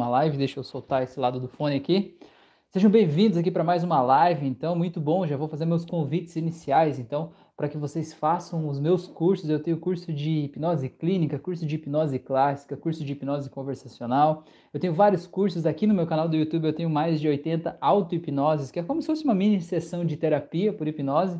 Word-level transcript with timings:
uma 0.00 0.08
live, 0.08 0.38
deixa 0.38 0.58
eu 0.58 0.64
soltar 0.64 1.02
esse 1.02 1.20
lado 1.20 1.38
do 1.38 1.46
fone 1.46 1.76
aqui. 1.76 2.16
Sejam 2.70 2.90
bem-vindos 2.90 3.36
aqui 3.36 3.50
para 3.50 3.62
mais 3.62 3.84
uma 3.84 4.00
live, 4.00 4.46
então, 4.46 4.74
muito 4.74 4.98
bom, 4.98 5.26
já 5.26 5.36
vou 5.36 5.46
fazer 5.46 5.66
meus 5.66 5.84
convites 5.84 6.36
iniciais, 6.36 6.98
então, 6.98 7.32
para 7.54 7.68
que 7.68 7.76
vocês 7.76 8.14
façam 8.14 8.66
os 8.66 8.80
meus 8.80 9.06
cursos, 9.06 9.50
eu 9.50 9.62
tenho 9.62 9.76
curso 9.76 10.10
de 10.10 10.44
hipnose 10.44 10.88
clínica, 10.88 11.38
curso 11.38 11.66
de 11.66 11.74
hipnose 11.74 12.18
clássica, 12.18 12.78
curso 12.78 13.04
de 13.04 13.12
hipnose 13.12 13.50
conversacional, 13.50 14.44
eu 14.72 14.80
tenho 14.80 14.94
vários 14.94 15.26
cursos 15.26 15.66
aqui 15.66 15.86
no 15.86 15.92
meu 15.92 16.06
canal 16.06 16.26
do 16.26 16.36
YouTube, 16.36 16.64
eu 16.64 16.72
tenho 16.72 16.88
mais 16.88 17.20
de 17.20 17.28
80 17.28 17.76
auto-hipnoses, 17.78 18.70
que 18.70 18.78
é 18.78 18.82
como 18.82 19.02
se 19.02 19.06
fosse 19.06 19.24
uma 19.24 19.34
mini 19.34 19.60
sessão 19.60 20.02
de 20.02 20.16
terapia 20.16 20.72
por 20.72 20.88
hipnose, 20.88 21.38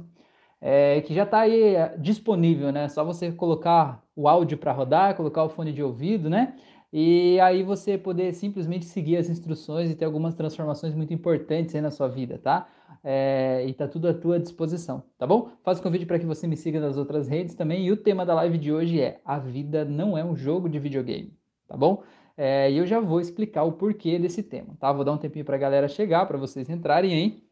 é, 0.61 1.01
que 1.01 1.15
já 1.15 1.23
está 1.23 1.41
aí 1.41 1.77
é, 1.77 1.97
disponível, 1.97 2.71
né? 2.71 2.89
Só 2.91 3.03
você 3.03 3.33
colocar 3.33 4.05
o 4.15 4.29
áudio 4.29 4.59
para 4.59 4.73
rodar, 4.73 5.17
colocar 5.17 5.43
o 5.45 5.49
fone 5.49 5.73
de 5.73 5.83
ouvido, 5.83 6.29
né? 6.29 6.55
E 6.93 7.39
aí 7.41 7.63
você 7.63 7.97
poder 7.97 8.33
simplesmente 8.35 8.85
seguir 8.85 9.17
as 9.17 9.29
instruções 9.29 9.91
e 9.91 9.95
ter 9.95 10.05
algumas 10.05 10.35
transformações 10.35 10.93
muito 10.95 11.15
importantes 11.15 11.75
aí 11.75 11.81
na 11.81 11.91
sua 11.91 12.09
vida, 12.09 12.37
tá? 12.39 12.69
É, 13.05 13.65
e 13.67 13.73
tá 13.73 13.87
tudo 13.87 14.09
à 14.09 14.15
tua 14.15 14.41
disposição, 14.41 15.05
tá 15.17 15.27
bom? 15.27 15.53
Faço 15.63 15.81
convite 15.83 16.05
para 16.05 16.19
que 16.19 16.27
você 16.27 16.49
me 16.49 16.57
siga 16.57 16.81
nas 16.81 16.97
outras 16.97 17.29
redes 17.29 17.55
também. 17.55 17.87
E 17.87 17.93
o 17.93 17.97
tema 17.97 18.27
da 18.27 18.35
live 18.35 18.59
de 18.59 18.73
hoje 18.73 19.01
é: 19.01 19.21
A 19.25 19.39
vida 19.39 19.85
não 19.85 20.19
é 20.19 20.25
um 20.25 20.35
jogo 20.35 20.69
de 20.69 20.81
videogame, 20.81 21.33
tá 21.69 21.77
bom? 21.77 22.03
É, 22.37 22.71
e 22.71 22.79
eu 22.79 22.87
já 22.87 22.99
vou 22.99 23.21
explicar 23.21 23.63
o 23.63 23.73
porquê 23.73 24.19
desse 24.19 24.43
tema, 24.43 24.75
tá? 24.79 24.93
Vou 24.93 25.05
dar 25.05 25.13
um 25.13 25.19
tempinho 25.19 25.45
para 25.45 25.57
a 25.57 25.59
galera 25.59 25.89
chegar, 25.89 26.27
para 26.27 26.39
vocês 26.39 26.69
entrarem 26.69 27.13
aí. 27.15 27.45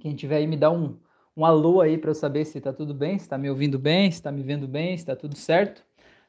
Quem 0.00 0.16
tiver 0.16 0.38
aí, 0.38 0.46
me 0.46 0.56
dá 0.56 0.70
um, 0.70 0.98
um 1.36 1.44
alô 1.44 1.80
aí 1.80 1.96
para 1.96 2.10
eu 2.10 2.14
saber 2.14 2.44
se 2.44 2.60
tá 2.60 2.72
tudo 2.72 2.92
bem, 2.92 3.18
se 3.18 3.28
tá 3.28 3.38
me 3.38 3.48
ouvindo 3.48 3.78
bem, 3.78 4.10
se 4.10 4.20
tá 4.20 4.32
me 4.32 4.42
vendo 4.42 4.66
bem, 4.66 4.96
se 4.96 5.06
tá 5.06 5.14
tudo 5.14 5.36
certo, 5.36 5.84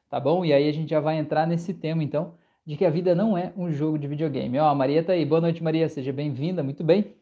tá 0.09 0.19
bom? 0.19 0.45
E 0.45 0.53
aí 0.53 0.69
a 0.69 0.71
gente 0.71 0.91
já 0.91 0.99
vai 0.99 1.17
entrar 1.17 1.47
nesse 1.47 1.73
tema 1.73 2.03
então 2.03 2.35
de 2.65 2.77
que 2.77 2.85
a 2.85 2.89
vida 2.89 3.13
não 3.13 3.37
é 3.37 3.51
um 3.57 3.71
jogo 3.71 3.97
de 3.97 4.07
videogame. 4.07 4.57
Ó, 4.57 4.67
a 4.67 4.75
Maria 4.75 5.03
tá 5.03 5.13
aí. 5.13 5.25
Boa 5.25 5.41
noite, 5.41 5.61
Maria. 5.61 5.89
Seja 5.89 6.13
bem-vinda. 6.13 6.63
Muito 6.63 6.83
bem. 6.83 7.13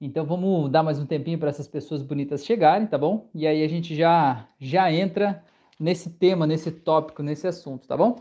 Então 0.00 0.26
vamos 0.26 0.70
dar 0.70 0.82
mais 0.82 0.98
um 0.98 1.06
tempinho 1.06 1.38
para 1.38 1.48
essas 1.48 1.66
pessoas 1.66 2.02
bonitas 2.02 2.44
chegarem, 2.44 2.86
tá 2.86 2.98
bom? 2.98 3.28
E 3.34 3.46
aí 3.46 3.62
a 3.64 3.68
gente 3.68 3.94
já 3.94 4.46
já 4.58 4.92
entra 4.92 5.42
nesse 5.80 6.10
tema, 6.10 6.46
nesse 6.46 6.70
tópico, 6.70 7.22
nesse 7.22 7.46
assunto, 7.46 7.86
tá 7.86 7.96
bom? 7.96 8.16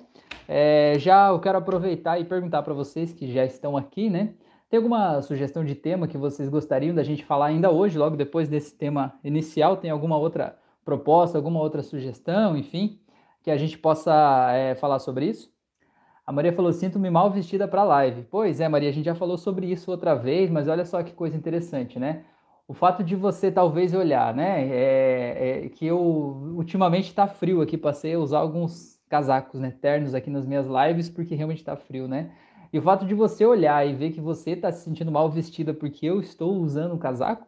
É, 0.47 0.95
já 0.97 1.29
eu 1.29 1.39
quero 1.39 1.57
aproveitar 1.57 2.19
e 2.19 2.25
perguntar 2.25 2.63
para 2.63 2.73
vocês 2.73 3.11
que 3.11 3.31
já 3.31 3.43
estão 3.43 3.75
aqui, 3.75 4.09
né? 4.09 4.33
Tem 4.69 4.77
alguma 4.77 5.21
sugestão 5.21 5.65
de 5.65 5.75
tema 5.75 6.07
que 6.07 6.17
vocês 6.17 6.47
gostariam 6.47 6.95
da 6.95 7.03
gente 7.03 7.25
falar 7.25 7.47
ainda 7.47 7.69
hoje, 7.69 7.97
logo 7.97 8.15
depois 8.15 8.47
desse 8.47 8.73
tema 8.73 9.13
inicial? 9.23 9.77
Tem 9.77 9.91
alguma 9.91 10.17
outra 10.17 10.57
proposta, 10.85 11.37
alguma 11.37 11.59
outra 11.59 11.83
sugestão, 11.83 12.55
enfim, 12.57 12.99
que 13.43 13.51
a 13.51 13.57
gente 13.57 13.77
possa 13.77 14.51
é, 14.53 14.75
falar 14.75 14.99
sobre 14.99 15.25
isso? 15.25 15.52
A 16.25 16.31
Maria 16.31 16.53
falou: 16.53 16.71
sinto-me 16.71 17.09
mal 17.09 17.29
vestida 17.31 17.67
para 17.67 17.81
a 17.81 17.85
live. 17.85 18.23
Pois 18.29 18.59
é, 18.59 18.67
Maria, 18.69 18.89
a 18.89 18.93
gente 18.93 19.05
já 19.05 19.15
falou 19.15 19.37
sobre 19.37 19.67
isso 19.71 19.91
outra 19.91 20.13
vez, 20.15 20.49
mas 20.49 20.67
olha 20.67 20.85
só 20.85 21.03
que 21.03 21.11
coisa 21.13 21.35
interessante, 21.35 21.99
né? 21.99 22.23
O 22.67 22.73
fato 22.73 23.03
de 23.03 23.15
você 23.15 23.51
talvez 23.51 23.93
olhar, 23.93 24.33
né? 24.33 24.67
É, 24.69 25.65
é 25.65 25.69
que 25.69 25.85
eu 25.85 25.99
ultimamente 25.99 27.07
está 27.09 27.27
frio 27.27 27.61
aqui, 27.61 27.77
passei 27.77 28.13
a 28.13 28.19
usar 28.19 28.39
alguns 28.39 28.99
casacos, 29.09 29.59
né? 29.59 29.71
Ternos 29.81 30.15
aqui 30.15 30.29
nas 30.29 30.45
minhas 30.45 30.65
lives, 30.65 31.09
porque 31.09 31.35
realmente 31.35 31.59
está 31.59 31.75
frio, 31.75 32.07
né? 32.07 32.31
E 32.71 32.79
o 32.79 32.81
fato 32.81 33.05
de 33.05 33.13
você 33.13 33.45
olhar 33.45 33.85
e 33.87 33.93
ver 33.93 34.11
que 34.11 34.21
você 34.21 34.51
está 34.51 34.71
se 34.71 34.83
sentindo 34.83 35.11
mal 35.11 35.29
vestida 35.29 35.73
porque 35.73 36.05
eu 36.05 36.19
estou 36.19 36.55
usando 36.55 36.95
um 36.95 36.97
casaco, 36.97 37.45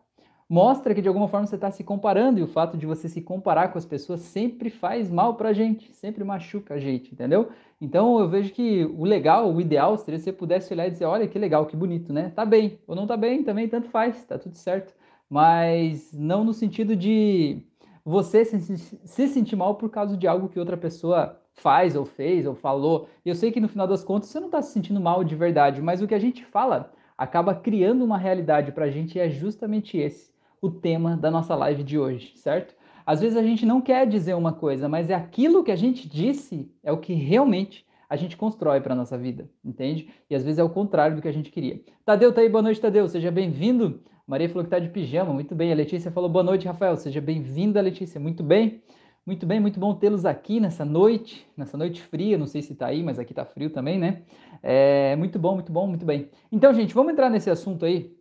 mostra 0.47 0.93
que 0.93 1.01
de 1.01 1.07
alguma 1.07 1.27
forma 1.27 1.47
você 1.47 1.55
está 1.55 1.71
se 1.71 1.83
comparando 1.83 2.39
e 2.39 2.43
o 2.43 2.47
fato 2.47 2.77
de 2.77 2.85
você 2.85 3.09
se 3.09 3.21
comparar 3.21 3.69
com 3.69 3.77
as 3.77 3.85
pessoas 3.85 4.21
sempre 4.21 4.69
faz 4.69 5.09
mal 5.09 5.35
para 5.35 5.49
a 5.49 5.53
gente, 5.53 5.91
sempre 5.93 6.23
machuca 6.23 6.75
a 6.75 6.79
gente, 6.79 7.11
entendeu? 7.11 7.49
Então 7.81 8.19
eu 8.19 8.29
vejo 8.29 8.53
que 8.53 8.85
o 8.85 9.03
legal, 9.03 9.51
o 9.51 9.59
ideal 9.59 9.97
seria 9.97 10.19
se 10.19 10.25
você 10.25 10.33
pudesse 10.33 10.71
olhar 10.73 10.87
e 10.87 10.91
dizer, 10.91 11.05
olha 11.05 11.27
que 11.27 11.39
legal, 11.39 11.65
que 11.65 11.75
bonito, 11.75 12.13
né? 12.13 12.31
Tá 12.35 12.45
bem, 12.45 12.79
ou 12.87 12.95
não 12.95 13.07
tá 13.07 13.17
bem, 13.17 13.43
também 13.43 13.67
tanto 13.67 13.89
faz, 13.89 14.23
tá 14.25 14.37
tudo 14.37 14.55
certo. 14.55 14.93
Mas 15.29 16.13
não 16.13 16.43
no 16.43 16.53
sentido 16.53 16.95
de 16.95 17.63
você 18.03 18.45
se, 18.45 18.77
se 18.77 19.27
sentir 19.27 19.55
mal 19.55 19.75
por 19.75 19.89
causa 19.89 20.15
de 20.15 20.27
algo 20.27 20.47
que 20.47 20.59
outra 20.59 20.77
pessoa 20.77 21.41
faz 21.53 21.95
ou 21.95 22.05
fez 22.05 22.45
ou 22.45 22.53
falou. 22.53 23.09
Eu 23.25 23.33
sei 23.33 23.51
que 23.51 23.59
no 23.59 23.67
final 23.67 23.87
das 23.87 24.03
contas 24.03 24.29
você 24.29 24.39
não 24.39 24.47
está 24.47 24.61
se 24.61 24.73
sentindo 24.73 25.01
mal 25.01 25.23
de 25.23 25.35
verdade, 25.35 25.81
mas 25.81 26.01
o 26.01 26.07
que 26.07 26.13
a 26.13 26.19
gente 26.19 26.45
fala 26.45 26.91
acaba 27.17 27.55
criando 27.55 28.03
uma 28.03 28.17
realidade 28.17 28.71
para 28.71 28.85
a 28.85 28.91
gente 28.91 29.17
e 29.17 29.21
é 29.21 29.29
justamente 29.29 29.97
esse 29.97 30.34
o 30.65 30.71
tema 30.71 31.15
da 31.15 31.29
nossa 31.29 31.55
live 31.55 31.83
de 31.83 31.97
hoje, 31.97 32.33
certo? 32.35 32.75
Às 33.05 33.21
vezes 33.21 33.37
a 33.37 33.43
gente 33.43 33.65
não 33.65 33.81
quer 33.81 34.07
dizer 34.07 34.33
uma 34.33 34.51
coisa, 34.51 34.89
mas 34.89 35.09
é 35.09 35.13
aquilo 35.13 35.63
que 35.63 35.71
a 35.71 35.75
gente 35.75 36.09
disse 36.09 36.71
é 36.83 36.91
o 36.91 36.97
que 36.97 37.13
realmente 37.13 37.85
a 38.09 38.15
gente 38.15 38.35
constrói 38.35 38.81
para 38.81 38.95
nossa 38.95 39.17
vida, 39.17 39.49
entende? 39.63 40.09
E 40.29 40.35
às 40.35 40.43
vezes 40.43 40.57
é 40.57 40.63
o 40.63 40.69
contrário 40.69 41.15
do 41.15 41.21
que 41.21 41.27
a 41.27 41.31
gente 41.31 41.51
queria. 41.51 41.81
Tadeu 42.03 42.33
tá 42.33 42.41
aí, 42.41 42.49
boa 42.49 42.61
noite, 42.61 42.81
Tadeu, 42.81 43.07
seja 43.07 43.31
bem-vindo. 43.31 44.01
Maria 44.27 44.49
falou 44.49 44.63
que 44.63 44.71
tá 44.71 44.79
de 44.79 44.89
pijama, 44.89 45.31
muito 45.31 45.53
bem. 45.53 45.71
A 45.71 45.75
Letícia 45.75 46.11
falou 46.11 46.29
boa 46.29 46.43
noite, 46.43 46.65
Rafael, 46.65 46.97
seja 46.97 47.21
bem-vinda, 47.21 47.79
Letícia, 47.79 48.19
muito 48.19 48.43
bem. 48.43 48.81
Muito 49.23 49.45
bem, 49.45 49.59
muito 49.59 49.79
bom 49.79 49.93
tê-los 49.95 50.23
aqui 50.23 50.59
nessa 50.59 50.85
noite, 50.85 51.47
nessa 51.57 51.75
noite 51.75 51.99
fria, 51.99 52.37
não 52.37 52.45
sei 52.45 52.61
se 52.61 52.75
tá 52.75 52.85
aí, 52.85 53.01
mas 53.01 53.17
aqui 53.17 53.33
tá 53.33 53.43
frio 53.43 53.71
também, 53.71 53.97
né? 53.97 54.21
É 54.61 55.15
muito 55.15 55.39
bom, 55.39 55.55
muito 55.55 55.71
bom, 55.71 55.87
muito 55.87 56.05
bem. 56.05 56.29
Então, 56.51 56.71
gente, 56.73 56.93
vamos 56.93 57.11
entrar 57.11 57.29
nesse 57.29 57.49
assunto 57.49 57.85
aí 57.85 58.15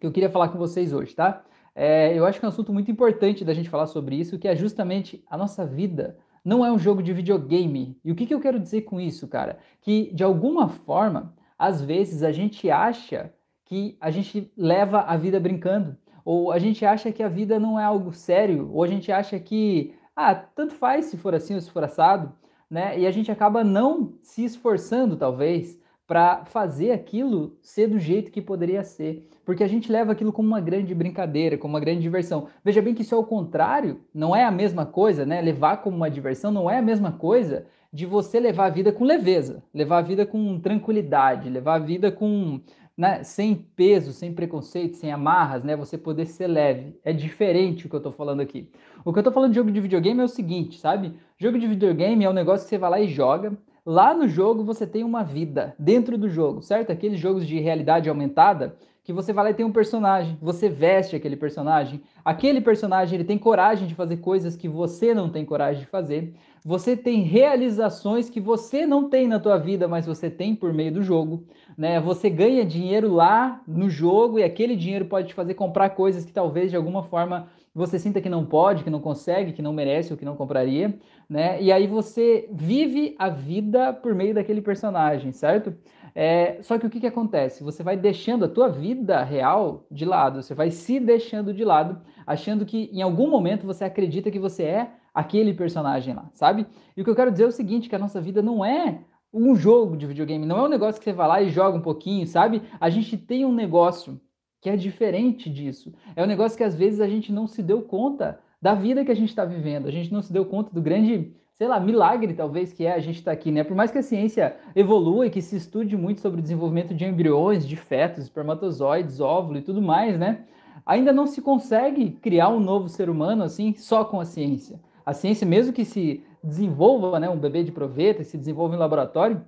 que 0.00 0.06
eu 0.06 0.12
queria 0.12 0.30
falar 0.30 0.48
com 0.48 0.56
vocês 0.56 0.92
hoje, 0.92 1.14
tá? 1.14 1.44
É, 1.80 2.12
eu 2.12 2.26
acho 2.26 2.40
que 2.40 2.44
é 2.44 2.48
um 2.48 2.50
assunto 2.50 2.72
muito 2.72 2.90
importante 2.90 3.44
da 3.44 3.54
gente 3.54 3.68
falar 3.68 3.86
sobre 3.86 4.16
isso, 4.16 4.36
que 4.36 4.48
é 4.48 4.56
justamente 4.56 5.24
a 5.30 5.36
nossa 5.36 5.64
vida 5.64 6.18
não 6.44 6.66
é 6.66 6.72
um 6.72 6.78
jogo 6.78 7.00
de 7.00 7.12
videogame. 7.12 7.96
E 8.04 8.10
o 8.10 8.16
que, 8.16 8.26
que 8.26 8.34
eu 8.34 8.40
quero 8.40 8.58
dizer 8.58 8.82
com 8.82 9.00
isso, 9.00 9.28
cara? 9.28 9.60
Que 9.80 10.12
de 10.12 10.24
alguma 10.24 10.68
forma, 10.68 11.36
às 11.56 11.80
vezes 11.80 12.24
a 12.24 12.32
gente 12.32 12.68
acha 12.68 13.32
que 13.64 13.96
a 14.00 14.10
gente 14.10 14.52
leva 14.56 15.02
a 15.02 15.16
vida 15.16 15.38
brincando, 15.38 15.96
ou 16.24 16.50
a 16.50 16.58
gente 16.58 16.84
acha 16.84 17.12
que 17.12 17.22
a 17.22 17.28
vida 17.28 17.60
não 17.60 17.78
é 17.78 17.84
algo 17.84 18.12
sério, 18.12 18.68
ou 18.72 18.82
a 18.82 18.88
gente 18.88 19.12
acha 19.12 19.38
que, 19.38 19.94
ah, 20.16 20.34
tanto 20.34 20.74
faz 20.74 21.04
se 21.04 21.16
for 21.16 21.32
assim 21.32 21.54
ou 21.54 21.60
se 21.60 21.70
for 21.70 21.84
assado, 21.84 22.32
né? 22.68 22.98
E 22.98 23.06
a 23.06 23.10
gente 23.12 23.30
acaba 23.30 23.62
não 23.62 24.14
se 24.20 24.44
esforçando, 24.44 25.16
talvez, 25.16 25.77
para 26.08 26.46
fazer 26.46 26.90
aquilo 26.90 27.54
ser 27.60 27.86
do 27.86 27.98
jeito 27.98 28.32
que 28.32 28.40
poderia 28.40 28.82
ser. 28.82 29.28
Porque 29.44 29.62
a 29.62 29.68
gente 29.68 29.92
leva 29.92 30.12
aquilo 30.12 30.32
como 30.32 30.48
uma 30.48 30.60
grande 30.60 30.94
brincadeira, 30.94 31.58
como 31.58 31.74
uma 31.74 31.80
grande 31.80 32.00
diversão. 32.00 32.48
Veja 32.64 32.80
bem 32.80 32.94
que 32.94 33.02
isso 33.02 33.14
é 33.14 33.18
o 33.18 33.24
contrário, 33.24 34.00
não 34.12 34.34
é 34.34 34.42
a 34.42 34.50
mesma 34.50 34.86
coisa, 34.86 35.26
né? 35.26 35.42
Levar 35.42 35.82
como 35.82 35.94
uma 35.94 36.10
diversão 36.10 36.50
não 36.50 36.68
é 36.68 36.78
a 36.78 36.82
mesma 36.82 37.12
coisa 37.12 37.66
de 37.92 38.06
você 38.06 38.40
levar 38.40 38.66
a 38.66 38.70
vida 38.70 38.90
com 38.90 39.04
leveza, 39.04 39.62
levar 39.72 39.98
a 39.98 40.02
vida 40.02 40.24
com 40.24 40.58
tranquilidade, 40.58 41.50
levar 41.50 41.74
a 41.74 41.78
vida 41.78 42.10
com 42.10 42.60
né, 42.96 43.22
sem 43.22 43.54
peso, 43.54 44.12
sem 44.12 44.32
preconceito, 44.32 44.96
sem 44.96 45.12
amarras, 45.12 45.62
né? 45.62 45.76
Você 45.76 45.98
poder 45.98 46.24
ser 46.24 46.46
leve. 46.46 46.98
É 47.04 47.12
diferente 47.12 47.86
o 47.86 47.90
que 47.90 47.94
eu 47.94 48.02
tô 48.02 48.10
falando 48.10 48.40
aqui. 48.40 48.70
O 49.04 49.12
que 49.12 49.18
eu 49.18 49.22
tô 49.22 49.30
falando 49.30 49.50
de 49.50 49.56
jogo 49.56 49.70
de 49.70 49.80
videogame 49.80 50.20
é 50.20 50.24
o 50.24 50.28
seguinte, 50.28 50.78
sabe? 50.78 51.12
Jogo 51.36 51.58
de 51.58 51.66
videogame 51.66 52.24
é 52.24 52.30
um 52.30 52.32
negócio 52.32 52.64
que 52.64 52.70
você 52.70 52.78
vai 52.78 52.90
lá 52.90 53.00
e 53.00 53.08
joga, 53.08 53.56
Lá 53.90 54.12
no 54.12 54.28
jogo 54.28 54.62
você 54.62 54.86
tem 54.86 55.02
uma 55.02 55.24
vida 55.24 55.74
dentro 55.78 56.18
do 56.18 56.28
jogo, 56.28 56.60
certo? 56.60 56.92
Aqueles 56.92 57.18
jogos 57.18 57.46
de 57.46 57.58
realidade 57.58 58.06
aumentada 58.06 58.76
que 59.02 59.14
você 59.14 59.32
vai 59.32 59.44
lá 59.44 59.50
e 59.50 59.54
tem 59.54 59.64
um 59.64 59.72
personagem, 59.72 60.36
você 60.42 60.68
veste 60.68 61.16
aquele 61.16 61.36
personagem, 61.36 62.02
aquele 62.22 62.60
personagem 62.60 63.14
ele 63.14 63.24
tem 63.24 63.38
coragem 63.38 63.88
de 63.88 63.94
fazer 63.94 64.18
coisas 64.18 64.54
que 64.56 64.68
você 64.68 65.14
não 65.14 65.30
tem 65.30 65.42
coragem 65.42 65.80
de 65.80 65.88
fazer, 65.88 66.34
você 66.62 66.94
tem 66.94 67.22
realizações 67.22 68.28
que 68.28 68.42
você 68.42 68.84
não 68.84 69.08
tem 69.08 69.26
na 69.26 69.40
tua 69.40 69.56
vida, 69.56 69.88
mas 69.88 70.04
você 70.04 70.28
tem 70.28 70.54
por 70.54 70.74
meio 70.74 70.92
do 70.92 71.02
jogo, 71.02 71.44
né? 71.74 71.98
Você 71.98 72.28
ganha 72.28 72.66
dinheiro 72.66 73.10
lá 73.10 73.62
no 73.66 73.88
jogo 73.88 74.38
e 74.38 74.42
aquele 74.42 74.76
dinheiro 74.76 75.06
pode 75.06 75.28
te 75.28 75.34
fazer 75.34 75.54
comprar 75.54 75.88
coisas 75.88 76.26
que 76.26 76.32
talvez 76.32 76.70
de 76.70 76.76
alguma 76.76 77.04
forma 77.04 77.48
você 77.78 77.98
sinta 77.98 78.20
que 78.20 78.28
não 78.28 78.44
pode, 78.44 78.82
que 78.82 78.90
não 78.90 79.00
consegue, 79.00 79.52
que 79.52 79.62
não 79.62 79.72
merece 79.72 80.12
ou 80.12 80.18
que 80.18 80.24
não 80.24 80.34
compraria, 80.34 80.98
né? 81.30 81.62
E 81.62 81.70
aí 81.70 81.86
você 81.86 82.48
vive 82.50 83.14
a 83.18 83.28
vida 83.28 83.92
por 83.92 84.14
meio 84.14 84.34
daquele 84.34 84.60
personagem, 84.60 85.30
certo? 85.32 85.72
É, 86.14 86.58
só 86.62 86.76
que 86.76 86.86
o 86.86 86.90
que, 86.90 86.98
que 86.98 87.06
acontece? 87.06 87.62
Você 87.62 87.82
vai 87.82 87.96
deixando 87.96 88.44
a 88.44 88.48
tua 88.48 88.68
vida 88.68 89.22
real 89.22 89.86
de 89.90 90.04
lado, 90.04 90.42
você 90.42 90.54
vai 90.54 90.70
se 90.70 90.98
deixando 90.98 91.54
de 91.54 91.64
lado, 91.64 92.00
achando 92.26 92.66
que 92.66 92.90
em 92.92 93.00
algum 93.00 93.30
momento 93.30 93.64
você 93.64 93.84
acredita 93.84 94.30
que 94.30 94.40
você 94.40 94.64
é 94.64 94.90
aquele 95.14 95.54
personagem 95.54 96.14
lá, 96.14 96.28
sabe? 96.34 96.66
E 96.96 97.00
o 97.00 97.04
que 97.04 97.10
eu 97.10 97.14
quero 97.14 97.30
dizer 97.30 97.44
é 97.44 97.46
o 97.46 97.52
seguinte, 97.52 97.88
que 97.88 97.94
a 97.94 97.98
nossa 97.98 98.20
vida 98.20 98.42
não 98.42 98.64
é 98.64 99.00
um 99.32 99.54
jogo 99.54 99.96
de 99.96 100.06
videogame, 100.06 100.44
não 100.44 100.58
é 100.58 100.62
um 100.62 100.68
negócio 100.68 100.98
que 101.00 101.04
você 101.04 101.12
vai 101.12 101.28
lá 101.28 101.40
e 101.42 101.50
joga 101.50 101.78
um 101.78 101.82
pouquinho, 101.82 102.26
sabe? 102.26 102.62
A 102.80 102.90
gente 102.90 103.16
tem 103.16 103.44
um 103.44 103.54
negócio 103.54 104.20
que 104.60 104.68
é 104.68 104.76
diferente 104.76 105.48
disso. 105.48 105.92
É 106.16 106.22
um 106.22 106.26
negócio 106.26 106.56
que 106.56 106.64
às 106.64 106.74
vezes 106.74 107.00
a 107.00 107.08
gente 107.08 107.32
não 107.32 107.46
se 107.46 107.62
deu 107.62 107.82
conta 107.82 108.40
da 108.60 108.74
vida 108.74 109.04
que 109.04 109.12
a 109.12 109.16
gente 109.16 109.28
está 109.28 109.44
vivendo, 109.44 109.86
a 109.86 109.90
gente 109.90 110.12
não 110.12 110.20
se 110.20 110.32
deu 110.32 110.44
conta 110.44 110.72
do 110.74 110.82
grande, 110.82 111.32
sei 111.54 111.68
lá, 111.68 111.78
milagre 111.78 112.34
talvez 112.34 112.72
que 112.72 112.84
é 112.84 112.92
a 112.92 112.98
gente 112.98 113.18
estar 113.18 113.30
tá 113.30 113.34
aqui, 113.34 113.52
né? 113.52 113.62
Por 113.62 113.76
mais 113.76 113.90
que 113.90 113.98
a 113.98 114.02
ciência 114.02 114.56
evolua 114.74 115.26
e 115.26 115.30
que 115.30 115.40
se 115.40 115.56
estude 115.56 115.96
muito 115.96 116.20
sobre 116.20 116.40
o 116.40 116.42
desenvolvimento 116.42 116.92
de 116.92 117.04
embriões, 117.04 117.66
de 117.66 117.76
fetos, 117.76 118.24
espermatozoides, 118.24 119.20
óvulo 119.20 119.58
e 119.58 119.62
tudo 119.62 119.80
mais, 119.80 120.18
né? 120.18 120.44
Ainda 120.84 121.12
não 121.12 121.26
se 121.26 121.40
consegue 121.40 122.10
criar 122.10 122.48
um 122.48 122.60
novo 122.60 122.88
ser 122.88 123.08
humano 123.08 123.44
assim 123.44 123.74
só 123.74 124.04
com 124.04 124.18
a 124.20 124.24
ciência. 124.24 124.80
A 125.04 125.12
ciência, 125.12 125.46
mesmo 125.46 125.72
que 125.72 125.84
se 125.84 126.22
desenvolva, 126.42 127.18
né, 127.18 127.28
um 127.28 127.38
bebê 127.38 127.62
de 127.62 127.72
proveta, 127.72 128.22
se 128.24 128.36
desenvolva 128.36 128.74
em 128.74 128.78
laboratório, 128.78 129.42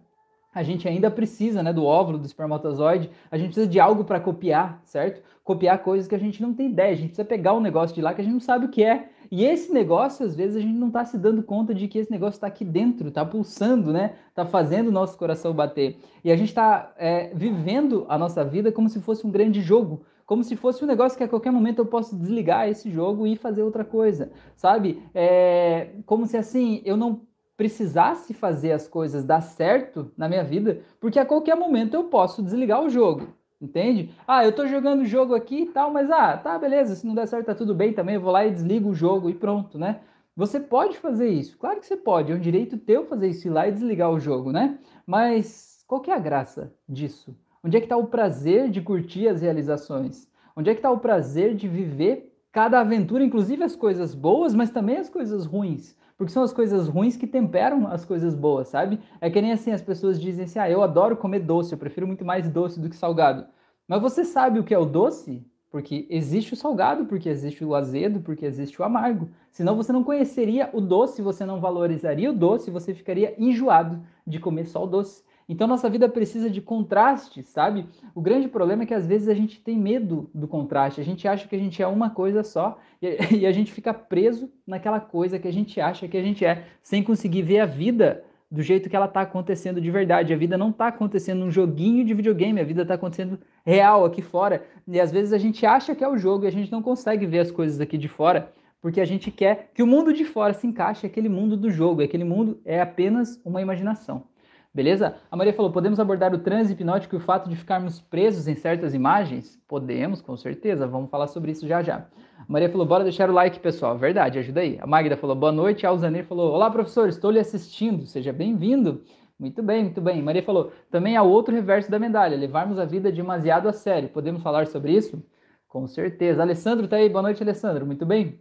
a 0.53 0.63
gente 0.63 0.89
ainda 0.89 1.11
precisa, 1.11 1.63
né, 1.63 1.73
do 1.73 1.85
óvulo, 1.85 2.19
do 2.19 2.27
espermatozoide, 2.27 3.11
a 3.31 3.39
gente 3.39 3.49
precisa 3.49 3.67
de 3.67 3.79
algo 3.79 4.05
para 4.05 4.19
copiar, 4.19 4.81
certo? 4.85 5.23
Copiar 5.45 5.83
coisas 5.83 6.09
que 6.09 6.15
a 6.15 6.19
gente 6.19 6.43
não 6.43 6.53
tem 6.53 6.71
ideia, 6.71 6.93
a 6.93 6.97
gente 6.97 7.09
precisa 7.09 7.25
pegar 7.25 7.55
um 7.55 7.61
negócio 7.61 7.95
de 7.95 8.03
lá 8.03 8.13
que 8.13 8.21
a 8.21 8.25
gente 8.25 8.33
não 8.33 8.41
sabe 8.41 8.67
o 8.67 8.69
que 8.69 8.83
é. 8.83 9.09
E 9.31 9.45
esse 9.45 9.73
negócio, 9.73 10.27
às 10.27 10.35
vezes, 10.35 10.57
a 10.57 10.61
gente 10.61 10.77
não 10.77 10.89
está 10.89 11.05
se 11.05 11.17
dando 11.17 11.41
conta 11.43 11.73
de 11.73 11.87
que 11.87 11.99
esse 11.99 12.11
negócio 12.11 12.37
está 12.37 12.49
aqui 12.49 12.65
dentro, 12.65 13.09
está 13.09 13.25
pulsando, 13.25 13.93
né? 13.93 14.15
Está 14.29 14.45
fazendo 14.45 14.89
o 14.89 14.93
nosso 14.93 15.17
coração 15.17 15.53
bater. 15.55 15.99
E 16.25 16.33
a 16.33 16.37
gente 16.37 16.49
está 16.49 16.93
é, 16.99 17.33
vivendo 17.33 18.05
a 18.09 18.19
nossa 18.19 18.45
vida 18.45 18.73
como 18.73 18.89
se 18.89 19.01
fosse 19.01 19.25
um 19.25 19.31
grande 19.31 19.61
jogo, 19.61 20.03
como 20.27 20.43
se 20.43 20.57
fosse 20.57 20.83
um 20.83 20.87
negócio 20.87 21.17
que 21.17 21.25
a 21.25 21.29
qualquer 21.29 21.53
momento 21.53 21.79
eu 21.79 21.87
posso 21.87 22.17
desligar 22.17 22.69
esse 22.69 22.91
jogo 22.91 23.25
e 23.25 23.37
fazer 23.37 23.63
outra 23.63 23.85
coisa, 23.85 24.33
sabe? 24.57 25.01
É, 25.15 25.91
como 26.07 26.27
se 26.27 26.37
assim 26.37 26.83
eu 26.85 26.97
não 26.97 27.21
precisasse 27.61 28.33
fazer 28.33 28.73
as 28.73 28.89
coisas 28.89 29.23
dar 29.23 29.43
certo 29.43 30.11
na 30.17 30.31
minha 30.31 30.43
vida, 30.43 30.81
porque 30.99 31.19
a 31.19 31.27
qualquer 31.27 31.55
momento 31.55 31.93
eu 31.93 32.05
posso 32.05 32.43
desligar 32.43 32.83
o 32.83 32.89
jogo. 32.89 33.35
Entende? 33.61 34.15
Ah, 34.27 34.43
eu 34.43 34.51
tô 34.51 34.67
jogando 34.67 35.03
o 35.03 35.05
jogo 35.05 35.35
aqui 35.35 35.65
e 35.65 35.67
tal, 35.67 35.93
mas 35.93 36.11
ah, 36.11 36.39
tá, 36.39 36.59
beleza, 36.59 36.95
se 36.95 37.07
não 37.07 37.15
der 37.15 37.29
certo 37.29 37.45
tá 37.45 37.55
tudo 37.55 37.75
bem 37.75 37.93
também, 37.93 38.15
eu 38.15 38.21
vou 38.23 38.33
lá 38.33 38.47
e 38.47 38.51
desligo 38.51 38.89
o 38.89 38.95
jogo 38.95 39.29
e 39.29 39.35
pronto, 39.35 39.79
né? 39.79 40.01
Você 40.35 40.59
pode 40.59 40.97
fazer 40.97 41.29
isso, 41.29 41.59
claro 41.59 41.79
que 41.81 41.87
você 41.87 41.99
pode, 41.99 42.33
é 42.33 42.35
um 42.35 42.41
direito 42.41 42.79
teu 42.79 43.05
fazer 43.05 43.29
isso, 43.29 43.47
ir 43.47 43.51
lá 43.51 43.69
e 43.69 43.73
desligar 43.73 44.11
o 44.11 44.19
jogo, 44.19 44.51
né? 44.53 44.79
Mas 45.07 45.85
qual 45.87 46.01
que 46.01 46.11
é 46.11 46.15
a 46.15 46.19
graça 46.19 46.73
disso? 46.89 47.37
Onde 47.63 47.77
é 47.77 47.81
que 47.81 47.85
está 47.85 47.99
o 47.99 48.07
prazer 48.07 48.71
de 48.71 48.81
curtir 48.81 49.29
as 49.29 49.43
realizações? 49.43 50.27
Onde 50.57 50.71
é 50.71 50.73
que 50.73 50.79
está 50.79 50.91
o 50.91 51.01
prazer 51.01 51.55
de 51.55 51.69
viver 51.69 52.35
cada 52.51 52.81
aventura, 52.81 53.23
inclusive 53.23 53.63
as 53.63 53.77
coisas 53.77 54.15
boas, 54.15 54.55
mas 54.55 54.71
também 54.71 54.97
as 54.97 55.11
coisas 55.11 55.45
ruins? 55.45 55.95
Porque 56.21 56.35
são 56.35 56.43
as 56.43 56.53
coisas 56.53 56.87
ruins 56.87 57.17
que 57.17 57.27
temperam 57.27 57.87
as 57.87 58.05
coisas 58.05 58.35
boas, 58.35 58.69
sabe? 58.69 59.01
É 59.23 59.31
que 59.31 59.41
nem 59.41 59.53
assim 59.53 59.73
as 59.73 59.81
pessoas 59.81 60.21
dizem 60.21 60.45
assim: 60.45 60.59
ah, 60.59 60.69
eu 60.69 60.83
adoro 60.83 61.17
comer 61.17 61.39
doce, 61.39 61.73
eu 61.73 61.79
prefiro 61.79 62.07
muito 62.07 62.27
mais 62.27 62.47
doce 62.47 62.79
do 62.79 62.91
que 62.91 62.97
salgado. 62.97 63.47
Mas 63.89 64.03
você 64.03 64.23
sabe 64.23 64.59
o 64.59 64.63
que 64.63 64.75
é 64.75 64.79
o 64.79 64.85
doce? 64.85 65.43
Porque 65.71 66.07
existe 66.11 66.53
o 66.53 66.57
salgado, 66.59 67.07
porque 67.07 67.27
existe 67.27 67.65
o 67.65 67.75
azedo, 67.75 68.21
porque 68.21 68.45
existe 68.45 68.79
o 68.79 68.85
amargo. 68.85 69.31
Senão 69.51 69.75
você 69.75 69.95
não 69.95 70.05
conheceria 70.05 70.69
o 70.75 70.81
doce, 70.83 71.23
você 71.23 71.47
não 71.47 71.59
valorizaria 71.59 72.29
o 72.29 72.35
doce, 72.35 72.71
você 72.71 72.93
ficaria 72.93 73.35
enjoado 73.39 74.03
de 74.27 74.39
comer 74.39 74.67
só 74.67 74.85
o 74.85 74.87
doce. 74.87 75.25
Então 75.51 75.67
nossa 75.67 75.91
vida 75.91 76.09
precisa 76.09 76.49
de 76.49 76.61
contraste, 76.61 77.43
sabe? 77.43 77.85
O 78.15 78.21
grande 78.21 78.47
problema 78.47 78.85
é 78.85 78.87
que 78.87 78.95
às 78.95 79.05
vezes 79.05 79.27
a 79.27 79.35
gente 79.35 79.61
tem 79.61 79.77
medo 79.77 80.31
do 80.33 80.47
contraste, 80.47 81.01
a 81.01 81.05
gente 81.05 81.27
acha 81.27 81.49
que 81.49 81.57
a 81.57 81.59
gente 81.59 81.83
é 81.83 81.87
uma 81.89 82.09
coisa 82.09 82.45
só 82.45 82.79
e 83.03 83.43
a 83.45 83.51
gente 83.51 83.73
fica 83.73 83.93
preso 83.93 84.49
naquela 84.65 85.01
coisa 85.01 85.41
que 85.41 85.49
a 85.49 85.53
gente 85.53 85.81
acha 85.81 86.07
que 86.07 86.17
a 86.17 86.23
gente 86.23 86.45
é, 86.45 86.67
sem 86.85 87.03
conseguir 87.03 87.43
ver 87.43 87.59
a 87.59 87.67
vida 87.67 88.23
do 88.49 88.63
jeito 88.63 88.89
que 88.89 88.95
ela 88.95 89.07
está 89.07 89.23
acontecendo 89.23 89.81
de 89.81 89.91
verdade. 89.91 90.33
A 90.33 90.37
vida 90.37 90.57
não 90.57 90.71
está 90.71 90.87
acontecendo 90.87 91.41
num 91.41 91.51
joguinho 91.51 92.05
de 92.05 92.15
videogame, 92.15 92.61
a 92.61 92.65
vida 92.65 92.83
está 92.83 92.95
acontecendo 92.95 93.37
real 93.67 94.05
aqui 94.05 94.23
fora. 94.23 94.65
E 94.87 95.01
às 95.01 95.11
vezes 95.11 95.33
a 95.33 95.39
gente 95.39 95.67
acha 95.67 95.97
que 95.97 96.05
é 96.05 96.09
o 96.09 96.17
jogo 96.17 96.45
e 96.45 96.47
a 96.47 96.53
gente 96.53 96.71
não 96.71 96.81
consegue 96.81 97.27
ver 97.27 97.41
as 97.41 97.51
coisas 97.51 97.81
aqui 97.81 97.99
de 97.99 98.07
fora, 98.07 98.53
porque 98.81 99.01
a 99.01 99.05
gente 99.05 99.33
quer 99.33 99.73
que 99.75 99.83
o 99.83 99.87
mundo 99.87 100.13
de 100.13 100.25
fora 100.25 100.55
se 100.55 100.65
encaixe 100.65 101.07
aquele 101.07 101.29
mundo 101.29 101.57
do 101.57 101.73
jogo, 101.73 102.03
aquele 102.03 102.25
mundo 102.25 102.61
é 102.65 102.81
apenas 102.81 103.41
uma 103.45 103.61
imaginação. 103.61 104.30
Beleza? 104.73 105.17
A 105.31 105.37
Maria 105.37 105.53
falou: 105.53 105.73
podemos 105.73 105.99
abordar 105.99 106.33
o 106.33 106.39
transe 106.39 106.73
hipnótico 106.73 107.17
e 107.17 107.19
o 107.19 107.21
fato 107.21 107.51
de 107.51 107.57
ficarmos 107.57 108.01
presos 108.01 108.47
em 108.47 108.55
certas 108.55 108.95
imagens? 108.95 109.61
Podemos, 109.67 110.23
com 110.23 110.37
certeza. 110.37 110.87
Vamos 110.87 111.11
falar 111.11 111.27
sobre 111.27 111.51
isso 111.51 111.67
já 111.67 111.83
já. 111.83 112.07
A 112.39 112.45
Maria 112.47 112.71
falou: 112.71 112.87
bora 112.87 113.03
deixar 113.03 113.29
o 113.29 113.33
like, 113.33 113.59
pessoal. 113.59 113.99
Verdade, 113.99 114.39
ajuda 114.39 114.61
aí. 114.61 114.79
A 114.81 114.87
Magda 114.87 115.17
falou: 115.17 115.35
boa 115.35 115.51
noite. 115.51 115.85
A 115.85 115.89
Alzanir 115.89 116.25
falou: 116.25 116.53
olá, 116.53 116.71
professor, 116.71 117.09
estou 117.09 117.33
lhe 117.33 117.41
assistindo. 117.41 118.07
Seja 118.07 118.33
bem-vindo. 118.33 119.03
Muito 119.39 119.63
bem, 119.63 119.85
muito 119.85 120.01
bem. 120.01 120.23
Maria 120.23 120.43
falou: 120.43 120.73
também 120.89 121.17
há 121.17 121.23
outro 121.23 121.53
reverso 121.53 121.91
da 121.91 121.99
medalha, 121.99 122.37
levarmos 122.37 122.79
a 122.79 122.85
vida 122.85 123.11
demasiado 123.11 123.69
a 123.69 123.73
sério. 123.73 124.09
Podemos 124.09 124.41
falar 124.43 124.69
sobre 124.69 124.93
isso? 124.93 125.21
Com 125.67 125.87
certeza. 125.89 126.43
Alessandro 126.43 126.87
tá 126.87 126.97
aí. 126.97 127.09
Boa 127.09 127.23
noite, 127.23 127.43
Alessandro. 127.43 127.85
Muito 127.85 128.07
bem. 128.07 128.41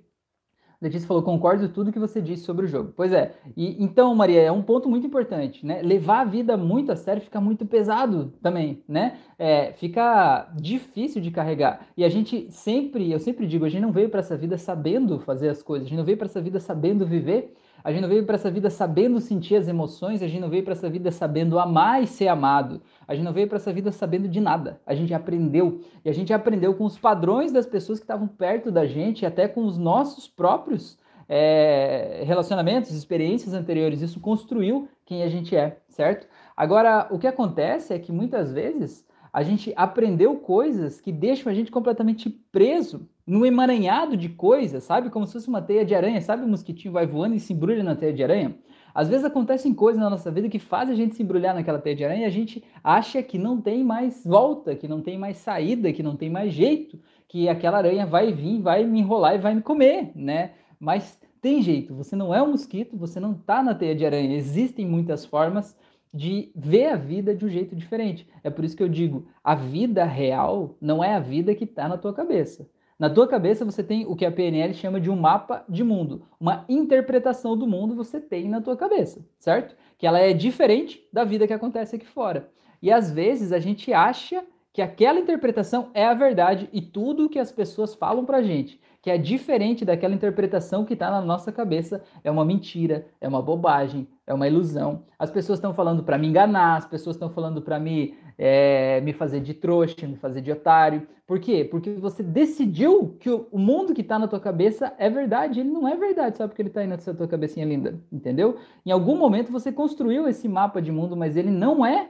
Letícia 0.82 1.08
falou, 1.08 1.22
concordo 1.22 1.68
tudo 1.68 1.92
que 1.92 2.00
você 2.00 2.22
disse 2.22 2.44
sobre 2.44 2.66
o 2.66 2.68
jogo. 2.68 2.94
Pois 2.96 3.12
é. 3.12 3.34
E, 3.56 3.84
então, 3.84 4.16
Maria, 4.16 4.42
é 4.42 4.52
um 4.52 4.62
ponto 4.62 4.88
muito 4.90 5.06
importante, 5.06 5.66
né? 5.66 5.82
Levar 5.82 6.22
a 6.22 6.26
vida 6.26 6.56
muito 6.56 6.90
a 6.92 6.96
sério 6.96 7.22
fica 7.22 7.42
muito 7.42 7.66
pesado 7.66 8.34
também, 8.42 8.82
né? 8.88 9.18
É, 9.38 9.74
fica 9.74 10.50
difícil 10.56 11.22
de 11.22 11.32
carregar. 11.32 11.88
E 11.98 12.04
a 12.06 12.10
gente 12.10 12.50
sempre, 12.50 13.12
eu 13.12 13.20
sempre 13.20 13.46
digo, 13.46 13.66
a 13.66 13.70
gente 13.70 13.82
não 13.82 13.92
veio 13.92 14.10
para 14.10 14.22
essa 14.22 14.38
vida 14.38 14.58
sabendo 14.58 15.20
fazer 15.20 15.50
as 15.50 15.62
coisas, 15.62 15.86
a 15.86 15.90
gente 15.90 15.98
não 15.98 16.06
veio 16.06 16.18
para 16.18 16.28
essa 16.28 16.42
vida 16.42 16.60
sabendo 16.62 17.06
viver. 17.06 17.54
A 17.84 17.92
gente 17.92 18.02
não 18.02 18.10
veio 18.10 18.26
para 18.26 18.36
essa 18.36 18.52
vida 18.52 18.70
sabendo 18.70 19.20
sentir 19.20 19.56
as 19.56 19.68
emoções, 19.68 20.22
a 20.22 20.28
gente 20.28 20.42
não 20.42 20.50
veio 20.50 20.64
para 20.64 20.74
essa 20.74 20.90
vida 20.90 21.12
sabendo 21.12 21.58
amar 21.58 22.04
e 22.04 22.08
ser 22.08 22.28
amado. 22.28 22.82
A 23.08 23.16
gente 23.16 23.24
não 23.24 23.34
veio 23.34 23.48
para 23.48 23.58
essa 23.58 23.72
vida 23.72 23.92
sabendo 23.92 24.28
de 24.28 24.40
nada. 24.40 24.80
A 24.86 24.94
gente 24.94 25.14
aprendeu. 25.14 25.82
E 26.04 26.10
a 26.10 26.14
gente 26.14 26.34
aprendeu 26.34 26.74
com 26.76 26.86
os 26.86 26.98
padrões 26.98 27.52
das 27.52 27.66
pessoas 27.66 28.00
que 28.00 28.04
estavam 28.04 28.28
perto 28.28 28.72
da 28.72 28.86
gente, 28.86 29.26
até 29.26 29.48
com 29.48 29.66
os 29.66 29.78
nossos 29.78 30.28
próprios 30.28 30.98
é, 31.28 32.24
relacionamentos, 32.26 32.92
experiências 32.92 33.54
anteriores. 33.54 34.02
Isso 34.02 34.20
construiu 34.20 34.90
quem 35.06 35.24
a 35.24 35.30
gente 35.30 35.56
é, 35.56 35.78
certo? 35.90 36.28
Agora, 36.58 37.08
o 37.10 37.18
que 37.18 37.28
acontece 37.28 37.94
é 37.94 38.00
que 38.00 38.12
muitas 38.12 38.52
vezes 38.52 39.08
a 39.32 39.44
gente 39.44 39.74
aprendeu 39.76 40.36
coisas 40.38 41.00
que 41.00 41.12
deixam 41.12 41.52
a 41.52 41.56
gente 41.56 41.72
completamente 41.72 42.30
preso 42.30 43.08
num 43.26 43.46
emaranhado 43.46 44.18
de 44.18 44.30
coisas, 44.30 44.84
sabe? 44.84 45.10
Como 45.10 45.28
se 45.28 45.34
fosse 45.34 45.48
uma 45.48 45.62
teia 45.62 45.86
de 45.86 45.94
aranha, 45.94 46.20
sabe? 46.22 46.44
O 46.44 46.48
mosquitinho 46.48 46.94
vai 46.94 47.06
voando 47.06 47.36
e 47.36 47.40
se 47.40 47.54
embrulha 47.54 47.84
na 47.84 47.96
teia 47.96 48.14
de 48.14 48.24
aranha. 48.24 48.56
Às 48.94 49.08
vezes 49.08 49.24
acontecem 49.24 49.74
coisas 49.74 50.02
na 50.02 50.10
nossa 50.10 50.32
vida 50.32 50.50
que 50.50 50.58
fazem 50.58 50.94
a 50.94 50.98
gente 50.98 51.16
se 51.16 51.22
embrulhar 51.22 51.54
naquela 51.54 51.78
teia 51.80 51.96
de 51.96 52.04
aranha 52.04 52.24
e 52.24 52.26
a 52.26 52.30
gente 52.30 52.64
acha 52.84 53.22
que 53.22 53.38
não 53.38 53.62
tem 53.62 53.84
mais 53.84 54.26
volta, 54.26 54.76
que 54.76 54.88
não 54.88 55.00
tem 55.00 55.18
mais 55.18 55.38
saída, 55.38 55.94
que 55.94 56.02
não 56.02 56.16
tem 56.16 56.30
mais 56.30 56.52
jeito, 56.52 57.00
que 57.28 57.48
aquela 57.48 57.78
aranha 57.78 58.06
vai 58.06 58.34
vir, 58.34 58.62
vai 58.62 58.84
me 58.84 59.00
enrolar 59.00 59.36
e 59.36 59.38
vai 59.38 59.54
me 59.54 59.62
comer, 59.62 60.12
né? 60.16 60.52
Mas 60.80 61.20
tem 61.42 61.62
jeito, 61.62 61.94
você 61.94 62.16
não 62.16 62.34
é 62.34 62.42
um 62.42 62.52
mosquito, 62.52 62.98
você 62.98 63.20
não 63.20 63.34
tá 63.34 63.62
na 63.62 63.76
teia 63.76 63.96
de 63.96 64.06
aranha. 64.06 64.36
Existem 64.36 64.86
muitas 64.86 65.24
formas 65.24 65.78
de 66.14 66.52
ver 66.56 66.88
a 66.88 66.96
vida 66.96 67.36
de 67.36 67.46
um 67.46 67.50
jeito 67.50 67.76
diferente. 67.76 68.28
É 68.44 68.50
por 68.50 68.66
isso 68.66 68.76
que 68.76 68.84
eu 68.84 68.90
digo, 68.90 69.28
a 69.44 69.56
vida 69.56 70.04
real 70.04 70.76
não 70.82 71.04
é 71.04 71.16
a 71.16 71.20
vida 71.20 71.54
que 71.54 71.64
está 71.64 71.88
na 71.88 71.98
tua 71.98 72.14
cabeça. 72.14 72.70
Na 72.98 73.10
tua 73.10 73.28
cabeça 73.28 73.64
você 73.64 73.82
tem 73.82 74.06
o 74.06 74.16
que 74.16 74.26
a 74.26 74.32
PNL 74.32 74.74
chama 74.74 75.00
de 75.00 75.10
um 75.10 75.16
mapa 75.16 75.64
de 75.70 75.86
mundo, 75.86 76.28
uma 76.38 76.66
interpretação 76.68 77.56
do 77.56 77.66
mundo 77.66 77.96
você 77.96 78.20
tem 78.20 78.50
na 78.50 78.60
tua 78.60 78.76
cabeça, 78.76 79.26
certo? 79.40 79.74
Que 79.98 80.06
ela 80.06 80.20
é 80.20 80.34
diferente 80.34 81.08
da 81.14 81.24
vida 81.24 81.48
que 81.48 81.54
acontece 81.54 81.96
aqui 81.96 82.06
fora. 82.06 82.50
E 82.82 82.92
às 82.92 83.10
vezes 83.10 83.54
a 83.54 83.60
gente 83.60 83.94
acha 83.94 84.44
que 84.74 84.82
aquela 84.82 85.20
interpretação 85.20 85.92
é 85.94 86.06
a 86.06 86.14
verdade 86.14 86.70
e 86.74 86.82
tudo 86.82 87.30
que 87.30 87.40
as 87.40 87.52
pessoas 87.52 87.96
falam 87.96 88.26
pra 88.26 88.42
gente, 88.42 88.80
que 89.02 89.10
é 89.10 89.18
diferente 89.18 89.86
daquela 89.86 90.14
interpretação 90.14 90.84
que 90.84 90.94
está 90.94 91.10
na 91.10 91.22
nossa 91.22 91.52
cabeça, 91.52 92.04
é 92.24 92.30
uma 92.30 92.44
mentira, 92.44 93.08
é 93.22 93.28
uma 93.28 93.42
bobagem, 93.42 94.08
é 94.28 94.34
uma 94.34 94.48
ilusão. 94.48 95.04
As 95.18 95.32
pessoas 95.32 95.58
estão 95.58 95.74
falando 95.74 96.04
para 96.04 96.18
me 96.18 96.28
enganar, 96.28 96.78
as 96.78 96.86
pessoas 96.86 97.16
estão 97.16 97.30
falando 97.30 97.62
para 97.62 97.80
me, 97.80 98.18
é, 98.38 99.00
me 99.02 99.14
fazer 99.14 99.40
de 99.40 99.54
trouxa, 99.54 100.06
me 100.06 100.18
fazer 100.18 100.42
de 100.42 100.52
otário. 100.52 101.08
Por 101.26 101.40
quê? 101.40 101.64
Porque 101.64 101.92
você 101.92 102.22
decidiu 102.22 103.16
que 103.20 103.30
o, 103.30 103.48
mundo 103.54 103.94
que 103.94 104.02
está 104.02 104.20
na 104.20 104.28
tua 104.28 104.40
cabeça 104.40 104.94
é 104.98 105.10
verdade. 105.10 105.62
Ele 105.62 105.70
não 105.70 105.88
é 105.88 105.96
verdade, 105.96 106.38
sabe 106.38 106.50
porque 106.50 106.62
ele 106.62 106.70
está 106.70 106.82
aí 106.82 106.88
na 106.88 106.98
tua 106.98 107.28
cabecinha 107.28 107.66
linda, 107.66 108.02
entendeu? 108.12 108.58
Em 108.86 108.92
algum 108.92 109.18
momento 109.18 109.52
você 109.52 109.72
construiu 109.72 110.28
esse 110.28 110.50
mapa 110.50 110.82
de 110.82 110.92
mundo, 110.92 111.16
mas 111.16 111.38
ele 111.38 111.52
não 111.52 111.86
é 111.86 112.10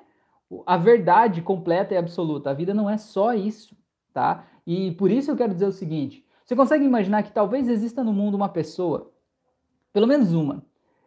a 0.66 0.78
verdade 0.78 1.42
completa 1.42 1.94
e 1.94 1.98
absoluta. 1.98 2.50
A 2.50 2.54
vida 2.54 2.74
não 2.74 2.90
é 2.90 2.98
só 2.98 3.34
isso, 3.34 3.78
tá? 4.12 4.48
E 4.66 4.92
por 4.94 5.12
isso 5.12 5.30
eu 5.30 5.36
quero 5.38 5.54
dizer 5.54 5.68
o 5.68 5.72
seguinte: 5.72 6.26
você 6.50 6.56
consegue 6.56 6.84
imaginar 6.84 7.22
que 7.22 7.32
talvez 7.32 7.70
exista 7.70 8.04
no 8.04 8.12
mundo 8.12 8.34
uma 8.34 8.50
pessoa, 8.50 9.12
pelo 9.94 10.08
menos 10.08 10.34
uma, 10.34 10.66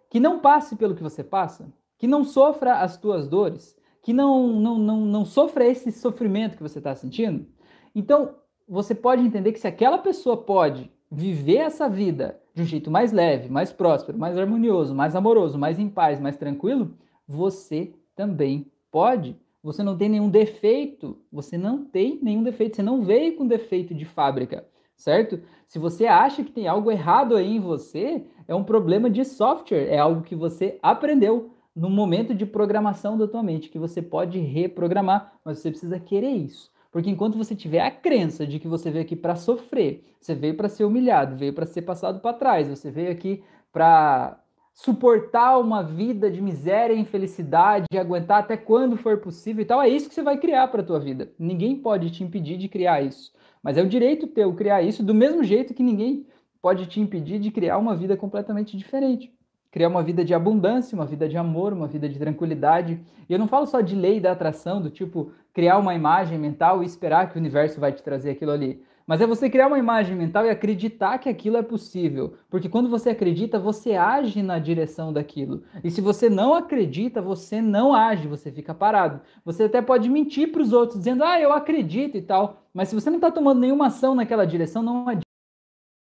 que 0.08 0.20
não 0.20 0.38
passe 0.38 0.76
pelo 0.76 0.94
que 0.94 1.02
você 1.02 1.24
passa, 1.24 1.66
que 1.98 2.06
não 2.06 2.22
sofra 2.22 2.76
as 2.76 2.96
tuas 2.96 3.26
dores, 3.26 3.76
que 4.02 4.12
não, 4.12 4.52
não, 4.52 4.78
não, 4.78 5.00
não 5.00 5.24
sofra 5.24 5.66
esse 5.66 5.90
sofrimento 5.90 6.56
que 6.56 6.62
você 6.62 6.78
está 6.78 6.94
sentindo, 6.94 7.44
então 7.92 8.36
você 8.68 8.94
pode 8.94 9.22
entender 9.22 9.50
que 9.50 9.58
se 9.58 9.66
aquela 9.66 9.98
pessoa 9.98 10.36
pode 10.36 10.88
viver 11.10 11.56
essa 11.56 11.88
vida 11.88 12.40
de 12.54 12.62
um 12.62 12.64
jeito 12.64 12.88
mais 12.88 13.10
leve, 13.10 13.48
mais 13.48 13.72
próspero, 13.72 14.16
mais 14.16 14.38
harmonioso, 14.38 14.94
mais 14.94 15.16
amoroso, 15.16 15.58
mais 15.58 15.76
em 15.76 15.88
paz, 15.88 16.20
mais 16.20 16.36
tranquilo, 16.36 16.96
você 17.26 17.92
também 18.14 18.70
pode. 18.92 19.36
Você 19.60 19.82
não 19.82 19.98
tem 19.98 20.08
nenhum 20.08 20.30
defeito, 20.30 21.18
você 21.32 21.58
não 21.58 21.84
tem 21.84 22.20
nenhum 22.22 22.44
defeito, 22.44 22.76
você 22.76 22.82
não 22.82 23.02
veio 23.02 23.34
com 23.36 23.44
defeito 23.44 23.92
de 23.92 24.04
fábrica 24.04 24.70
certo? 24.96 25.40
Se 25.66 25.78
você 25.78 26.06
acha 26.06 26.44
que 26.44 26.52
tem 26.52 26.68
algo 26.68 26.90
errado 26.90 27.36
aí 27.36 27.56
em 27.56 27.60
você, 27.60 28.26
é 28.46 28.54
um 28.54 28.64
problema 28.64 29.08
de 29.08 29.24
software, 29.24 29.88
é 29.88 29.98
algo 29.98 30.22
que 30.22 30.36
você 30.36 30.78
aprendeu 30.82 31.50
no 31.74 31.88
momento 31.88 32.34
de 32.34 32.44
programação 32.44 33.16
da 33.16 33.26
tua 33.26 33.42
mente, 33.42 33.70
que 33.70 33.78
você 33.78 34.02
pode 34.02 34.38
reprogramar, 34.38 35.32
mas 35.44 35.58
você 35.58 35.70
precisa 35.70 35.98
querer 35.98 36.30
isso. 36.30 36.70
Porque 36.90 37.08
enquanto 37.08 37.38
você 37.38 37.54
tiver 37.54 37.80
a 37.80 37.90
crença 37.90 38.46
de 38.46 38.58
que 38.58 38.68
você 38.68 38.90
veio 38.90 39.04
aqui 39.04 39.16
para 39.16 39.34
sofrer, 39.34 40.04
você 40.20 40.34
veio 40.34 40.54
para 40.54 40.68
ser 40.68 40.84
humilhado, 40.84 41.36
veio 41.36 41.54
para 41.54 41.64
ser 41.64 41.82
passado 41.82 42.20
para 42.20 42.36
trás, 42.36 42.68
você 42.68 42.90
veio 42.90 43.10
aqui 43.10 43.42
para 43.72 44.38
suportar 44.74 45.58
uma 45.58 45.82
vida 45.82 46.30
de 46.30 46.40
miséria 46.40 46.94
e 46.94 47.00
infelicidade, 47.00 47.86
aguentar 47.98 48.40
até 48.40 48.56
quando 48.56 48.96
for 48.96 49.18
possível 49.18 49.62
e 49.62 49.66
tal, 49.66 49.80
é 49.80 49.88
isso 49.88 50.08
que 50.08 50.14
você 50.14 50.22
vai 50.22 50.36
criar 50.38 50.68
para 50.68 50.82
a 50.82 50.84
tua 50.84 51.00
vida. 51.00 51.32
Ninguém 51.38 51.76
pode 51.76 52.10
te 52.10 52.22
impedir 52.22 52.58
de 52.58 52.68
criar 52.68 53.02
isso. 53.02 53.32
Mas 53.62 53.76
é 53.78 53.82
o 53.82 53.88
direito 53.88 54.26
teu 54.26 54.52
criar 54.54 54.82
isso 54.82 55.02
do 55.02 55.14
mesmo 55.14 55.44
jeito 55.44 55.72
que 55.72 55.82
ninguém 55.82 56.26
pode 56.60 56.86
te 56.86 57.00
impedir 57.00 57.38
de 57.38 57.50
criar 57.50 57.78
uma 57.78 57.94
vida 57.94 58.16
completamente 58.16 58.76
diferente. 58.76 59.32
Criar 59.70 59.88
uma 59.88 60.02
vida 60.02 60.24
de 60.24 60.34
abundância, 60.34 60.94
uma 60.94 61.06
vida 61.06 61.28
de 61.28 61.36
amor, 61.36 61.72
uma 61.72 61.86
vida 61.86 62.08
de 62.08 62.18
tranquilidade. 62.18 63.00
E 63.28 63.32
eu 63.32 63.38
não 63.38 63.48
falo 63.48 63.66
só 63.66 63.80
de 63.80 63.96
lei 63.96 64.20
da 64.20 64.32
atração, 64.32 64.82
do 64.82 64.90
tipo 64.90 65.32
criar 65.54 65.78
uma 65.78 65.94
imagem 65.94 66.38
mental 66.38 66.82
e 66.82 66.86
esperar 66.86 67.30
que 67.30 67.36
o 67.36 67.40
universo 67.40 67.80
vai 67.80 67.92
te 67.92 68.02
trazer 68.02 68.30
aquilo 68.30 68.50
ali. 68.50 68.82
Mas 69.06 69.20
é 69.20 69.26
você 69.26 69.50
criar 69.50 69.66
uma 69.66 69.78
imagem 69.78 70.16
mental 70.16 70.44
e 70.46 70.50
acreditar 70.50 71.18
que 71.18 71.28
aquilo 71.28 71.56
é 71.56 71.62
possível. 71.62 72.34
Porque 72.48 72.68
quando 72.68 72.88
você 72.88 73.10
acredita, 73.10 73.58
você 73.58 73.94
age 73.94 74.42
na 74.42 74.58
direção 74.58 75.12
daquilo. 75.12 75.62
E 75.82 75.90
se 75.90 76.00
você 76.00 76.28
não 76.28 76.54
acredita, 76.54 77.20
você 77.20 77.60
não 77.60 77.94
age, 77.94 78.28
você 78.28 78.50
fica 78.50 78.74
parado. 78.74 79.20
Você 79.44 79.64
até 79.64 79.82
pode 79.82 80.08
mentir 80.08 80.52
para 80.52 80.62
os 80.62 80.72
outros, 80.72 80.98
dizendo, 80.98 81.24
ah, 81.24 81.40
eu 81.40 81.52
acredito 81.52 82.16
e 82.16 82.22
tal. 82.22 82.62
Mas 82.72 82.88
se 82.88 82.94
você 82.94 83.10
não 83.10 83.16
está 83.16 83.30
tomando 83.30 83.60
nenhuma 83.60 83.86
ação 83.86 84.14
naquela 84.14 84.46
direção, 84.46 84.82
não 84.82 85.02
adianta. 85.02 85.22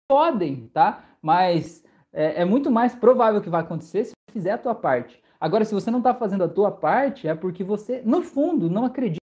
Podem, 0.08 0.68
tá? 0.72 1.04
Mas 1.20 1.84
é, 2.12 2.42
é 2.42 2.44
muito 2.44 2.70
mais 2.70 2.94
provável 2.94 3.40
que 3.40 3.50
vai 3.50 3.60
acontecer 3.60 4.04
se 4.04 4.10
você 4.10 4.32
fizer 4.32 4.52
a 4.52 4.58
tua 4.58 4.74
parte. 4.74 5.20
Agora, 5.40 5.64
se 5.64 5.74
você 5.74 5.90
não 5.90 5.98
está 5.98 6.14
fazendo 6.14 6.44
a 6.44 6.48
tua 6.48 6.70
parte, 6.70 7.28
é 7.28 7.34
porque 7.34 7.62
você, 7.62 8.02
no 8.04 8.22
fundo, 8.22 8.70
não 8.70 8.84
acredita. 8.84 9.25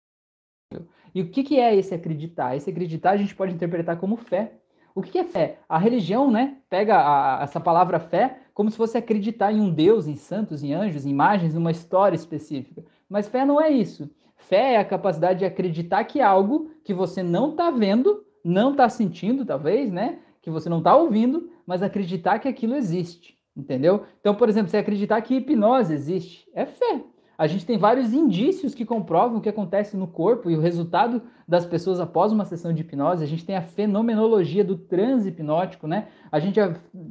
E 1.18 1.22
o 1.24 1.30
que, 1.30 1.42
que 1.42 1.60
é 1.60 1.76
esse 1.76 1.96
acreditar? 1.96 2.56
Esse 2.56 2.70
acreditar 2.70 3.10
a 3.10 3.18
gente 3.18 3.34
pode 3.34 3.52
interpretar 3.52 3.98
como 3.98 4.18
fé. 4.18 4.52
O 4.94 5.02
que, 5.02 5.14
que 5.14 5.18
é 5.18 5.24
fé? 5.24 5.58
A 5.68 5.76
religião, 5.80 6.30
né, 6.30 6.58
pega 6.70 6.96
a, 6.96 7.42
essa 7.42 7.60
palavra 7.60 8.00
fé 8.00 8.42
como 8.54 8.70
se 8.70 8.78
fosse 8.78 9.00
acreditar 9.00 9.52
em 9.52 9.60
um 9.60 9.74
Deus, 9.74 10.06
em 10.06 10.16
santos, 10.16 10.64
em 10.64 10.76
anjos, 10.76 11.08
em 11.08 11.10
imagens, 11.10 11.56
numa 11.56 11.72
história 11.72 12.16
específica. 12.16 12.86
Mas 13.10 13.28
fé 13.28 13.44
não 13.46 13.60
é 13.60 13.68
isso. 13.68 14.08
Fé 14.36 14.76
é 14.76 14.78
a 14.78 14.86
capacidade 14.86 15.40
de 15.40 15.46
acreditar 15.46 16.04
que 16.04 16.22
algo 16.22 16.70
que 16.84 16.94
você 16.94 17.24
não 17.24 17.50
está 17.50 17.72
vendo, 17.72 18.24
não 18.44 18.70
está 18.70 18.88
sentindo, 18.88 19.44
talvez, 19.44 19.92
né? 19.92 20.20
Que 20.40 20.52
você 20.52 20.70
não 20.70 20.78
está 20.78 20.96
ouvindo, 20.96 21.50
mas 21.66 21.82
acreditar 21.82 22.38
que 22.38 22.48
aquilo 22.48 22.76
existe. 22.76 23.36
Entendeu? 23.56 24.06
Então, 24.20 24.36
por 24.36 24.50
exemplo, 24.50 24.70
você 24.70 24.78
acreditar 24.78 25.20
que 25.22 25.34
hipnose 25.34 25.96
existe, 25.96 26.48
é 26.54 26.68
fé. 26.68 27.02
A 27.38 27.46
gente 27.46 27.66
tem 27.66 27.78
vários 27.78 28.14
indícios 28.14 28.74
que 28.74 28.84
comprovam 28.84 29.38
o 29.38 29.42
que 29.42 29.50
acontece 29.50 29.96
no 29.96 30.08
corpo 30.08 30.50
e 30.50 30.58
o 30.58 30.60
resultado 30.60 31.22
das 31.48 31.68
pessoas 31.68 32.00
após 32.00 32.32
uma 32.32 32.46
sessão 32.46 32.74
de 32.74 32.82
hipnose. 32.82 33.24
A 33.24 33.28
gente 33.28 33.46
tem 33.46 33.56
a 33.56 33.62
fenomenologia 33.62 34.64
do 34.64 34.76
transe 34.76 35.30
hipnótico, 35.30 35.86
né? 35.88 36.08
A 36.32 36.40
gente 36.40 36.60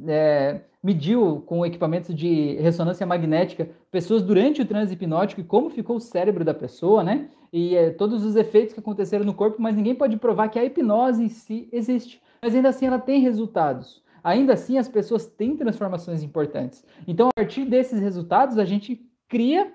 é, 0.05 0.61
mediu 0.83 1.43
com 1.45 1.65
equipamentos 1.65 2.13
de 2.13 2.55
ressonância 2.55 3.05
magnética 3.05 3.69
pessoas 3.89 4.21
durante 4.21 4.61
o 4.61 4.65
transe 4.65 4.93
hipnótico 4.93 5.39
e 5.39 5.45
como 5.45 5.69
ficou 5.69 5.95
o 5.95 6.01
cérebro 6.01 6.43
da 6.43 6.53
pessoa, 6.53 7.03
né? 7.03 7.29
E 7.53 7.77
é, 7.77 7.91
todos 7.91 8.25
os 8.25 8.35
efeitos 8.35 8.73
que 8.73 8.81
aconteceram 8.81 9.23
no 9.23 9.33
corpo, 9.33 9.61
mas 9.61 9.77
ninguém 9.77 9.95
pode 9.95 10.17
provar 10.17 10.49
que 10.49 10.59
a 10.59 10.65
hipnose 10.65 11.23
em 11.23 11.29
si 11.29 11.69
existe. 11.71 12.21
Mas 12.41 12.53
ainda 12.53 12.67
assim 12.67 12.85
ela 12.85 12.99
tem 12.99 13.21
resultados. 13.21 14.03
Ainda 14.21 14.53
assim 14.53 14.77
as 14.77 14.89
pessoas 14.89 15.25
têm 15.25 15.55
transformações 15.55 16.21
importantes. 16.21 16.83
Então, 17.07 17.29
a 17.29 17.31
partir 17.33 17.63
desses 17.63 18.01
resultados, 18.01 18.57
a 18.57 18.65
gente 18.65 19.01
cria 19.29 19.71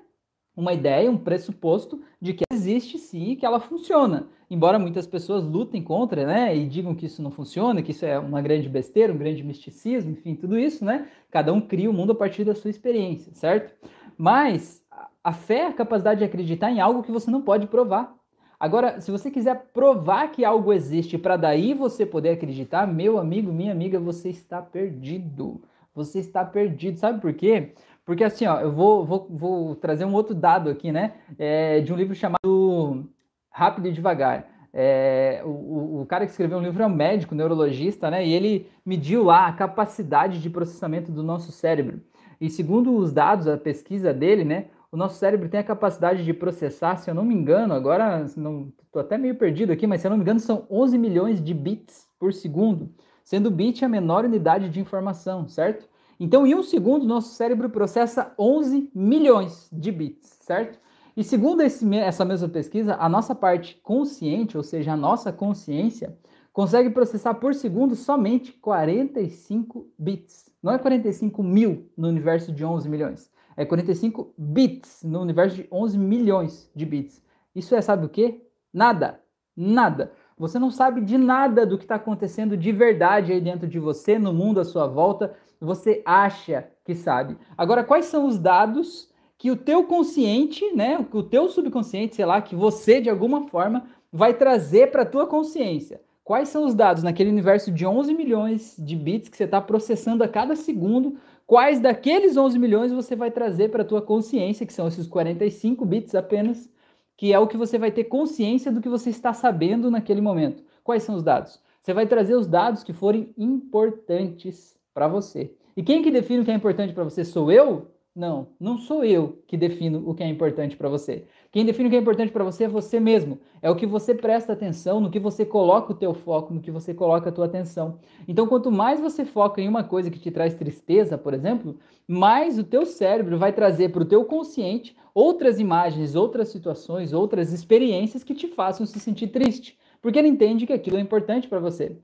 uma 0.57 0.73
ideia, 0.73 1.11
um 1.11 1.17
pressuposto 1.17 2.03
de 2.21 2.35
que 2.35 2.45
existe 2.53 2.99
sim 2.99 3.35
que 3.35 3.47
ela 3.47 3.59
funciona. 3.59 4.29
Embora 4.51 4.79
muitas 4.79 5.07
pessoas 5.07 5.45
lutem 5.45 5.83
contra, 5.83 6.27
né, 6.27 6.55
e 6.55 6.67
digam 6.67 6.95
que 6.95 7.07
isso 7.07 7.23
não 7.23 7.31
funciona, 7.31 7.81
que 7.83 7.93
isso 7.93 8.05
é 8.05 8.19
uma 8.19 8.43
grande 8.43 8.69
besteira, 8.69 9.13
um 9.13 9.17
grande 9.19 9.43
misticismo, 9.43 10.11
enfim, 10.13 10.35
tudo 10.35 10.59
isso, 10.59 10.85
né? 10.85 11.09
Cada 11.31 11.53
um 11.53 11.61
cria 11.61 11.91
o 11.91 11.93
mundo 11.93 12.13
a 12.13 12.15
partir 12.15 12.45
da 12.45 12.55
sua 12.55 12.71
experiência, 12.71 13.33
certo? 13.35 13.75
Mas 14.17 14.85
a 15.25 15.33
fé 15.33 15.61
é 15.61 15.67
a 15.69 15.73
capacidade 15.73 16.19
de 16.19 16.25
acreditar 16.25 16.71
em 16.71 16.81
algo 16.81 17.03
que 17.03 17.13
você 17.13 17.31
não 17.31 17.41
pode 17.41 17.67
provar. 17.67 18.15
Agora, 18.61 19.01
se 19.01 19.11
você 19.11 19.31
quiser 19.31 19.71
provar 19.73 20.31
que 20.31 20.45
algo 20.45 20.73
existe 20.73 21.19
para 21.19 21.37
daí 21.37 21.75
você 21.75 22.07
poder 22.07 22.31
acreditar, 22.31 22.87
meu 22.87 23.19
amigo, 23.19 23.53
minha 23.53 23.73
amiga, 23.73 23.99
você 23.99 24.29
está 24.29 24.63
perdido. 24.63 25.61
Você 25.95 26.21
está 26.21 26.45
perdido. 26.45 26.99
Sabe 26.99 27.21
por 27.21 27.33
quê? 27.35 27.75
Porque 28.05 28.25
assim, 28.25 28.47
ó, 28.47 28.61
eu 28.61 28.73
vou, 28.73 29.05
vou, 29.05 29.27
vou 29.31 29.77
trazer 29.77 30.05
um 30.05 30.13
outro 30.15 30.35
dado 30.35 30.69
aqui, 30.69 30.91
né? 30.91 31.15
É, 31.39 31.81
de 31.81 31.93
um 31.93 31.97
livro 31.97 32.15
chamado 32.15 33.09
Rápido 33.51 33.89
e 33.89 33.93
Devagar. 33.93 34.49
É, 34.75 35.43
o, 35.45 36.01
o, 36.01 36.07
cara 36.07 36.25
que 36.25 36.31
escreveu 36.31 36.57
um 36.59 36.63
livro 36.63 36.83
é 36.83 36.87
um 36.87 36.95
médico, 36.95 37.35
neurologista, 37.35 38.11
né? 38.11 38.27
E 38.27 38.33
ele 38.33 38.69
mediu 38.85 39.23
lá 39.23 39.47
a 39.47 39.53
capacidade 39.53 40.41
de 40.41 40.49
processamento 40.49 41.13
do 41.13 41.23
nosso 41.23 41.53
cérebro. 41.53 42.01
E 42.41 42.49
segundo 42.49 42.97
os 42.97 43.13
dados, 43.13 43.47
a 43.47 43.57
pesquisa 43.57 44.13
dele, 44.13 44.45
né? 44.45 44.67
O 44.91 44.97
nosso 44.97 45.19
cérebro 45.19 45.49
tem 45.49 45.61
a 45.61 45.65
capacidade 45.65 46.25
de 46.25 46.35
processar, 46.35 46.97
se 46.97 47.11
eu 47.11 47.15
não 47.15 47.25
me 47.25 47.35
engano, 47.35 47.73
agora 47.73 48.27
não 48.37 48.71
tô 48.91 48.99
até 48.99 49.17
meio 49.17 49.35
perdido 49.35 49.73
aqui, 49.73 49.87
mas 49.87 50.01
se 50.01 50.07
eu 50.07 50.11
não 50.11 50.19
me 50.19 50.23
engano, 50.23 50.41
são 50.41 50.67
11 50.71 50.99
milhões 50.99 51.43
de 51.43 51.55
bits 51.55 52.07
por 52.19 52.33
segundo, 52.33 52.91
sendo 53.25 53.51
bit 53.51 53.83
a 53.85 53.89
menor 53.89 54.25
unidade 54.25 54.69
de 54.69 54.81
informação, 54.81 55.49
certo? 55.49 55.89
Então, 56.23 56.47
em 56.47 56.55
um 56.55 56.63
segundo, 56.63 57.05
nosso 57.05 57.35
cérebro 57.35 57.69
processa 57.69 58.33
11 58.39 58.93
milhões 58.95 59.69
de 59.73 59.91
bits, 59.91 60.39
certo? 60.43 60.79
E 61.17 61.25
segundo 61.25 61.63
esse, 61.63 61.85
essa 61.97 62.25
mesma 62.25 62.49
pesquisa, 62.49 62.95
a 62.95 63.09
nossa 63.09 63.35
parte 63.35 63.81
consciente, 63.83 64.57
ou 64.57 64.63
seja, 64.63 64.93
a 64.93 64.97
nossa 64.97 65.33
consciência, 65.33 66.17
consegue 66.53 66.91
processar 66.91 67.35
por 67.35 67.57
segundo 67.57 67.97
somente 67.97 68.53
45 68.53 69.91
bits. 69.99 70.49
Não 70.63 70.73
é 70.73 70.79
45 70.79 71.43
mil 71.43 71.91
no 71.97 72.07
universo 72.07 72.53
de 72.53 72.65
11 72.65 72.89
milhões. 72.89 73.29
É 73.57 73.65
45 73.65 74.33
bits 74.39 75.03
no 75.03 75.21
universo 75.23 75.57
de 75.57 75.69
11 75.73 75.99
milhões 75.99 76.71
de 76.73 76.87
bits. 76.87 77.21
Isso 77.53 77.75
é, 77.75 77.83
sabe 77.83 78.07
o 78.07 78.09
quê? 78.09 78.47
Nada. 78.73 79.21
Nada. 79.57 80.13
Você 80.43 80.59
não 80.59 80.73
sabe 80.73 81.01
de 81.01 81.17
nada 81.17 81.65
do 81.65 81.79
que 81.79 81.85
está 81.85 81.95
acontecendo 81.95 82.57
de 82.57 82.73
verdade 82.73 83.31
aí 83.31 83.41
dentro 83.41 83.69
de 83.69 83.79
você, 83.79 84.19
no 84.19 84.33
mundo 84.33 84.59
à 84.59 84.65
sua 84.65 84.89
volta 84.89 85.37
você 85.61 86.03
acha 86.05 86.67
que 86.85 86.97
sabe. 86.97 87.37
Agora, 87.57 87.85
quais 87.85 88.07
são 88.07 88.27
os 88.27 88.41
dados 88.41 89.09
que 89.39 89.53
o 89.53 89.57
teu 89.57 89.85
consciente, 89.85 90.65
né, 90.75 91.07
o 91.13 91.23
teu 91.23 91.49
subconsciente, 91.49 92.17
sei 92.17 92.25
lá, 92.25 92.43
que 92.43 92.57
você 92.57 93.01
de 93.01 93.09
alguma 93.09 93.47
forma 93.47 93.85
vai 94.13 94.35
trazer 94.35 94.91
para 94.91 95.03
a 95.03 95.07
tua 95.07 95.29
consciência? 95.29 96.01
Quais 96.25 96.49
são 96.49 96.65
os 96.65 96.75
dados 96.75 97.05
naquele 97.05 97.31
universo 97.31 97.71
de 97.71 97.87
11 97.87 98.13
milhões 98.13 98.75
de 98.77 98.97
bits 98.97 99.29
que 99.29 99.37
você 99.37 99.45
está 99.45 99.61
processando 99.61 100.25
a 100.25 100.29
cada 100.29 100.57
segundo? 100.57 101.19
Quais 101.47 101.79
daqueles 101.79 102.37
11 102.37 102.59
milhões 102.59 102.91
você 102.91 103.15
vai 103.15 103.31
trazer 103.31 103.71
para 103.71 103.83
a 103.83 103.87
tua 103.87 104.03
consciência, 104.03 104.67
que 104.67 104.73
são 104.73 104.89
esses 104.89 105.07
45 105.07 105.85
bits 105.85 106.17
apenas, 106.17 106.69
que 107.17 107.33
é 107.33 107.39
o 107.39 107.47
que 107.47 107.57
você 107.57 107.79
vai 107.79 107.91
ter 107.91 108.05
consciência 108.05 108.73
do 108.73 108.81
que 108.81 108.89
você 108.89 109.11
está 109.11 109.33
sabendo 109.33 109.91
naquele 109.91 110.21
momento? 110.21 110.63
Quais 110.83 111.03
são 111.03 111.15
os 111.15 111.23
dados? 111.23 111.61
Você 111.81 111.93
vai 111.93 112.07
trazer 112.07 112.35
os 112.35 112.47
dados 112.47 112.83
que 112.83 112.93
forem 112.93 113.33
importantes 113.37 114.77
para 114.95 115.09
você. 115.09 115.55
E 115.77 115.83
quem 115.83 116.03
que 116.03 116.11
define 116.11 116.41
o 116.41 116.45
que 116.45 116.51
é 116.51 116.55
importante 116.55 116.93
para 116.93 117.05
você? 117.05 117.25
Sou 117.25 117.51
eu? 117.51 117.92
Não, 118.15 118.49
não 118.61 118.77
sou 118.77 119.03
eu 119.03 119.43
que 119.47 119.57
defino 119.57 120.03
o 120.07 120.15
que 120.15 120.23
é 120.23 120.29
importante 120.29 120.77
para 120.77 120.87
você. 120.87 121.25
Quem 121.51 121.65
define 121.65 121.89
o 121.89 121.91
que 121.91 121.97
é 121.97 121.99
importante 121.99 122.31
para 122.31 122.45
você 122.45 122.65
é 122.65 122.69
você 122.69 123.01
mesmo. 123.01 123.41
É 123.63 123.71
o 123.71 123.75
que 123.75 123.87
você 123.87 124.15
presta 124.15 124.53
atenção, 124.53 125.01
no 125.01 125.11
que 125.11 125.19
você 125.19 125.47
coloca 125.47 125.93
o 125.93 125.97
teu 125.97 126.13
foco, 126.13 126.53
no 126.53 126.61
que 126.61 126.71
você 126.71 126.93
coloca 126.93 127.31
a 127.31 127.33
tua 127.33 127.47
atenção. 127.47 127.99
Então, 128.29 128.47
quanto 128.47 128.71
mais 128.71 129.01
você 129.01 129.25
foca 129.25 129.63
em 129.63 129.69
uma 129.69 129.83
coisa 129.83 130.11
que 130.11 130.19
te 130.19 130.31
traz 130.31 130.55
tristeza, 130.55 131.17
por 131.17 131.33
exemplo, 131.33 131.79
mais 132.07 132.59
o 132.59 132.65
teu 132.65 132.85
cérebro 132.85 133.39
vai 133.39 133.51
trazer 133.51 133.91
para 133.91 134.03
o 134.03 134.07
teu 134.07 134.27
consciente 134.27 134.95
outras 135.15 135.59
imagens, 135.59 136.15
outras 136.15 136.49
situações, 136.49 137.15
outras 137.15 137.51
experiências 137.51 138.23
que 138.23 138.35
te 138.35 138.47
façam 138.47 138.85
se 138.85 139.01
sentir 139.01 139.29
triste, 139.29 139.79
porque 140.03 140.19
ele 140.19 140.29
entende 140.29 140.67
que 140.67 140.73
aquilo 140.75 140.99
é 140.99 141.01
importante 141.01 141.49
para 141.49 141.61
você. 141.61 141.97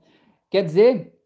Quer 0.49 0.63
dizer 0.63 1.18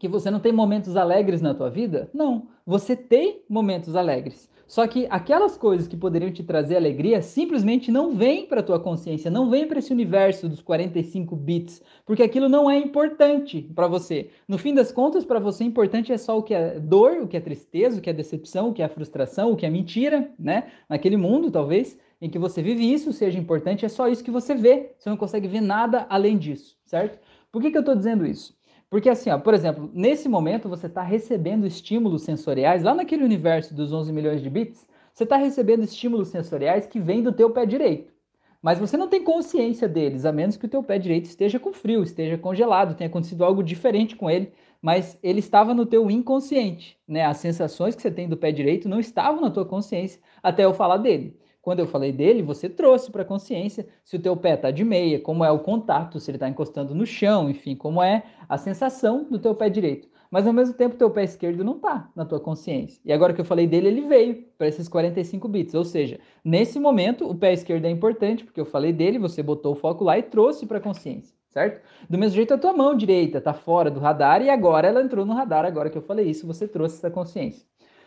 que 0.00 0.08
você 0.08 0.30
não 0.30 0.40
tem 0.40 0.50
momentos 0.50 0.96
alegres 0.96 1.42
na 1.42 1.52
tua 1.52 1.68
vida? 1.68 2.08
Não, 2.14 2.48
você 2.66 2.96
tem 2.96 3.42
momentos 3.46 3.94
alegres. 3.94 4.48
Só 4.66 4.86
que 4.86 5.06
aquelas 5.10 5.58
coisas 5.58 5.86
que 5.86 5.96
poderiam 5.96 6.32
te 6.32 6.42
trazer 6.42 6.76
alegria 6.76 7.20
simplesmente 7.20 7.90
não 7.90 8.14
vêm 8.14 8.46
para 8.46 8.62
tua 8.62 8.80
consciência, 8.80 9.30
não 9.30 9.50
vêm 9.50 9.66
para 9.66 9.78
esse 9.80 9.92
universo 9.92 10.48
dos 10.48 10.62
45 10.62 11.36
bits, 11.36 11.82
porque 12.06 12.22
aquilo 12.22 12.48
não 12.48 12.70
é 12.70 12.78
importante 12.78 13.68
para 13.74 13.88
você. 13.88 14.30
No 14.48 14.56
fim 14.56 14.72
das 14.72 14.90
contas, 14.90 15.24
para 15.24 15.38
você 15.38 15.64
importante 15.64 16.12
é 16.12 16.16
só 16.16 16.38
o 16.38 16.42
que 16.42 16.54
é 16.54 16.78
dor, 16.80 17.18
o 17.22 17.28
que 17.28 17.36
é 17.36 17.40
tristeza, 17.40 17.98
o 17.98 18.00
que 18.00 18.08
é 18.08 18.12
decepção, 18.12 18.70
o 18.70 18.72
que 18.72 18.82
é 18.82 18.88
frustração, 18.88 19.52
o 19.52 19.56
que 19.56 19.66
é 19.66 19.70
mentira, 19.70 20.32
né? 20.38 20.70
Naquele 20.88 21.16
mundo, 21.18 21.50
talvez, 21.50 21.98
em 22.22 22.30
que 22.30 22.38
você 22.38 22.62
vive 22.62 22.90
isso 22.90 23.12
seja 23.12 23.38
importante, 23.38 23.84
é 23.84 23.88
só 23.88 24.08
isso 24.08 24.24
que 24.24 24.30
você 24.30 24.54
vê. 24.54 24.94
Você 24.98 25.10
não 25.10 25.16
consegue 25.16 25.48
ver 25.48 25.60
nada 25.60 26.06
além 26.08 26.38
disso, 26.38 26.78
certo? 26.86 27.18
Por 27.52 27.60
que, 27.60 27.70
que 27.70 27.76
eu 27.76 27.80
estou 27.80 27.96
dizendo 27.96 28.24
isso? 28.24 28.59
Porque 28.90 29.08
assim, 29.08 29.30
ó, 29.30 29.38
por 29.38 29.54
exemplo, 29.54 29.90
nesse 29.94 30.28
momento 30.28 30.68
você 30.68 30.86
está 30.86 31.02
recebendo 31.02 31.66
estímulos 31.66 32.22
sensoriais, 32.22 32.82
lá 32.82 32.94
naquele 32.94 33.24
universo 33.24 33.72
dos 33.74 33.92
11 33.92 34.12
milhões 34.12 34.42
de 34.42 34.50
bits, 34.50 34.86
você 35.14 35.24
está 35.24 35.36
recebendo 35.36 35.84
estímulos 35.84 36.28
sensoriais 36.28 36.86
que 36.86 37.00
vêm 37.00 37.22
do 37.22 37.32
teu 37.32 37.50
pé 37.50 37.64
direito. 37.64 38.12
Mas 38.60 38.78
você 38.78 38.96
não 38.96 39.08
tem 39.08 39.24
consciência 39.24 39.88
deles, 39.88 40.26
a 40.26 40.32
menos 40.32 40.56
que 40.56 40.66
o 40.66 40.68
teu 40.68 40.82
pé 40.82 40.98
direito 40.98 41.26
esteja 41.26 41.58
com 41.58 41.72
frio, 41.72 42.02
esteja 42.02 42.36
congelado, 42.36 42.94
tenha 42.94 43.08
acontecido 43.08 43.44
algo 43.44 43.62
diferente 43.62 44.16
com 44.16 44.28
ele 44.28 44.52
mas 44.82 45.18
ele 45.22 45.40
estava 45.40 45.74
no 45.74 45.84
teu 45.84 46.10
inconsciente, 46.10 46.98
né? 47.06 47.24
As 47.24 47.36
sensações 47.38 47.94
que 47.94 48.02
você 48.02 48.10
tem 48.10 48.28
do 48.28 48.36
pé 48.36 48.50
direito 48.50 48.88
não 48.88 48.98
estavam 48.98 49.40
na 49.40 49.50
tua 49.50 49.64
consciência 49.64 50.20
até 50.42 50.64
eu 50.64 50.72
falar 50.72 50.96
dele. 50.96 51.38
Quando 51.62 51.80
eu 51.80 51.86
falei 51.86 52.10
dele, 52.10 52.42
você 52.42 52.68
trouxe 52.68 53.10
para 53.10 53.22
a 53.22 53.24
consciência 53.24 53.86
se 54.04 54.16
o 54.16 54.20
teu 54.20 54.36
pé 54.36 54.54
está 54.54 54.70
de 54.70 54.84
meia, 54.84 55.20
como 55.20 55.44
é 55.44 55.50
o 55.50 55.58
contato, 55.58 56.18
se 56.18 56.30
ele 56.30 56.36
está 56.36 56.48
encostando 56.48 56.94
no 56.94 57.04
chão, 57.04 57.50
enfim, 57.50 57.76
como 57.76 58.02
é 58.02 58.22
a 58.48 58.56
sensação 58.56 59.24
do 59.24 59.38
teu 59.38 59.54
pé 59.54 59.68
direito. 59.68 60.08
Mas 60.30 60.46
ao 60.46 60.52
mesmo 60.52 60.74
tempo, 60.74 60.96
teu 60.96 61.10
pé 61.10 61.24
esquerdo 61.24 61.64
não 61.64 61.74
está 61.74 62.08
na 62.14 62.24
tua 62.24 62.38
consciência. 62.38 63.00
E 63.04 63.12
agora 63.12 63.32
que 63.34 63.40
eu 63.40 63.44
falei 63.44 63.66
dele, 63.66 63.88
ele 63.88 64.02
veio 64.02 64.44
para 64.56 64.68
esses 64.68 64.88
45 64.88 65.48
bits. 65.48 65.74
Ou 65.74 65.84
seja, 65.84 66.20
nesse 66.44 66.78
momento, 66.78 67.28
o 67.28 67.34
pé 67.34 67.52
esquerdo 67.52 67.84
é 67.84 67.90
importante, 67.90 68.44
porque 68.44 68.60
eu 68.60 68.64
falei 68.64 68.92
dele, 68.92 69.18
você 69.18 69.42
botou 69.42 69.72
o 69.72 69.76
foco 69.76 70.04
lá 70.04 70.16
e 70.16 70.22
trouxe 70.22 70.66
para 70.66 70.78
a 70.78 70.80
consciência 70.80 71.40
certo? 71.50 71.82
Do 72.08 72.16
mesmo 72.16 72.36
jeito, 72.36 72.54
a 72.54 72.58
tua 72.58 72.72
mão 72.72 72.96
direita 72.96 73.38
está 73.38 73.52
fora 73.52 73.90
do 73.90 74.00
radar 74.00 74.40
e 74.40 74.48
agora 74.48 74.88
ela 74.88 75.02
entrou 75.02 75.26
no 75.26 75.34
radar, 75.34 75.64
agora 75.64 75.90
que 75.90 75.98
eu 75.98 76.02
falei 76.02 76.30
isso, 76.30 76.46
você 76.46 76.66
trouxe 76.66 76.96
essa 76.96 77.10
consciência, 77.10 77.66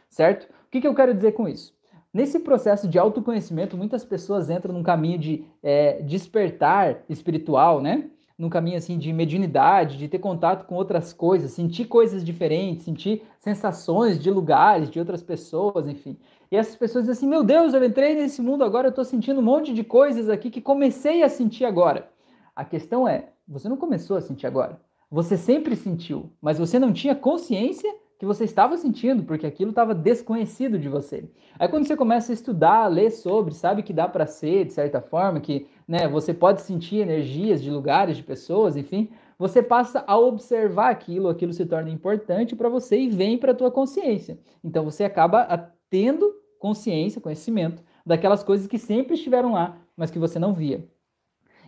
certo? 0.10 0.45
O 0.45 0.69
que, 0.72 0.81
que 0.81 0.88
eu 0.88 0.95
quero 0.95 1.13
dizer 1.13 1.33
com 1.33 1.48
isso? 1.48 1.75
Nesse 2.13 2.39
processo 2.39 2.88
de 2.88 3.00
autoconhecimento, 3.00 3.75
muitas 3.75 4.05
pessoas 4.05 4.50
entram 4.50 4.72
num 4.72 4.84
caminho 4.84 5.17
de 5.17 5.46
é, 5.63 6.00
despertar 6.03 7.03
espiritual, 7.10 7.82
né? 7.82 8.08
Num 8.38 8.50
caminho 8.50 8.77
assim 8.77 9.00
de 9.00 9.12
mediunidade, 9.12 9.98
de 9.98 10.08
ter 10.08 10.20
contato 10.20 10.67
com 10.67 10.75
outras 10.75 11.12
coisas, 11.12 11.51
sentir 11.51 11.86
coisas 11.86 12.24
diferentes, 12.24 12.86
sentir 12.86 13.24
sensações 13.39 14.20
de 14.20 14.29
lugares, 14.29 14.91
de 14.91 15.00
outras 15.00 15.24
pessoas, 15.24 15.88
enfim. 15.88 16.15
E 16.51 16.55
essas 16.55 16.75
pessoas 16.75 17.05
dizem 17.05 17.17
assim: 17.17 17.27
Meu 17.27 17.43
Deus, 17.43 17.74
eu 17.74 17.84
entrei 17.84 18.13
nesse 18.13 18.43
mundo 18.43 18.63
agora, 18.63 18.88
eu 18.88 18.91
estou 18.91 19.05
sentindo 19.05 19.39
um 19.39 19.43
monte 19.43 19.74
de 19.74 19.84
coisas 19.84 20.29
aqui 20.29 20.51
que 20.51 20.62
comecei 20.62 21.24
a 21.24 21.29
sentir 21.29 21.65
agora. 21.65 22.12
A 22.55 22.63
questão 22.63 23.08
é: 23.08 23.29
você 23.48 23.67
não 23.67 23.77
começou 23.77 24.17
a 24.17 24.22
sentir 24.22 24.46
agora. 24.46 24.79
Você 25.10 25.36
sempre 25.36 25.75
sentiu, 25.75 26.32
mas 26.39 26.60
você 26.60 26.77
não 26.77 26.93
tinha 26.93 27.15
consciência 27.15 27.91
que 28.24 28.25
você 28.25 28.46
estava 28.46 28.77
sentindo, 28.77 29.24
porque 29.24 29.46
aquilo 29.46 29.72
estava 29.72 29.94
desconhecido 29.94 30.80
de 30.80 30.88
você. 30.88 31.25
Aí 31.60 31.68
quando 31.68 31.86
você 31.86 31.94
começa 31.94 32.32
a 32.32 32.34
estudar, 32.34 32.86
a 32.86 32.88
ler 32.88 33.12
sobre, 33.12 33.53
sabe 33.53 33.84
que 33.84 33.92
dá 33.92 34.08
para 34.08 34.25
ser, 34.25 34.63
de 34.63 34.72
certa 34.72 35.01
forma, 35.01 35.42
que 35.42 35.68
né, 35.86 36.08
você 36.08 36.34
pode 36.34 36.62
sentir 36.62 37.00
energias 37.00 37.62
de 37.62 37.70
lugares, 37.70 38.15
de 38.15 38.24
pessoas, 38.24 38.77
enfim, 38.77 39.10
você 39.38 39.62
passa 39.62 40.06
a 40.08 40.18
observar 40.18 40.89
aquilo, 40.89 41.27
aquilo 41.27 41.51
se 41.51 41.65
torna 41.65 41.89
importante 41.89 42.56
para 42.56 42.70
você 42.70 42.98
e 42.98 43.10
vem 43.10 43.38
para 43.38 43.51
a 43.51 43.56
tua 43.56 43.70
consciência. 43.70 44.39
Então 44.63 44.86
você 44.86 45.03
acaba 45.03 45.74
tendo 45.89 46.34
consciência, 46.60 47.20
conhecimento 47.20 47.84
daquelas 48.06 48.42
coisas 48.42 48.68
que 48.68 48.77
sempre 48.77 49.15
estiveram 49.15 49.51
lá, 49.51 49.82
mas 49.98 50.10
que 50.10 50.18
você 50.18 50.39
não 50.39 50.53
via. 50.53 50.88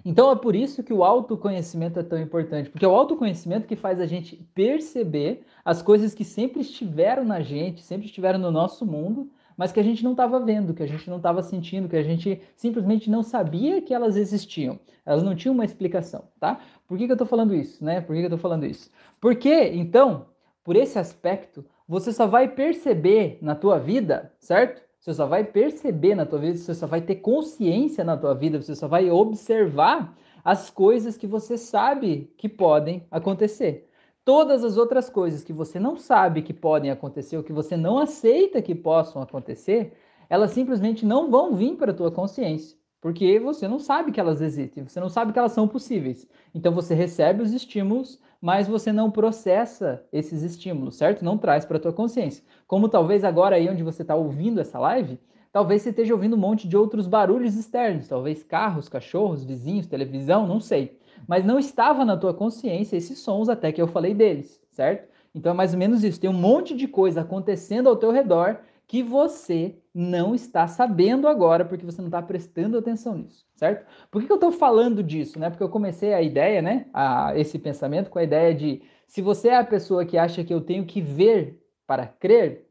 Então 0.05 0.31
é 0.31 0.35
por 0.35 0.55
isso 0.55 0.83
que 0.83 0.93
o 0.93 1.03
autoconhecimento 1.03 2.00
é 2.00 2.03
tão 2.03 2.19
importante, 2.19 2.69
porque 2.69 2.85
é 2.85 2.88
o 2.88 2.93
autoconhecimento 2.93 3.67
que 3.67 3.75
faz 3.75 4.00
a 4.00 4.05
gente 4.05 4.35
perceber 4.53 5.43
as 5.65 5.81
coisas 5.81 6.13
que 6.13 6.24
sempre 6.24 6.62
estiveram 6.62 7.25
na 7.25 7.41
gente, 7.41 7.81
sempre 7.81 8.05
estiveram 8.05 8.38
no 8.38 8.51
nosso 8.51 8.85
mundo, 8.85 9.31
mas 9.57 9.71
que 9.71 9.79
a 9.79 9.83
gente 9.83 10.03
não 10.03 10.12
estava 10.12 10.39
vendo, 10.39 10.75
que 10.75 10.83
a 10.83 10.88
gente 10.88 11.09
não 11.09 11.17
estava 11.17 11.41
sentindo, 11.41 11.89
que 11.89 11.95
a 11.95 12.03
gente 12.03 12.39
simplesmente 12.55 13.09
não 13.09 13.24
sabia 13.24 13.81
que 13.81 13.95
elas 13.95 14.15
existiam. 14.15 14.79
Elas 15.03 15.24
não 15.24 15.35
tinham 15.35 15.55
uma 15.55 15.65
explicação, 15.65 16.25
tá? 16.39 16.59
Por 16.88 16.97
que, 16.97 17.05
que 17.05 17.12
eu 17.12 17.15
estou 17.15 17.27
falando 17.27 17.55
isso, 17.55 17.83
né? 17.83 18.00
Por 18.01 18.13
que, 18.13 18.19
que 18.19 18.25
eu 18.25 18.35
estou 18.35 18.39
falando 18.39 18.65
isso? 18.65 18.91
Porque, 19.19 19.69
então, 19.74 20.27
por 20.63 20.75
esse 20.75 21.00
aspecto, 21.00 21.65
você 21.88 22.12
só 22.13 22.27
vai 22.27 22.47
perceber 22.47 23.39
na 23.41 23.55
tua 23.55 23.79
vida, 23.79 24.31
certo? 24.39 24.84
Você 25.05 25.13
só 25.13 25.27
vai 25.27 25.43
perceber 25.43 26.15
na 26.15 26.25
tua 26.25 26.39
vida, 26.39 26.57
você 26.57 26.74
só 26.74 26.88
vai 26.88 27.00
ter 27.00 27.17
consciência 27.17 28.03
na 28.03 28.17
tua 28.17 28.33
vida, 28.33 28.59
você 28.59 28.74
só 28.74 28.88
vai 28.88 29.12
observar 29.12 30.17
as 30.43 30.71
coisas 30.71 31.15
que 31.15 31.27
você 31.27 31.59
sabe 31.59 32.33
que 32.35 32.50
podem 32.50 33.05
acontecer. 33.12 33.88
Todas 34.24 34.63
as 34.63 34.77
outras 34.77 35.07
coisas 35.07 35.43
que 35.43 35.53
você 35.53 35.79
não 35.79 35.95
sabe 35.95 36.41
que 36.41 36.55
podem 36.55 36.89
acontecer, 36.89 37.38
ou 37.38 37.43
que 37.43 37.53
você 37.53 37.77
não 37.77 38.00
aceita 38.00 38.63
que 38.63 38.74
possam 38.74 39.21
acontecer, 39.21 39.93
elas 40.27 40.50
simplesmente 40.50 41.05
não 41.05 41.29
vão 41.29 41.55
vir 41.55 41.75
para 41.75 41.91
a 41.91 41.95
tua 41.95 42.09
consciência, 42.09 42.75
porque 43.00 43.39
você 43.39 43.67
não 43.67 43.77
sabe 43.77 44.12
que 44.12 44.19
elas 44.19 44.41
existem, 44.41 44.88
você 44.88 45.00
não 45.00 45.09
sabe 45.09 45.31
que 45.31 45.38
elas 45.38 45.51
são 45.51 45.67
possíveis. 45.67 46.27
Então 46.51 46.74
você 46.74 46.95
recebe 46.95 47.43
os 47.43 47.53
estímulos, 47.53 48.19
mas 48.45 48.67
você 48.67 48.93
não 48.93 49.09
processa 49.09 50.03
esses 50.13 50.43
estímulos, 50.43 50.98
certo? 50.98 51.25
Não 51.25 51.35
traz 51.35 51.65
para 51.65 51.77
a 51.77 51.79
tua 51.79 51.91
consciência. 51.91 52.43
Como 52.67 52.87
talvez 52.87 53.24
agora 53.24 53.55
aí 53.55 53.67
onde 53.67 53.81
você 53.81 54.03
está 54.03 54.13
ouvindo 54.13 54.61
essa 54.61 54.77
live, 54.77 55.20
talvez 55.51 55.81
você 55.81 55.89
esteja 55.89 56.13
ouvindo 56.13 56.35
um 56.35 56.39
monte 56.39 56.67
de 56.67 56.77
outros 56.77 57.07
barulhos 57.07 57.55
externos, 57.55 58.07
talvez 58.07 58.43
carros, 58.43 58.87
cachorros, 58.87 59.43
vizinhos, 59.43 59.87
televisão, 59.87 60.46
não 60.46 60.59
sei. 60.59 60.96
Mas 61.27 61.43
não 61.43 61.57
estava 61.57 62.05
na 62.05 62.15
tua 62.15 62.35
consciência 62.35 62.96
esses 62.96 63.17
sons 63.17 63.50
até 63.50 63.72
que 63.72 63.81
eu 63.81 63.87
falei 63.87 64.13
deles, 64.13 64.61
certo? 64.70 65.09
Então 65.33 65.51
é 65.51 65.55
mais 65.55 65.74
ou 65.74 65.79
menos 65.79 66.03
isso. 66.03 66.22
Tem 66.22 66.29
um 66.29 66.33
monte 66.33 66.75
de 66.75 66.87
coisa 66.87 67.22
acontecendo 67.22 67.89
ao 67.89 67.96
teu 67.96 68.11
redor 68.11 68.59
que 68.87 69.01
você 69.01 69.77
não 69.93 70.35
está 70.35 70.67
sabendo 70.67 71.27
agora 71.27 71.65
porque 71.65 71.85
você 71.85 72.01
não 72.01 72.07
está 72.07 72.21
prestando 72.21 72.77
atenção 72.77 73.17
nisso, 73.17 73.45
certo? 73.55 73.85
Por 74.11 74.21
que, 74.21 74.27
que 74.27 74.31
eu 74.31 74.37
estou 74.37 74.51
falando 74.51 75.01
disso, 75.01 75.39
né? 75.39 75.50
Porque 75.50 75.63
eu 75.63 75.69
comecei 75.69 76.13
a 76.13 76.21
ideia, 76.21 76.61
né? 76.61 76.85
A, 76.93 77.37
esse 77.37 77.57
pensamento 77.57 78.09
com 78.09 78.19
a 78.19 78.24
ideia 78.24 78.53
de 78.53 78.81
se 79.07 79.21
você 79.21 79.50
é 79.50 79.57
a 79.57 79.63
pessoa 79.63 80.05
que 80.05 80.17
acha 80.17 80.43
que 80.43 80.53
eu 80.53 80.61
tenho 80.61 80.85
que 80.85 81.01
ver 81.01 81.61
para 81.87 82.07
crer, 82.07 82.67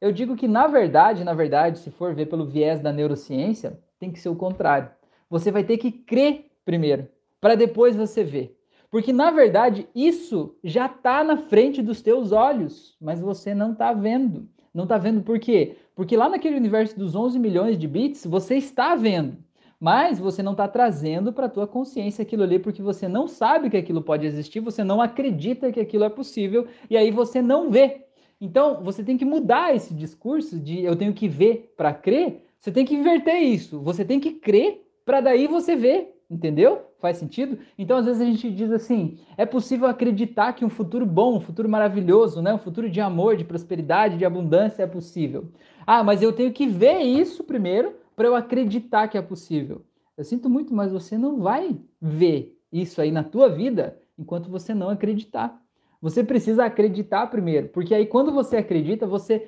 eu 0.00 0.12
digo 0.12 0.36
que 0.36 0.48
na 0.48 0.66
verdade, 0.66 1.24
na 1.24 1.32
verdade, 1.32 1.78
se 1.78 1.90
for 1.90 2.14
ver 2.14 2.26
pelo 2.26 2.46
viés 2.46 2.80
da 2.80 2.92
neurociência, 2.92 3.78
tem 3.98 4.10
que 4.10 4.20
ser 4.20 4.28
o 4.28 4.36
contrário. 4.36 4.90
Você 5.30 5.50
vai 5.50 5.64
ter 5.64 5.78
que 5.78 5.90
crer 5.90 6.50
primeiro, 6.64 7.08
para 7.40 7.54
depois 7.54 7.94
você 7.94 8.24
ver. 8.24 8.58
Porque 8.90 9.12
na 9.12 9.30
verdade 9.30 9.88
isso 9.94 10.56
já 10.62 10.86
está 10.86 11.24
na 11.24 11.36
frente 11.36 11.82
dos 11.82 12.00
teus 12.00 12.32
olhos, 12.32 12.96
mas 13.00 13.20
você 13.20 13.54
não 13.54 13.72
está 13.72 13.92
vendo. 13.92 14.48
Não 14.74 14.82
está 14.84 14.98
vendo 14.98 15.22
por 15.22 15.38
quê? 15.38 15.76
Porque 15.94 16.16
lá 16.16 16.28
naquele 16.28 16.56
universo 16.56 16.98
dos 16.98 17.14
11 17.14 17.38
milhões 17.38 17.78
de 17.78 17.86
bits, 17.86 18.26
você 18.26 18.56
está 18.56 18.96
vendo, 18.96 19.36
mas 19.78 20.18
você 20.18 20.42
não 20.42 20.52
está 20.52 20.66
trazendo 20.66 21.32
para 21.32 21.46
a 21.46 21.48
tua 21.48 21.66
consciência 21.66 22.22
aquilo 22.22 22.42
ali 22.42 22.58
porque 22.58 22.82
você 22.82 23.06
não 23.06 23.28
sabe 23.28 23.70
que 23.70 23.76
aquilo 23.76 24.02
pode 24.02 24.26
existir, 24.26 24.58
você 24.58 24.82
não 24.82 25.00
acredita 25.00 25.70
que 25.70 25.78
aquilo 25.78 26.02
é 26.02 26.10
possível 26.10 26.66
e 26.90 26.96
aí 26.96 27.12
você 27.12 27.40
não 27.40 27.70
vê. 27.70 28.06
Então, 28.40 28.82
você 28.82 29.04
tem 29.04 29.16
que 29.16 29.24
mudar 29.24 29.74
esse 29.74 29.94
discurso 29.94 30.58
de 30.58 30.82
eu 30.82 30.96
tenho 30.96 31.14
que 31.14 31.28
ver 31.28 31.72
para 31.76 31.94
crer. 31.94 32.44
Você 32.60 32.72
tem 32.72 32.84
que 32.84 32.94
inverter 32.94 33.40
isso. 33.40 33.80
Você 33.80 34.04
tem 34.04 34.18
que 34.18 34.32
crer 34.32 34.84
para 35.04 35.20
daí 35.20 35.46
você 35.46 35.76
ver 35.76 36.14
Entendeu? 36.30 36.82
Faz 37.04 37.18
sentido? 37.18 37.58
Então, 37.76 37.98
às 37.98 38.06
vezes 38.06 38.22
a 38.22 38.24
gente 38.24 38.50
diz 38.50 38.72
assim: 38.72 39.18
é 39.36 39.44
possível 39.44 39.86
acreditar 39.86 40.54
que 40.54 40.64
um 40.64 40.70
futuro 40.70 41.04
bom, 41.04 41.36
um 41.36 41.40
futuro 41.40 41.68
maravilhoso, 41.68 42.40
né? 42.40 42.54
um 42.54 42.58
futuro 42.58 42.88
de 42.88 42.98
amor, 42.98 43.36
de 43.36 43.44
prosperidade, 43.44 44.16
de 44.16 44.24
abundância 44.24 44.84
é 44.84 44.86
possível. 44.86 45.50
Ah, 45.86 46.02
mas 46.02 46.22
eu 46.22 46.32
tenho 46.32 46.50
que 46.50 46.66
ver 46.66 47.00
isso 47.00 47.44
primeiro 47.44 47.94
para 48.16 48.26
eu 48.26 48.34
acreditar 48.34 49.06
que 49.08 49.18
é 49.18 49.20
possível. 49.20 49.82
Eu 50.16 50.24
sinto 50.24 50.48
muito, 50.48 50.74
mas 50.74 50.92
você 50.92 51.18
não 51.18 51.40
vai 51.40 51.76
ver 52.00 52.58
isso 52.72 53.02
aí 53.02 53.12
na 53.12 53.22
tua 53.22 53.50
vida 53.50 54.00
enquanto 54.18 54.48
você 54.48 54.72
não 54.72 54.88
acreditar. 54.88 55.60
Você 56.00 56.24
precisa 56.24 56.64
acreditar 56.64 57.26
primeiro, 57.26 57.68
porque 57.68 57.94
aí 57.94 58.06
quando 58.06 58.32
você 58.32 58.56
acredita, 58.56 59.06
você 59.06 59.46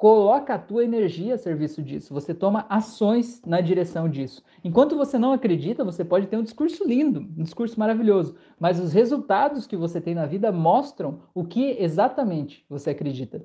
coloca 0.00 0.54
a 0.54 0.58
tua 0.58 0.82
energia 0.82 1.34
a 1.34 1.38
serviço 1.38 1.82
disso, 1.82 2.14
você 2.14 2.32
toma 2.32 2.64
ações 2.70 3.42
na 3.44 3.60
direção 3.60 4.08
disso. 4.08 4.42
Enquanto 4.64 4.96
você 4.96 5.18
não 5.18 5.30
acredita, 5.30 5.84
você 5.84 6.02
pode 6.02 6.26
ter 6.26 6.38
um 6.38 6.42
discurso 6.42 6.88
lindo, 6.88 7.20
um 7.36 7.42
discurso 7.42 7.78
maravilhoso, 7.78 8.34
mas 8.58 8.80
os 8.80 8.94
resultados 8.94 9.66
que 9.66 9.76
você 9.76 10.00
tem 10.00 10.14
na 10.14 10.24
vida 10.24 10.50
mostram 10.50 11.20
o 11.34 11.44
que 11.44 11.76
exatamente 11.78 12.64
você 12.66 12.88
acredita. 12.88 13.44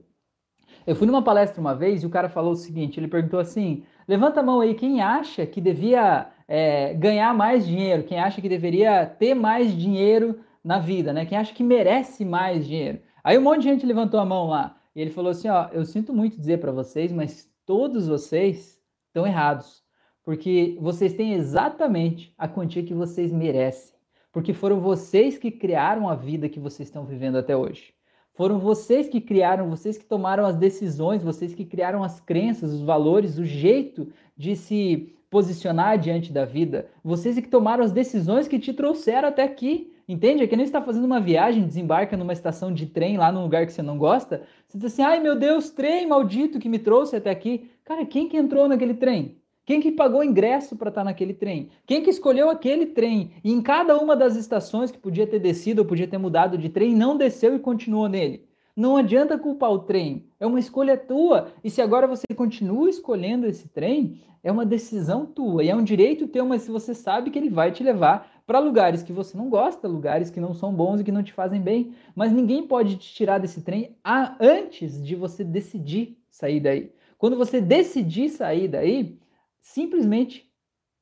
Eu 0.87 0.95
fui 0.95 1.05
numa 1.05 1.21
palestra 1.21 1.59
uma 1.59 1.75
vez 1.75 2.03
e 2.03 2.05
o 2.05 2.09
cara 2.09 2.29
falou 2.29 2.53
o 2.53 2.55
seguinte: 2.55 3.01
ele 3.01 3.09
perguntou 3.09 3.41
assim, 3.41 3.83
levanta 4.07 4.39
a 4.39 4.43
mão 4.43 4.61
aí, 4.61 4.75
quem 4.75 5.01
acha 5.01 5.45
que 5.45 5.59
devia 5.59 6.29
é, 6.47 6.93
ganhar 6.93 7.33
mais 7.33 7.67
dinheiro, 7.67 8.03
quem 8.03 8.17
acha 8.17 8.39
que 8.39 8.47
deveria 8.47 9.05
ter 9.05 9.33
mais 9.33 9.75
dinheiro 9.75 10.39
na 10.63 10.79
vida, 10.79 11.11
né? 11.11 11.25
Quem 11.25 11.37
acha 11.37 11.53
que 11.53 11.63
merece 11.65 12.23
mais 12.23 12.65
dinheiro? 12.65 13.01
Aí 13.21 13.37
um 13.37 13.41
monte 13.41 13.63
de 13.63 13.69
gente 13.69 13.85
levantou 13.85 14.21
a 14.21 14.25
mão 14.25 14.47
lá. 14.47 14.77
E 14.95 15.01
ele 15.01 15.11
falou 15.11 15.31
assim: 15.31 15.49
ó, 15.49 15.67
eu 15.73 15.85
sinto 15.85 16.13
muito 16.13 16.39
dizer 16.39 16.59
para 16.59 16.71
vocês, 16.71 17.11
mas 17.11 17.49
todos 17.65 18.07
vocês 18.07 18.81
estão 19.07 19.27
errados, 19.27 19.83
porque 20.23 20.77
vocês 20.79 21.13
têm 21.13 21.33
exatamente 21.33 22.33
a 22.37 22.47
quantia 22.47 22.83
que 22.83 22.93
vocês 22.93 23.31
merecem, 23.31 23.95
porque 24.31 24.53
foram 24.53 24.79
vocês 24.79 25.37
que 25.37 25.51
criaram 25.51 26.07
a 26.07 26.15
vida 26.15 26.49
que 26.49 26.59
vocês 26.59 26.87
estão 26.87 27.05
vivendo 27.05 27.37
até 27.37 27.55
hoje. 27.55 27.93
Foram 28.33 28.59
vocês 28.59 29.07
que 29.07 29.21
criaram, 29.21 29.69
vocês 29.69 29.97
que 29.97 30.03
tomaram 30.03 30.45
as 30.45 30.57
decisões, 30.57 31.23
vocês 31.23 31.53
que 31.53 31.63
criaram 31.63 32.03
as 32.03 32.19
crenças, 32.19 32.73
os 32.73 32.81
valores, 32.81 33.37
o 33.37 33.45
jeito 33.45 34.11
de 34.35 34.57
se 34.57 35.15
posicionar 35.29 35.97
diante 35.97 36.33
da 36.33 36.43
vida. 36.43 36.89
Vocês 37.01 37.35
que 37.35 37.47
tomaram 37.47 37.83
as 37.83 37.93
decisões 37.93 38.47
que 38.47 38.59
te 38.59 38.73
trouxeram 38.73 39.29
até 39.29 39.43
aqui. 39.43 39.93
Entende? 40.07 40.43
É 40.43 40.47
que 40.47 40.55
nem 40.55 40.65
você 40.65 40.69
está 40.69 40.81
fazendo 40.81 41.05
uma 41.05 41.19
viagem, 41.19 41.65
desembarca 41.65 42.15
numa 42.15 42.33
estação 42.33 42.71
de 42.71 42.85
trem 42.85 43.17
lá 43.17 43.31
num 43.31 43.41
lugar 43.41 43.65
que 43.65 43.73
você 43.73 43.81
não 43.81 43.97
gosta. 43.97 44.43
Você 44.67 44.77
diz 44.77 44.93
assim: 44.93 45.01
ai 45.01 45.19
meu 45.19 45.35
Deus, 45.35 45.69
trem 45.69 46.07
maldito 46.07 46.59
que 46.59 46.69
me 46.69 46.77
trouxe 46.77 47.15
até 47.15 47.31
aqui. 47.31 47.69
Cara, 47.83 48.05
quem 48.05 48.29
que 48.29 48.37
entrou 48.37 48.67
naquele 48.67 48.93
trem? 48.93 49.37
Quem 49.65 49.81
que 49.81 49.91
pagou 49.91 50.23
ingresso 50.23 50.75
para 50.75 50.89
estar 50.89 51.01
tá 51.01 51.05
naquele 51.05 51.33
trem? 51.33 51.69
Quem 51.87 52.03
que 52.03 52.09
escolheu 52.11 52.51
aquele 52.51 52.85
trem? 52.85 53.31
E 53.43 53.51
em 53.51 53.63
cada 53.63 53.97
uma 53.97 54.15
das 54.15 54.35
estações 54.35 54.91
que 54.91 54.99
podia 54.99 55.25
ter 55.25 55.39
descido 55.39 55.81
ou 55.81 55.87
podia 55.87 56.07
ter 56.07 56.19
mudado 56.19 56.55
de 56.55 56.69
trem, 56.69 56.95
não 56.95 57.17
desceu 57.17 57.55
e 57.55 57.59
continuou 57.59 58.07
nele. 58.07 58.45
Não 58.75 58.95
adianta 58.95 59.39
culpar 59.39 59.71
o 59.71 59.79
trem, 59.79 60.27
é 60.39 60.45
uma 60.45 60.59
escolha 60.59 60.97
tua. 60.97 61.47
E 61.63 61.69
se 61.69 61.81
agora 61.81 62.05
você 62.05 62.25
continua 62.35 62.89
escolhendo 62.89 63.47
esse 63.47 63.67
trem, 63.69 64.21
é 64.43 64.51
uma 64.51 64.65
decisão 64.65 65.25
tua 65.25 65.63
e 65.63 65.69
é 65.69 65.75
um 65.75 65.83
direito 65.83 66.27
teu, 66.27 66.45
mas 66.45 66.61
se 66.61 66.69
você 66.69 66.93
sabe 66.93 67.31
que 67.31 67.39
ele 67.39 67.49
vai 67.49 67.71
te 67.71 67.83
levar 67.83 68.34
para 68.45 68.59
lugares 68.59 69.01
que 69.01 69.11
você 69.11 69.37
não 69.37 69.49
gosta, 69.49 69.87
lugares 69.87 70.29
que 70.29 70.39
não 70.39 70.53
são 70.53 70.73
bons 70.73 70.99
e 70.99 71.03
que 71.03 71.11
não 71.11 71.23
te 71.23 71.33
fazem 71.33 71.61
bem. 71.61 71.95
Mas 72.15 72.31
ninguém 72.31 72.67
pode 72.67 72.97
te 72.97 73.13
tirar 73.13 73.39
desse 73.39 73.61
trem 73.61 73.95
antes 74.39 75.01
de 75.03 75.15
você 75.15 75.43
decidir 75.43 76.17
sair 76.29 76.59
daí. 76.59 76.91
Quando 77.17 77.37
você 77.37 77.59
decidir 77.59 78.29
sair 78.29 78.67
daí, 78.67 79.17
simplesmente 79.61 80.51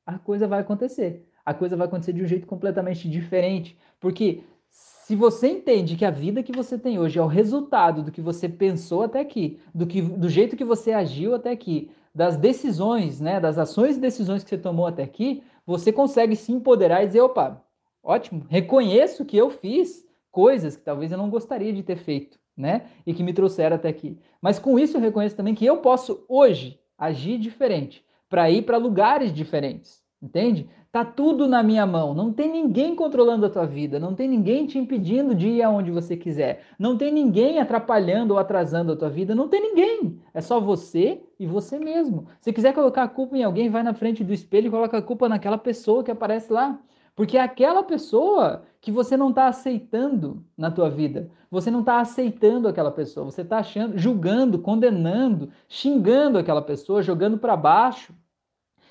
a 0.06 0.18
coisa 0.18 0.46
vai 0.46 0.60
acontecer. 0.60 1.28
A 1.44 1.52
coisa 1.52 1.76
vai 1.76 1.86
acontecer 1.86 2.12
de 2.12 2.22
um 2.22 2.26
jeito 2.26 2.46
completamente 2.46 3.08
diferente. 3.08 3.76
Porque 4.00 4.42
se 4.70 5.14
você 5.14 5.48
entende 5.48 5.96
que 5.96 6.04
a 6.04 6.10
vida 6.10 6.42
que 6.42 6.52
você 6.52 6.78
tem 6.78 6.98
hoje 6.98 7.18
é 7.18 7.22
o 7.22 7.26
resultado 7.26 8.02
do 8.02 8.10
que 8.10 8.22
você 8.22 8.48
pensou 8.48 9.02
até 9.02 9.20
aqui, 9.20 9.60
do, 9.74 9.86
que, 9.86 10.00
do 10.00 10.30
jeito 10.30 10.56
que 10.56 10.64
você 10.64 10.92
agiu 10.92 11.34
até 11.34 11.50
aqui, 11.50 11.90
das 12.14 12.36
decisões, 12.36 13.20
né, 13.20 13.40
das 13.40 13.58
ações 13.58 13.96
e 13.96 14.00
decisões 14.00 14.42
que 14.42 14.48
você 14.48 14.56
tomou 14.56 14.86
até 14.86 15.02
aqui, 15.02 15.42
você 15.66 15.92
consegue 15.92 16.36
se 16.36 16.52
empoderar 16.52 17.02
e 17.02 17.06
dizer, 17.06 17.20
opa, 17.20 17.64
ótimo, 18.02 18.46
reconheço 18.48 19.24
que 19.24 19.36
eu 19.36 19.50
fiz 19.50 20.04
coisas 20.30 20.76
que 20.76 20.82
talvez 20.82 21.10
eu 21.10 21.18
não 21.18 21.30
gostaria 21.30 21.72
de 21.72 21.82
ter 21.82 21.96
feito, 21.96 22.38
né? 22.56 22.86
E 23.06 23.14
que 23.14 23.22
me 23.22 23.32
trouxeram 23.32 23.76
até 23.76 23.88
aqui. 23.88 24.18
Mas 24.42 24.58
com 24.58 24.78
isso 24.78 24.96
eu 24.96 25.00
reconheço 25.00 25.36
também 25.36 25.54
que 25.54 25.64
eu 25.64 25.78
posso 25.78 26.24
hoje 26.28 26.78
agir 26.98 27.38
diferente, 27.38 28.04
para 28.28 28.50
ir 28.50 28.62
para 28.62 28.76
lugares 28.76 29.32
diferentes, 29.32 30.03
entende? 30.24 30.68
Tá 30.90 31.04
tudo 31.04 31.48
na 31.48 31.62
minha 31.62 31.84
mão, 31.84 32.14
não 32.14 32.32
tem 32.32 32.50
ninguém 32.50 32.94
controlando 32.94 33.44
a 33.44 33.50
tua 33.50 33.66
vida, 33.66 33.98
não 33.98 34.14
tem 34.14 34.28
ninguém 34.28 34.64
te 34.64 34.78
impedindo 34.78 35.34
de 35.34 35.48
ir 35.48 35.62
aonde 35.62 35.90
você 35.90 36.16
quiser, 36.16 36.62
não 36.78 36.96
tem 36.96 37.12
ninguém 37.12 37.58
atrapalhando 37.58 38.32
ou 38.32 38.38
atrasando 38.38 38.92
a 38.92 38.96
tua 38.96 39.10
vida, 39.10 39.34
não 39.34 39.48
tem 39.48 39.60
ninguém. 39.60 40.20
É 40.32 40.40
só 40.40 40.60
você 40.60 41.20
e 41.38 41.46
você 41.46 41.78
mesmo. 41.78 42.26
Se 42.40 42.52
quiser 42.52 42.72
colocar 42.72 43.02
a 43.02 43.08
culpa 43.08 43.36
em 43.36 43.42
alguém, 43.42 43.68
vai 43.68 43.82
na 43.82 43.92
frente 43.92 44.22
do 44.22 44.32
espelho 44.32 44.68
e 44.68 44.70
coloca 44.70 44.96
a 44.96 45.02
culpa 45.02 45.28
naquela 45.28 45.58
pessoa 45.58 46.04
que 46.04 46.10
aparece 46.10 46.52
lá. 46.52 46.78
Porque 47.16 47.36
é 47.36 47.40
aquela 47.40 47.82
pessoa 47.82 48.64
que 48.80 48.90
você 48.90 49.16
não 49.16 49.30
está 49.30 49.46
aceitando 49.46 50.44
na 50.56 50.70
tua 50.70 50.90
vida. 50.90 51.30
Você 51.50 51.70
não 51.70 51.80
está 51.80 52.00
aceitando 52.00 52.66
aquela 52.66 52.90
pessoa. 52.90 53.24
Você 53.24 53.42
está 53.42 53.58
achando, 53.58 53.96
julgando, 53.96 54.58
condenando, 54.58 55.50
xingando 55.68 56.38
aquela 56.38 56.60
pessoa, 56.60 57.02
jogando 57.02 57.38
para 57.38 57.56
baixo. 57.56 58.12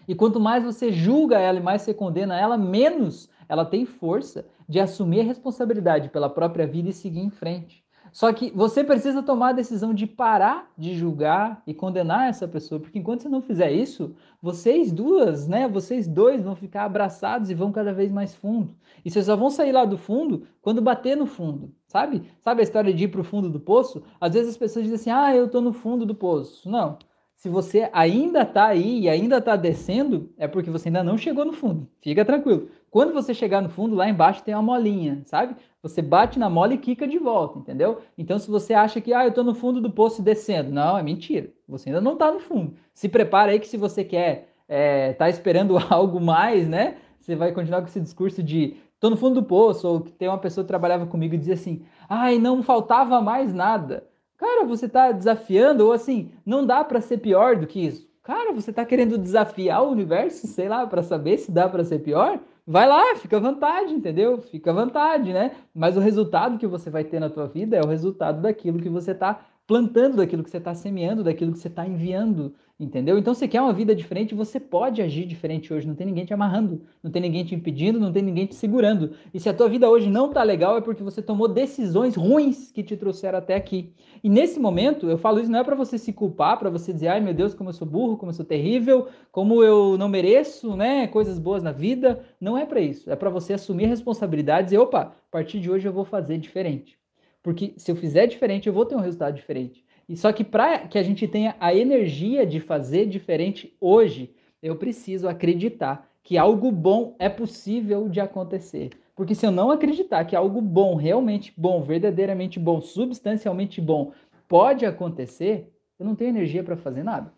E 0.07 0.15
quanto 0.15 0.39
mais 0.39 0.63
você 0.63 0.91
julga 0.91 1.39
ela 1.39 1.59
e 1.59 1.63
mais 1.63 1.81
você 1.81 1.93
condena 1.93 2.39
ela, 2.39 2.57
menos 2.57 3.29
ela 3.47 3.65
tem 3.65 3.85
força 3.85 4.45
de 4.67 4.79
assumir 4.79 5.21
a 5.21 5.23
responsabilidade 5.23 6.09
pela 6.09 6.29
própria 6.29 6.65
vida 6.65 6.89
e 6.89 6.93
seguir 6.93 7.19
em 7.19 7.29
frente. 7.29 7.83
Só 8.11 8.31
que 8.31 8.51
você 8.51 8.83
precisa 8.83 9.23
tomar 9.23 9.49
a 9.49 9.53
decisão 9.53 9.91
de 9.91 10.05
parar 10.05 10.71
de 10.77 10.93
julgar 10.93 11.63
e 11.65 11.73
condenar 11.73 12.29
essa 12.29 12.47
pessoa, 12.47 12.79
porque 12.79 12.99
enquanto 12.99 13.23
você 13.23 13.29
não 13.29 13.41
fizer 13.41 13.71
isso, 13.71 14.15
vocês 14.39 14.91
duas, 14.91 15.47
né, 15.47 15.67
vocês 15.67 16.07
dois 16.07 16.43
vão 16.43 16.55
ficar 16.55 16.83
abraçados 16.85 17.49
e 17.49 17.55
vão 17.55 17.71
cada 17.71 17.91
vez 17.91 18.11
mais 18.11 18.35
fundo. 18.35 18.75
E 19.03 19.09
vocês 19.09 19.25
só 19.25 19.35
vão 19.35 19.49
sair 19.49 19.71
lá 19.71 19.83
do 19.83 19.97
fundo 19.97 20.45
quando 20.61 20.79
bater 20.79 21.17
no 21.17 21.25
fundo, 21.25 21.73
sabe? 21.87 22.21
Sabe 22.39 22.61
a 22.61 22.63
história 22.63 22.93
de 22.93 23.05
ir 23.05 23.07
para 23.07 23.21
o 23.21 23.23
fundo 23.23 23.49
do 23.49 23.59
poço? 23.59 24.03
Às 24.21 24.33
vezes 24.35 24.49
as 24.51 24.57
pessoas 24.57 24.85
dizem 24.85 24.95
assim: 24.95 25.09
"Ah, 25.09 25.35
eu 25.35 25.45
estou 25.45 25.61
no 25.61 25.73
fundo 25.73 26.05
do 26.05 26.13
poço". 26.13 26.69
Não 26.69 26.99
se 27.43 27.49
você 27.49 27.89
ainda 27.91 28.43
está 28.43 28.67
aí 28.67 29.01
e 29.01 29.10
ainda 29.10 29.39
está 29.39 29.58
descendo, 29.58 30.29
é 30.38 30.47
porque 30.47 30.69
você 30.69 30.88
ainda 30.88 31.03
não 31.03 31.17
chegou 31.17 31.43
no 31.43 31.51
fundo. 31.51 31.86
Fica 32.01 32.23
tranquilo. 32.23 32.69
Quando 32.89 33.12
você 33.13 33.34
chegar 33.34 33.62
no 33.62 33.67
fundo, 33.67 33.97
lá 33.97 34.08
embaixo 34.08 34.41
tem 34.41 34.53
uma 34.53 34.63
molinha, 34.63 35.21
sabe? 35.25 35.58
Você 35.82 36.01
bate 36.01 36.39
na 36.39 36.49
mola 36.49 36.73
e 36.73 36.77
quica 36.77 37.06
de 37.06 37.19
volta, 37.19 37.60
entendeu? 37.60 37.99
Então, 38.17 38.39
se 38.39 38.49
você 38.49 38.73
acha 38.73 39.01
que, 39.01 39.13
ah, 39.13 39.25
eu 39.25 39.27
estou 39.27 39.43
no 39.43 39.53
fundo 39.53 39.82
do 39.82 39.91
poço 39.91 40.21
descendo, 40.21 40.71
não, 40.71 40.97
é 40.97 41.03
mentira. 41.03 41.49
Você 41.67 41.89
ainda 41.89 41.99
não 41.99 42.13
está 42.13 42.32
no 42.32 42.39
fundo. 42.39 42.75
Se 42.93 43.10
prepara 43.10 43.51
aí 43.51 43.60
que 43.60 43.67
se 43.67 43.75
você 43.75 44.06
quer 44.06 44.47
é, 44.65 45.12
tá 45.12 45.27
esperando 45.27 45.77
algo 45.91 46.21
mais, 46.21 46.65
né? 46.65 46.95
Você 47.19 47.36
vai 47.36 47.51
continuar 47.51 47.82
com 47.82 47.88
esse 47.88 47.99
discurso 47.99 48.41
de 48.41 48.77
tô 49.01 49.10
no 49.10 49.17
fundo 49.17 49.41
do 49.41 49.43
poço, 49.45 49.86
ou 49.86 49.99
que 49.99 50.13
tem 50.13 50.29
uma 50.29 50.38
pessoa 50.38 50.63
que 50.63 50.69
trabalhava 50.69 51.06
comigo 51.06 51.36
e 51.36 51.38
dizia 51.38 51.56
assim, 51.56 51.82
ai, 52.08 52.39
não 52.39 52.63
faltava 52.63 53.19
mais 53.19 53.53
nada. 53.53 54.08
Cara, 54.37 54.65
você 54.65 54.87
está 54.87 55.11
desafiando, 55.11 55.85
ou 55.85 55.93
assim, 55.93 56.31
não 56.45 56.65
dá 56.65 56.83
para 56.83 57.01
ser 57.01 57.17
pior 57.19 57.55
do 57.55 57.67
que 57.67 57.85
isso. 57.85 58.07
Cara, 58.23 58.53
você 58.53 58.69
está 58.69 58.85
querendo 58.85 59.17
desafiar 59.17 59.83
o 59.83 59.91
universo, 59.91 60.47
sei 60.47 60.69
lá, 60.69 60.87
para 60.87 61.03
saber 61.03 61.37
se 61.37 61.51
dá 61.51 61.67
para 61.67 61.83
ser 61.83 61.99
pior? 61.99 62.39
Vai 62.65 62.87
lá, 62.87 63.15
fica 63.17 63.35
à 63.35 63.39
vontade, 63.41 63.93
entendeu? 63.93 64.41
Fica 64.41 64.71
à 64.71 64.73
vontade, 64.73 65.33
né? 65.33 65.51
Mas 65.75 65.97
o 65.97 65.99
resultado 65.99 66.57
que 66.57 66.65
você 66.65 66.89
vai 66.89 67.03
ter 67.03 67.19
na 67.19 67.29
tua 67.29 67.47
vida 67.47 67.75
é 67.75 67.81
o 67.81 67.87
resultado 67.87 68.41
daquilo 68.41 68.79
que 68.79 68.87
você 68.87 69.11
está 69.11 69.41
plantando, 69.65 70.17
daquilo 70.17 70.43
que 70.43 70.49
você 70.49 70.58
está 70.58 70.73
semeando, 70.73 71.23
daquilo 71.23 71.52
que 71.52 71.60
você 71.60 71.67
está 71.67 71.88
enviando 71.88 72.54
Entendeu? 72.80 73.19
Então, 73.19 73.36
você 73.36 73.47
quer 73.47 73.62
uma 73.62 73.71
vida 73.71 73.95
diferente, 73.95 74.34
você 74.34 74.60
pode 74.60 74.99
agir 74.99 75.26
diferente 75.26 75.71
hoje. 75.71 75.88
Não 75.88 75.93
tem 75.93 76.08
ninguém 76.08 76.26
te 76.26 76.34
amarrando, 76.34 76.82
não 77.04 77.12
tem 77.12 77.21
ninguém 77.21 77.45
te 77.45 77.54
impedindo, 77.54 77.99
não 77.99 78.12
tem 78.12 78.23
ninguém 78.23 78.47
te 78.47 78.56
segurando. 78.56 79.12
E 79.32 79.39
se 79.39 79.47
a 79.47 79.54
tua 79.54 79.69
vida 79.69 79.88
hoje 79.88 80.10
não 80.10 80.30
tá 80.30 80.41
legal, 80.41 80.78
é 80.78 80.82
porque 80.82 81.04
você 81.04 81.21
tomou 81.21 81.47
decisões 81.47 82.15
ruins 82.15 82.71
que 82.71 82.82
te 82.82 82.97
trouxeram 82.97 83.38
até 83.38 83.56
aqui. 83.56 83.93
E 84.23 84.30
nesse 84.30 84.60
momento, 84.60 85.08
eu 85.08 85.19
falo 85.19 85.39
isso 85.39 85.52
não 85.52 85.60
é 85.60 85.63
para 85.63 85.76
você 85.76 85.99
se 85.99 86.12
culpar, 86.12 86.58
para 86.58 86.69
você 86.71 86.91
dizer, 86.91 87.10
ai 87.10 87.21
meu 87.21 87.34
Deus, 87.34 87.54
como 87.54 87.69
eu 87.69 87.73
sou 87.73 87.88
burro, 87.88 88.17
como 88.17 88.32
eu 88.32 88.36
sou 88.36 88.45
terrível, 88.45 89.08
como 89.32 89.63
eu 89.63 89.95
não 89.97 90.10
mereço, 90.10 90.76
né, 90.76 91.08
coisas 91.08 91.38
boas 91.38 91.62
na 91.62 91.71
vida. 91.71 92.26
Não 92.41 92.58
é 92.58 92.65
para 92.65 92.82
isso. 92.82 93.10
É 93.10 93.15
para 93.15 93.30
você 93.30 93.54
assumir 93.54 93.86
responsabilidades 93.86 94.73
e, 94.73 94.78
opa, 94.78 94.99
a 95.02 95.32
partir 95.32 95.60
de 95.60 95.69
hoje 95.69 95.88
eu 95.88 95.93
vou 95.93 96.06
fazer 96.06 96.39
diferente. 96.39 97.02
Porque 97.43 97.73
se 97.75 97.91
eu 97.91 97.95
fizer 97.95 98.25
diferente, 98.25 98.67
eu 98.67 98.73
vou 98.73 98.86
ter 98.86 98.95
um 98.95 99.01
resultado 99.01 99.36
diferente. 99.36 99.84
E 100.08 100.15
só 100.15 100.32
que 100.32 100.43
para 100.43 100.79
que 100.88 100.97
a 100.97 101.03
gente 101.03 101.27
tenha 101.27 101.56
a 101.60 101.75
energia 101.75 102.45
de 102.45 102.62
fazer 102.62 103.06
diferente 103.06 103.75
hoje, 103.79 104.34
eu 104.62 104.77
preciso 104.77 105.27
acreditar 105.27 106.10
que 106.23 106.38
algo 106.38 106.71
bom 106.71 107.15
é 107.19 107.27
possível 107.27 108.08
de 108.08 108.21
acontecer. 108.21 108.91
Porque 109.15 109.36
se 109.36 109.45
eu 109.45 109.51
não 109.51 109.69
acreditar 109.69 110.23
que 110.25 110.36
algo 110.36 110.62
bom, 110.62 110.95
realmente 110.95 111.53
bom, 111.56 111.84
verdadeiramente 111.84 112.58
bom, 112.60 112.82
substancialmente 112.82 113.82
bom, 113.82 114.13
pode 114.47 114.86
acontecer, 114.86 115.71
eu 115.99 116.06
não 116.06 116.15
tenho 116.15 116.29
energia 116.29 116.63
para 116.63 116.77
fazer 116.77 117.03
nada. 117.03 117.32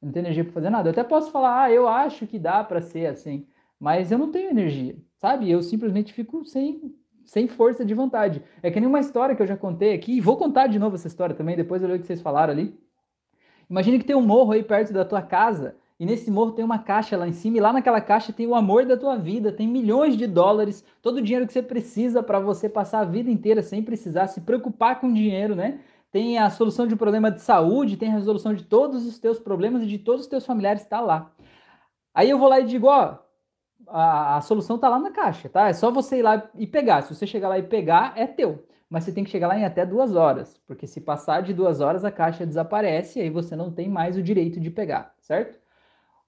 Eu 0.00 0.06
não 0.06 0.12
tenho 0.12 0.24
energia 0.24 0.44
para 0.44 0.52
fazer 0.52 0.70
nada. 0.70 0.88
Eu 0.88 0.92
até 0.92 1.02
posso 1.02 1.30
falar, 1.30 1.62
ah, 1.62 1.72
eu 1.72 1.88
acho 1.88 2.26
que 2.26 2.38
dá 2.38 2.62
para 2.62 2.82
ser 2.82 3.06
assim, 3.06 3.46
mas 3.80 4.12
eu 4.12 4.18
não 4.18 4.30
tenho 4.30 4.50
energia, 4.50 4.96
sabe? 5.16 5.50
Eu 5.50 5.62
simplesmente 5.62 6.12
fico 6.12 6.44
sem 6.44 6.94
sem 7.26 7.48
força 7.48 7.84
de 7.84 7.92
vontade. 7.92 8.42
É 8.62 8.70
que 8.70 8.80
nem 8.80 8.88
uma 8.88 9.00
história 9.00 9.34
que 9.34 9.42
eu 9.42 9.46
já 9.46 9.56
contei 9.56 9.92
aqui, 9.92 10.16
e 10.16 10.20
vou 10.20 10.36
contar 10.36 10.68
de 10.68 10.78
novo 10.78 10.94
essa 10.94 11.08
história 11.08 11.34
também, 11.34 11.56
depois 11.56 11.82
eu 11.82 11.88
leio 11.88 11.98
o 11.98 12.00
que 12.00 12.06
vocês 12.06 12.22
falaram 12.22 12.52
ali. 12.52 12.78
Imagine 13.68 13.98
que 13.98 14.04
tem 14.04 14.16
um 14.16 14.22
morro 14.22 14.52
aí 14.52 14.62
perto 14.62 14.92
da 14.92 15.04
tua 15.04 15.20
casa, 15.20 15.76
e 15.98 16.06
nesse 16.06 16.30
morro 16.30 16.52
tem 16.52 16.64
uma 16.64 16.78
caixa 16.78 17.16
lá 17.16 17.26
em 17.26 17.32
cima, 17.32 17.56
e 17.56 17.60
lá 17.60 17.72
naquela 17.72 18.00
caixa 18.00 18.32
tem 18.32 18.46
o 18.46 18.54
amor 18.54 18.86
da 18.86 18.96
tua 18.96 19.16
vida, 19.16 19.50
tem 19.50 19.66
milhões 19.66 20.16
de 20.16 20.26
dólares, 20.26 20.84
todo 21.02 21.16
o 21.16 21.22
dinheiro 21.22 21.46
que 21.46 21.52
você 21.52 21.62
precisa 21.62 22.22
para 22.22 22.38
você 22.38 22.68
passar 22.68 23.00
a 23.00 23.04
vida 23.04 23.30
inteira 23.30 23.62
sem 23.62 23.82
precisar 23.82 24.28
se 24.28 24.40
preocupar 24.40 25.00
com 25.00 25.12
dinheiro, 25.12 25.56
né? 25.56 25.80
Tem 26.12 26.38
a 26.38 26.48
solução 26.48 26.86
de 26.86 26.94
um 26.94 26.96
problema 26.96 27.30
de 27.30 27.40
saúde, 27.42 27.96
tem 27.96 28.08
a 28.10 28.12
resolução 28.12 28.54
de 28.54 28.62
todos 28.62 29.04
os 29.04 29.18
teus 29.18 29.38
problemas 29.38 29.82
e 29.82 29.86
de 29.86 29.98
todos 29.98 30.22
os 30.22 30.26
teus 30.28 30.46
familiares, 30.46 30.82
está 30.82 31.00
lá. 31.00 31.32
Aí 32.14 32.30
eu 32.30 32.38
vou 32.38 32.48
lá 32.48 32.60
e 32.60 32.64
digo, 32.64 32.86
ó, 32.86 33.18
a, 33.88 34.36
a 34.36 34.40
solução 34.40 34.76
está 34.76 34.88
lá 34.88 34.98
na 34.98 35.10
caixa, 35.10 35.48
tá? 35.48 35.68
É 35.68 35.72
só 35.72 35.90
você 35.90 36.18
ir 36.18 36.22
lá 36.22 36.48
e 36.54 36.66
pegar. 36.66 37.02
Se 37.02 37.14
você 37.14 37.26
chegar 37.26 37.48
lá 37.48 37.58
e 37.58 37.62
pegar, 37.62 38.12
é 38.16 38.26
teu. 38.26 38.64
Mas 38.88 39.04
você 39.04 39.12
tem 39.12 39.24
que 39.24 39.30
chegar 39.30 39.48
lá 39.48 39.58
em 39.58 39.64
até 39.64 39.84
duas 39.84 40.14
horas, 40.14 40.60
porque 40.66 40.86
se 40.86 41.00
passar 41.00 41.42
de 41.42 41.52
duas 41.52 41.80
horas, 41.80 42.04
a 42.04 42.10
caixa 42.10 42.46
desaparece 42.46 43.18
e 43.18 43.22
aí 43.22 43.30
você 43.30 43.56
não 43.56 43.70
tem 43.70 43.88
mais 43.88 44.16
o 44.16 44.22
direito 44.22 44.60
de 44.60 44.70
pegar, 44.70 45.12
certo? 45.18 45.58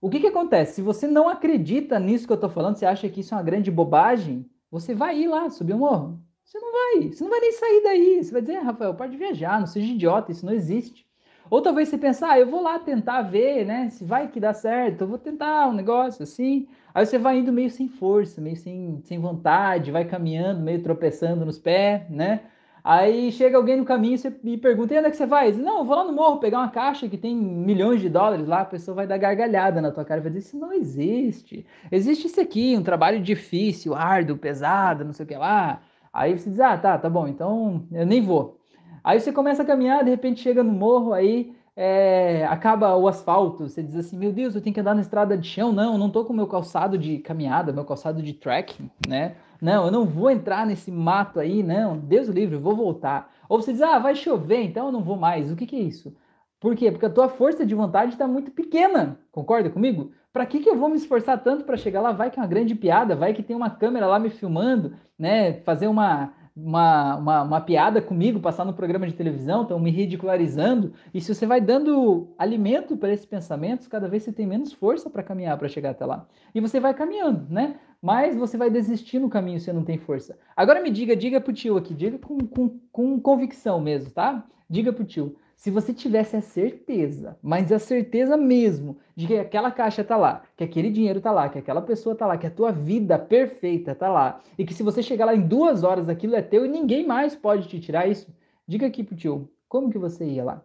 O 0.01 0.11
que, 0.11 0.21
que 0.21 0.27
acontece? 0.27 0.75
Se 0.75 0.83
você 0.83 1.07
não 1.07 1.29
acredita 1.29 1.99
nisso 1.99 2.27
que 2.27 2.33
eu 2.33 2.37
estou 2.37 2.51
falando, 2.51 2.77
você 2.77 2.87
acha 2.87 3.09
que 3.09 3.21
isso 3.21 3.35
é 3.35 3.37
uma 3.37 3.43
grande 3.43 3.71
bobagem, 3.71 4.49
você 4.71 4.95
vai 4.95 5.19
ir 5.19 5.29
lá 5.29 5.49
subir 5.51 5.75
o 5.75 5.79
morro. 5.79 6.21
Você 6.45 6.59
não 6.59 6.73
vai, 6.73 7.09
você 7.11 7.23
não 7.23 7.31
vai 7.31 7.41
nem 7.41 7.53
sair 7.53 7.83
daí. 7.83 8.25
Você 8.25 8.33
vai 8.33 8.41
dizer, 8.41 8.59
Rafael, 8.61 8.95
pode 8.95 9.17
viajar, 9.17 9.61
não 9.61 9.67
seja 9.67 9.93
idiota, 9.93 10.33
isso 10.33 10.47
não 10.47 10.53
existe. 10.53 11.07
Ou 11.51 11.63
talvez 11.63 11.89
você 11.89 11.99
pensar, 11.99 12.33
ah, 12.33 12.39
eu 12.39 12.49
vou 12.49 12.63
lá 12.63 12.79
tentar 12.79 13.23
ver, 13.23 13.65
né, 13.65 13.89
se 13.91 14.05
vai 14.05 14.29
que 14.29 14.39
dá 14.41 14.53
certo, 14.53 15.03
eu 15.03 15.09
vou 15.09 15.19
tentar 15.19 15.69
um 15.69 15.73
negócio 15.73 16.23
assim. 16.23 16.69
Aí 16.99 17.07
você 17.07 17.17
vai 17.17 17.39
indo 17.39 17.53
meio 17.53 17.71
sem 17.71 17.87
força, 17.87 18.41
meio 18.41 18.57
sem, 18.57 19.01
sem 19.05 19.21
vontade, 19.21 19.93
vai 19.93 20.05
caminhando, 20.05 20.61
meio 20.61 20.83
tropeçando 20.83 21.47
nos 21.47 21.57
pés, 21.57 22.03
né? 22.11 22.41
Aí 22.83 23.31
chega 23.31 23.57
alguém 23.57 23.77
no 23.77 23.85
caminho 23.85 24.17
e 24.17 24.19
você 24.19 24.37
me 24.43 24.57
pergunta, 24.59 24.93
e 24.93 24.99
onde 24.99 25.07
é 25.07 25.11
que 25.13 25.17
você 25.17 25.25
vai? 25.25 25.53
Diz, 25.53 25.61
não, 25.61 25.79
eu 25.79 25.85
vou 25.85 25.95
lá 25.95 26.03
no 26.03 26.13
morro 26.13 26.41
pegar 26.41 26.59
uma 26.59 26.71
caixa 26.71 27.09
que 27.09 27.17
tem 27.17 27.37
milhões 27.37 28.01
de 28.01 28.09
dólares 28.09 28.49
lá, 28.49 28.63
a 28.63 28.65
pessoa 28.65 28.97
vai 28.97 29.07
dar 29.07 29.17
gargalhada 29.17 29.81
na 29.81 29.93
tua 29.93 30.05
cara 30.05 30.21
e 30.21 30.25
vai 30.25 30.33
dizer, 30.33 30.49
isso 30.49 30.59
não 30.59 30.73
existe. 30.73 31.65
Existe 31.93 32.27
isso 32.27 32.41
aqui, 32.41 32.77
um 32.77 32.83
trabalho 32.83 33.21
difícil, 33.23 33.95
árduo, 33.95 34.37
pesado, 34.37 35.05
não 35.05 35.13
sei 35.13 35.25
o 35.25 35.29
que 35.29 35.37
lá. 35.37 35.81
Aí 36.13 36.37
você 36.37 36.51
diz, 36.51 36.59
ah, 36.59 36.77
tá, 36.77 36.99
tá 36.99 37.09
bom, 37.09 37.29
então 37.29 37.87
eu 37.93 38.05
nem 38.05 38.21
vou. 38.21 38.59
Aí 39.05 39.21
você 39.21 39.31
começa 39.31 39.63
a 39.63 39.65
caminhar, 39.65 40.03
de 40.03 40.11
repente 40.11 40.41
chega 40.41 40.65
no 40.65 40.73
morro, 40.73 41.13
aí 41.13 41.55
é, 41.81 42.45
acaba 42.47 42.97
o 42.97 43.07
asfalto, 43.07 43.69
você 43.69 43.81
diz 43.85 43.95
assim, 43.95 44.19
meu 44.19 44.33
Deus, 44.33 44.57
eu 44.57 44.61
tenho 44.61 44.75
que 44.75 44.81
andar 44.81 44.97
na 44.97 45.01
estrada 45.01 45.39
de 45.39 45.47
chão, 45.47 45.71
não, 45.71 45.97
não 45.97 46.11
tô 46.11 46.25
com 46.25 46.33
meu 46.33 46.49
calçado 46.49 46.99
de 46.99 47.19
caminhada, 47.19 47.73
meu 47.73 47.85
calçado 47.85 48.21
de 48.21 48.33
trekking, 48.33 48.91
né? 49.07 49.37
Não, 49.63 49.85
eu 49.85 49.93
não 49.93 50.05
vou 50.05 50.29
entrar 50.29 50.67
nesse 50.67 50.91
mato 50.91 51.39
aí, 51.39 51.63
não, 51.63 51.97
Deus 51.97 52.27
livre, 52.27 52.57
eu 52.57 52.61
vou 52.61 52.75
voltar. 52.75 53.33
Ou 53.49 53.63
você 53.63 53.73
diz, 53.73 53.81
ah, 53.81 54.01
vai 54.01 54.17
chover, 54.17 54.61
então 54.65 54.87
eu 54.87 54.93
não 54.93 55.05
vou 55.05 55.17
mais. 55.17 55.53
O 55.53 55.57
que, 55.57 55.67
que 55.67 55.77
é 55.77 55.81
isso? 55.81 56.13
Por 56.59 56.75
quê? 56.75 56.91
Porque 56.91 57.07
a 57.07 57.11
tua 57.11 57.29
força 57.29 57.65
de 57.65 57.77
vontade 57.77 58.15
está 58.15 58.27
muito 58.27 58.51
pequena. 58.51 59.17
Concorda 59.31 59.71
comigo? 59.71 60.11
Para 60.33 60.47
que, 60.47 60.59
que 60.59 60.69
eu 60.69 60.77
vou 60.77 60.89
me 60.89 60.97
esforçar 60.97 61.41
tanto 61.45 61.63
para 61.63 61.77
chegar 61.77 62.01
lá? 62.01 62.11
Vai 62.11 62.29
que 62.29 62.41
é 62.41 62.43
uma 62.43 62.49
grande 62.49 62.75
piada, 62.75 63.15
vai 63.15 63.33
que 63.33 63.43
tem 63.43 63.55
uma 63.55 63.71
câmera 63.71 64.09
lá 64.09 64.19
me 64.19 64.31
filmando, 64.31 64.95
né? 65.17 65.53
Fazer 65.61 65.87
uma, 65.87 66.33
uma, 66.65 67.17
uma, 67.17 67.43
uma 67.43 67.61
piada 67.61 68.03
comigo, 68.03 68.41
passar 68.41 68.65
no 68.65 68.73
programa 68.73 69.07
de 69.07 69.13
televisão, 69.15 69.63
estão 69.63 69.79
me 69.79 69.91
ridicularizando. 69.91 70.93
E 71.15 71.21
se 71.21 71.33
você 71.35 71.47
vai 71.47 71.61
dando 71.61 72.29
alimento 72.37 72.97
para 72.97 73.13
esses 73.13 73.27
pensamentos, 73.27 73.87
cada 73.87 74.09
vez 74.09 74.25
você 74.25 74.33
tem 74.33 74.47
menos 74.47 74.73
força 74.73 75.09
para 75.09 75.23
caminhar 75.23 75.57
para 75.57 75.69
chegar 75.69 75.91
até 75.91 76.05
lá. 76.05 76.27
E 76.55 76.61
você 76.61 76.81
vai 76.81 76.93
caminhando, 76.95 77.47
né? 77.49 77.77
Mas 78.03 78.37
você 78.37 78.57
vai 78.57 78.71
desistir 78.71 79.19
no 79.19 79.29
caminho 79.29 79.59
se 79.59 79.67
você 79.67 79.73
não 79.73 79.85
tem 79.85 79.99
força. 79.99 80.39
Agora 80.57 80.83
me 80.83 80.91
diga, 80.91 81.15
diga 81.15 81.41
pro 81.41 81.53
tio 81.53 81.77
aqui, 81.77 81.95
diga 81.95 82.19
com, 82.19 82.39
com, 82.39 82.79
com 82.91 83.21
convicção 83.21 83.81
mesmo, 83.81 84.11
tá? 84.11 84.45
Diga 84.69 84.93
pro 84.93 85.05
tio 85.05 85.37
se 85.59 85.73
você 85.73 85.93
tivesse 85.93 86.37
a 86.37 86.41
certeza, 86.41 87.37
mas 87.43 87.73
a 87.73 87.81
certeza 87.81 88.37
mesmo, 88.37 88.97
de 89.17 89.27
que 89.27 89.37
aquela 89.37 89.73
caixa 89.73 90.05
tá 90.05 90.17
lá, 90.17 90.45
que 90.57 90.63
aquele 90.63 90.89
dinheiro 90.89 91.21
tá 91.21 91.33
lá, 91.33 91.49
que 91.49 91.59
aquela 91.59 91.83
pessoa 91.83 92.15
tá 92.15 92.29
lá, 92.29 92.39
que 92.39 92.47
a 92.47 92.51
tua 92.51 92.71
vida 92.71 93.19
perfeita 93.19 93.93
tá 93.93 94.09
lá, 94.09 94.41
e 94.57 94.65
que 94.65 94.73
se 94.73 94.85
você 94.85 95.03
chegar 95.03 95.25
lá 95.25 95.35
em 95.35 95.41
duas 95.41 95.83
horas 95.83 96.09
aquilo 96.09 96.37
é 96.37 96.43
teu 96.43 96.65
e 96.65 96.69
ninguém 96.69 97.05
mais 97.05 97.35
pode 97.35 97.67
te 97.67 97.81
tirar 97.81 98.09
isso, 98.09 98.33
diga 98.69 98.87
aqui 98.87 99.03
pro 99.03 99.17
tio, 99.17 99.51
como 99.69 99.91
que 99.91 99.99
você 99.99 100.25
ia 100.25 100.45
lá? 100.45 100.65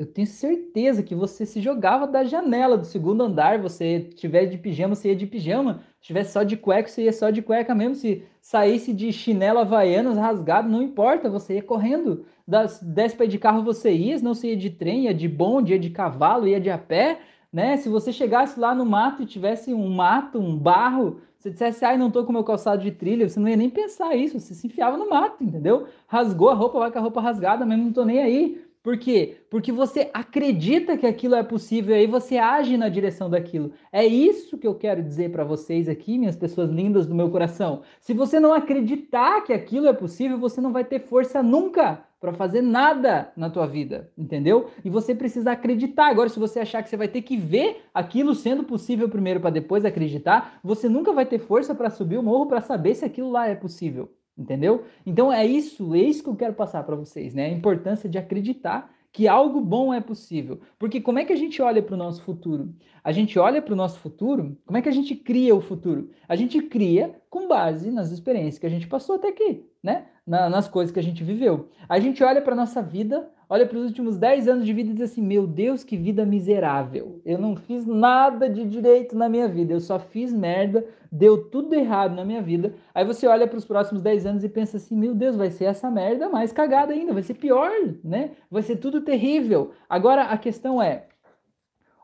Eu 0.00 0.06
tenho 0.06 0.26
certeza 0.26 1.02
que 1.02 1.14
você 1.14 1.44
se 1.44 1.60
jogava 1.60 2.06
da 2.06 2.24
janela 2.24 2.78
do 2.78 2.86
segundo 2.86 3.22
andar, 3.22 3.60
você 3.60 4.00
tiver 4.00 4.46
de 4.46 4.56
pijama, 4.56 4.94
você 4.94 5.08
ia 5.08 5.14
de 5.14 5.26
pijama, 5.26 5.82
se 6.00 6.06
tivesse 6.06 6.32
só 6.32 6.42
de 6.42 6.56
cueca, 6.56 6.88
você 6.88 7.02
ia 7.02 7.12
só 7.12 7.28
de 7.28 7.42
cueca 7.42 7.74
mesmo, 7.74 7.94
se 7.94 8.24
saísse 8.40 8.94
de 8.94 9.12
chinelo 9.12 9.58
havaianas 9.58 10.16
rasgado, 10.16 10.70
não 10.70 10.82
importa, 10.82 11.28
você 11.28 11.56
ia 11.56 11.62
correndo, 11.62 12.24
das, 12.48 12.80
desce 12.82 13.14
para 13.14 13.26
de 13.26 13.36
carro 13.36 13.62
você 13.62 13.92
ia, 13.92 14.18
não 14.20 14.32
você 14.32 14.48
ia 14.48 14.56
de 14.56 14.70
trem, 14.70 15.04
ia 15.04 15.12
de 15.12 15.28
bonde, 15.28 15.74
ia 15.74 15.78
de 15.78 15.90
cavalo, 15.90 16.48
ia 16.48 16.58
de 16.58 16.70
a 16.70 16.78
pé, 16.78 17.20
né? 17.52 17.76
Se 17.76 17.90
você 17.90 18.10
chegasse 18.10 18.58
lá 18.58 18.74
no 18.74 18.86
mato 18.86 19.22
e 19.22 19.26
tivesse 19.26 19.74
um 19.74 19.90
mato, 19.90 20.38
um 20.38 20.56
barro, 20.56 21.20
você 21.38 21.50
dissesse, 21.50 21.84
ai, 21.84 21.98
não 21.98 22.10
tô 22.10 22.24
com 22.24 22.32
meu 22.32 22.42
calçado 22.42 22.82
de 22.82 22.90
trilha, 22.90 23.28
você 23.28 23.38
não 23.38 23.48
ia 23.48 23.56
nem 23.56 23.68
pensar 23.68 24.16
isso, 24.16 24.40
você 24.40 24.54
se 24.54 24.66
enfiava 24.66 24.96
no 24.96 25.10
mato, 25.10 25.44
entendeu? 25.44 25.88
Rasgou 26.06 26.48
a 26.48 26.54
roupa, 26.54 26.78
vai 26.78 26.90
com 26.90 26.98
a 26.98 27.02
roupa 27.02 27.20
rasgada, 27.20 27.66
mesmo 27.66 27.84
não 27.84 27.92
tô 27.92 28.02
nem 28.02 28.22
aí. 28.22 28.69
Por 28.82 28.96
quê? 28.96 29.36
Porque 29.50 29.70
você 29.70 30.08
acredita 30.14 30.96
que 30.96 31.06
aquilo 31.06 31.34
é 31.34 31.42
possível 31.42 31.94
e 31.94 31.98
aí 31.98 32.06
você 32.06 32.38
age 32.38 32.78
na 32.78 32.88
direção 32.88 33.28
daquilo. 33.28 33.72
É 33.92 34.06
isso 34.06 34.56
que 34.56 34.66
eu 34.66 34.74
quero 34.74 35.02
dizer 35.02 35.30
para 35.30 35.44
vocês 35.44 35.86
aqui, 35.86 36.16
minhas 36.16 36.36
pessoas 36.36 36.70
lindas 36.70 37.06
do 37.06 37.14
meu 37.14 37.30
coração. 37.30 37.82
Se 38.00 38.14
você 38.14 38.40
não 38.40 38.54
acreditar 38.54 39.42
que 39.42 39.52
aquilo 39.52 39.86
é 39.86 39.92
possível, 39.92 40.38
você 40.38 40.62
não 40.62 40.72
vai 40.72 40.82
ter 40.82 41.00
força 41.00 41.42
nunca 41.42 42.06
para 42.18 42.32
fazer 42.32 42.62
nada 42.62 43.30
na 43.36 43.50
tua 43.50 43.66
vida, 43.66 44.10
entendeu? 44.16 44.70
E 44.82 44.88
você 44.88 45.14
precisa 45.14 45.52
acreditar. 45.52 46.08
Agora, 46.08 46.30
se 46.30 46.38
você 46.38 46.60
achar 46.60 46.82
que 46.82 46.88
você 46.88 46.96
vai 46.96 47.08
ter 47.08 47.20
que 47.20 47.36
ver 47.36 47.82
aquilo 47.92 48.34
sendo 48.34 48.64
possível 48.64 49.10
primeiro 49.10 49.40
para 49.40 49.50
depois 49.50 49.84
acreditar, 49.84 50.58
você 50.64 50.88
nunca 50.88 51.12
vai 51.12 51.26
ter 51.26 51.38
força 51.38 51.74
para 51.74 51.90
subir 51.90 52.16
o 52.16 52.22
morro 52.22 52.46
para 52.46 52.62
saber 52.62 52.94
se 52.94 53.04
aquilo 53.04 53.30
lá 53.30 53.46
é 53.46 53.54
possível. 53.54 54.10
Entendeu? 54.40 54.84
Então 55.04 55.30
é 55.30 55.46
isso, 55.46 55.94
é 55.94 55.98
isso 55.98 56.22
que 56.22 56.30
eu 56.30 56.34
quero 56.34 56.54
passar 56.54 56.82
para 56.82 56.96
vocês, 56.96 57.34
né? 57.34 57.44
A 57.44 57.50
importância 57.50 58.08
de 58.08 58.16
acreditar 58.16 58.90
que 59.12 59.28
algo 59.28 59.60
bom 59.60 59.92
é 59.92 60.00
possível. 60.00 60.60
Porque 60.78 60.98
como 60.98 61.18
é 61.18 61.26
que 61.26 61.32
a 61.32 61.36
gente 61.36 61.60
olha 61.60 61.82
para 61.82 61.94
o 61.94 61.98
nosso 61.98 62.22
futuro? 62.22 62.72
A 63.02 63.12
gente 63.12 63.38
olha 63.38 63.62
para 63.62 63.72
o 63.72 63.76
nosso 63.76 63.98
futuro, 63.98 64.56
como 64.66 64.78
é 64.78 64.82
que 64.82 64.88
a 64.88 64.92
gente 64.92 65.14
cria 65.14 65.54
o 65.54 65.60
futuro? 65.60 66.10
A 66.28 66.36
gente 66.36 66.60
cria 66.62 67.14
com 67.28 67.48
base 67.48 67.90
nas 67.90 68.10
experiências 68.10 68.58
que 68.58 68.66
a 68.66 68.70
gente 68.70 68.86
passou 68.86 69.16
até 69.16 69.28
aqui, 69.28 69.64
né? 69.82 70.06
Na, 70.26 70.48
nas 70.48 70.68
coisas 70.68 70.92
que 70.92 71.00
a 71.00 71.02
gente 71.02 71.24
viveu. 71.24 71.68
A 71.88 71.98
gente 71.98 72.22
olha 72.22 72.42
para 72.42 72.54
nossa 72.54 72.82
vida 72.82 73.28
olha 73.50 73.66
para 73.66 73.76
os 73.76 73.86
últimos 73.86 74.16
10 74.16 74.46
anos 74.46 74.64
de 74.64 74.72
vida 74.72 74.90
e 74.90 74.94
diz 74.94 75.10
assim: 75.10 75.20
Meu 75.20 75.44
Deus, 75.44 75.82
que 75.82 75.96
vida 75.96 76.24
miserável. 76.24 77.20
Eu 77.26 77.36
não 77.36 77.56
fiz 77.56 77.84
nada 77.84 78.48
de 78.48 78.64
direito 78.64 79.16
na 79.16 79.28
minha 79.28 79.48
vida, 79.48 79.72
eu 79.72 79.80
só 79.80 79.98
fiz 79.98 80.32
merda, 80.32 80.86
deu 81.10 81.50
tudo 81.50 81.74
errado 81.74 82.14
na 82.14 82.24
minha 82.24 82.40
vida. 82.40 82.72
Aí 82.94 83.04
você 83.04 83.26
olha 83.26 83.48
para 83.48 83.58
os 83.58 83.64
próximos 83.64 84.00
10 84.00 84.24
anos 84.24 84.44
e 84.44 84.48
pensa 84.48 84.76
assim: 84.76 84.96
Meu 84.96 85.14
Deus, 85.14 85.34
vai 85.34 85.50
ser 85.50 85.64
essa 85.64 85.90
merda 85.90 86.28
mais 86.28 86.52
cagada 86.52 86.92
ainda, 86.92 87.12
vai 87.12 87.24
ser 87.24 87.34
pior, 87.34 87.72
né? 88.04 88.30
Vai 88.48 88.62
ser 88.62 88.76
tudo 88.76 89.00
terrível. 89.00 89.72
Agora 89.88 90.22
a 90.22 90.38
questão 90.38 90.80
é: 90.80 91.06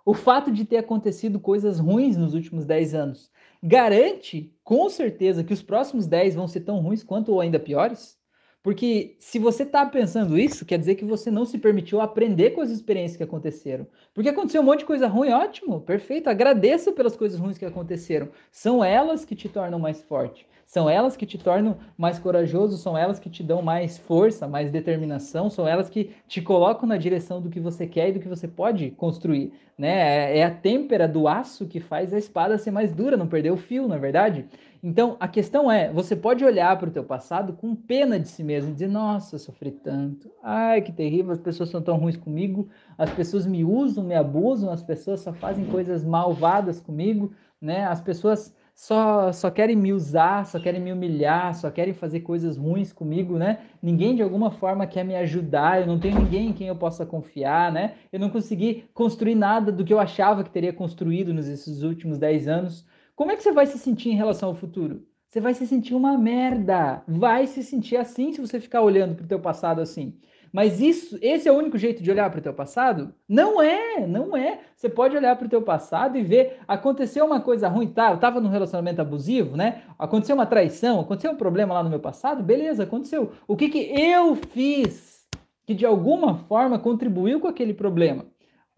o 0.07 0.15
fato 0.15 0.53
de 0.53 0.65
ter 0.65 0.79
acontecido 0.79 1.41
coisas 1.41 1.81
ruins 1.81 2.17
nos 2.17 2.33
últimos 2.33 2.65
10 2.65 2.95
anos 2.95 3.31
garante 3.63 4.55
com 4.63 4.89
certeza 4.89 5.43
que 5.43 5.53
os 5.53 5.63
próximos 5.63 6.07
10 6.07 6.37
vão 6.37 6.47
ser 6.47 6.61
tão 6.61 6.79
ruins 6.79 7.03
quanto 7.03 7.33
ou 7.33 7.41
ainda 7.41 7.59
piores? 7.59 8.17
Porque 8.63 9.17
se 9.19 9.39
você 9.39 9.63
está 9.63 9.87
pensando 9.87 10.39
isso, 10.39 10.65
quer 10.65 10.79
dizer 10.79 10.97
que 10.97 11.05
você 11.05 11.31
não 11.31 11.45
se 11.45 11.57
permitiu 11.57 12.01
aprender 12.01 12.51
com 12.51 12.61
as 12.61 12.71
experiências 12.71 13.17
que 13.17 13.23
aconteceram. 13.23 13.87
Porque 14.13 14.29
aconteceu 14.29 14.61
um 14.61 14.65
monte 14.65 14.81
de 14.81 14.87
coisa 14.87 15.07
ruim, 15.07 15.31
ótimo, 15.31 15.81
perfeito. 15.81 16.29
Agradeça 16.29 16.91
pelas 16.91 17.17
coisas 17.17 17.39
ruins 17.39 17.59
que 17.59 17.65
aconteceram. 17.65 18.29
São 18.51 18.85
elas 18.85 19.25
que 19.25 19.37
te 19.37 19.49
tornam 19.49 19.79
mais 19.79 20.03
forte. 20.03 20.47
São 20.67 20.91
elas 20.91 21.17
que 21.17 21.25
te 21.25 21.39
tornam 21.39 21.77
mais 21.97 22.19
corajoso, 22.19 22.77
são 22.77 22.99
elas 22.99 23.21
que 23.21 23.31
te 23.31 23.43
dão 23.43 23.63
mais 23.63 23.97
força, 23.97 24.49
mais 24.49 24.71
determinação, 24.71 25.49
são 25.49 25.67
elas 25.67 25.89
que 25.89 26.11
te 26.27 26.43
colocam 26.43 26.89
na 26.89 26.97
direção 26.97 27.41
do 27.41 27.49
que 27.49 27.61
você 27.61 27.87
quer 27.87 28.09
e 28.09 28.13
do 28.13 28.21
que 28.21 28.29
você 28.29 28.49
pode 28.49 28.91
construir. 28.91 29.53
Né? 29.79 30.33
É, 30.33 30.39
é 30.39 30.45
a 30.45 30.51
têmpera 30.51 31.07
do 31.07 31.29
aço 31.29 31.67
que 31.67 31.79
faz 31.79 32.13
a 32.13 32.19
espada 32.19 32.59
ser 32.59 32.73
mais 32.73 32.93
dura, 32.93 33.17
não 33.17 33.29
perder 33.29 33.53
o 33.53 33.57
fio, 33.57 33.87
na 33.87 33.95
é 33.95 33.99
verdade? 33.99 34.47
Então, 34.83 35.17
a 35.21 35.29
questão 35.29 35.71
é, 35.71 35.91
você 35.93 36.15
pode 36.17 36.45
olhar 36.45 36.77
para 36.79 36.89
o 36.89 36.93
teu 36.93 37.05
passado 37.05 37.53
com 37.53 37.75
pena 37.75 38.19
de 38.19 38.29
si 38.29 38.43
mesmo 38.43 38.71
e 38.71 38.73
dizer, 38.73 38.89
nossa, 38.89 39.39
sofri 39.39 39.71
tanto, 39.71 40.31
ai, 40.43 40.83
que 40.83 40.93
terrível, 40.93 41.33
as 41.33 41.41
pessoas 41.41 41.71
são 41.71 41.81
tão 41.81 41.97
ruins 41.97 42.17
comigo, 42.17 42.69
as 42.99 43.11
pessoas 43.11 43.47
me 43.47 43.65
usam, 43.65 44.05
me 44.05 44.15
abusam, 44.15 44.71
as 44.71 44.83
pessoas 44.83 45.21
só 45.21 45.33
fazem 45.33 45.65
coisas 45.67 46.05
malvadas 46.05 46.81
comigo, 46.81 47.33
né? 47.61 47.85
As 47.85 48.01
pessoas 48.01 48.55
só, 48.77 49.33
só 49.33 49.51
querem 49.51 49.75
me 49.75 49.91
usar, 49.91 50.45
só 50.45 50.61
querem 50.61 50.83
me 50.83 50.93
humilhar, 50.93 51.55
só 51.55 51.71
querem 51.71 51.95
fazer 51.95 52.21
coisas 52.21 52.59
ruins 52.59 52.93
comigo, 52.93 53.39
né? 53.39 53.61
Ninguém 53.83 54.15
de 54.15 54.23
alguma 54.23 54.51
forma 54.51 54.87
quer 54.87 55.03
me 55.03 55.17
ajudar, 55.17 55.81
eu 55.81 55.87
não 55.87 55.99
tenho 55.99 56.19
ninguém 56.19 56.51
em 56.51 56.53
quem 56.53 56.69
eu 56.69 56.77
possa 56.77 57.07
confiar, 57.07 57.73
né? 57.73 57.95
Eu 58.13 58.21
não 58.21 58.29
consegui 58.29 58.85
construir 58.93 59.35
nada 59.35 59.73
do 59.73 59.83
que 59.83 59.95
eu 59.95 59.99
achava 59.99 60.45
que 60.45 60.51
teria 60.51 60.75
construído 60.75 61.33
nesses 61.33 61.83
últimos 61.83 62.19
10 62.19 62.49
anos. 62.49 62.87
Como 63.15 63.33
é 63.33 63.37
que 63.37 63.43
você 63.43 63.51
vai 63.51 63.67
se 63.67 63.79
sentir 63.79 64.11
em 64.11 64.17
relação 64.17 64.51
ao 64.51 64.55
futuro? 64.55 65.07
Você 65.27 65.41
vai 65.41 65.55
se 65.55 65.67
sentir 65.67 65.95
uma 65.95 66.17
merda. 66.19 67.03
Vai 67.09 67.47
se 67.47 67.63
sentir 67.63 67.97
assim 67.97 68.33
se 68.33 68.41
você 68.43 68.61
ficar 68.61 68.83
olhando 68.83 69.15
para 69.15 69.25
o 69.25 69.29
teu 69.29 69.41
passado 69.41 69.81
assim. 69.81 70.19
Mas 70.57 70.81
isso, 70.81 71.19
esse 71.21 71.47
é 71.47 71.53
o 71.53 71.55
único 71.55 71.77
jeito 71.77 72.03
de 72.03 72.11
olhar 72.11 72.31
para 72.31 72.39
o 72.39 72.43
teu 72.43 72.55
passado? 72.55 73.13
Não 73.29 73.61
é, 73.61 74.07
não 74.07 74.35
é. 74.35 74.61
Você 74.75 74.89
pode 74.89 75.15
olhar 75.15 75.37
para 75.37 75.47
o 75.47 75.51
teu 75.51 75.61
passado 75.61 76.17
e 76.17 76.23
ver, 76.23 76.61
aconteceu 76.67 77.27
uma 77.27 77.43
coisa 77.43 77.69
ruim, 77.69 77.89
tá? 77.89 78.09
Eu 78.09 78.15
estava 78.15 78.41
num 78.41 78.49
relacionamento 78.49 79.03
abusivo, 79.03 79.55
né? 79.55 79.83
Aconteceu 79.99 80.35
uma 80.35 80.47
traição, 80.47 80.99
aconteceu 80.99 81.31
um 81.31 81.37
problema 81.37 81.75
lá 81.75 81.83
no 81.83 81.91
meu 81.91 82.01
passado, 82.01 82.43
beleza, 82.43 82.85
aconteceu. 82.85 83.33
O 83.47 83.55
que 83.55 83.69
que 83.69 83.81
eu 84.01 84.35
fiz 84.35 85.27
que 85.67 85.75
de 85.75 85.85
alguma 85.85 86.39
forma 86.39 86.79
contribuiu 86.79 87.39
com 87.39 87.49
aquele 87.49 87.75
problema? 87.75 88.25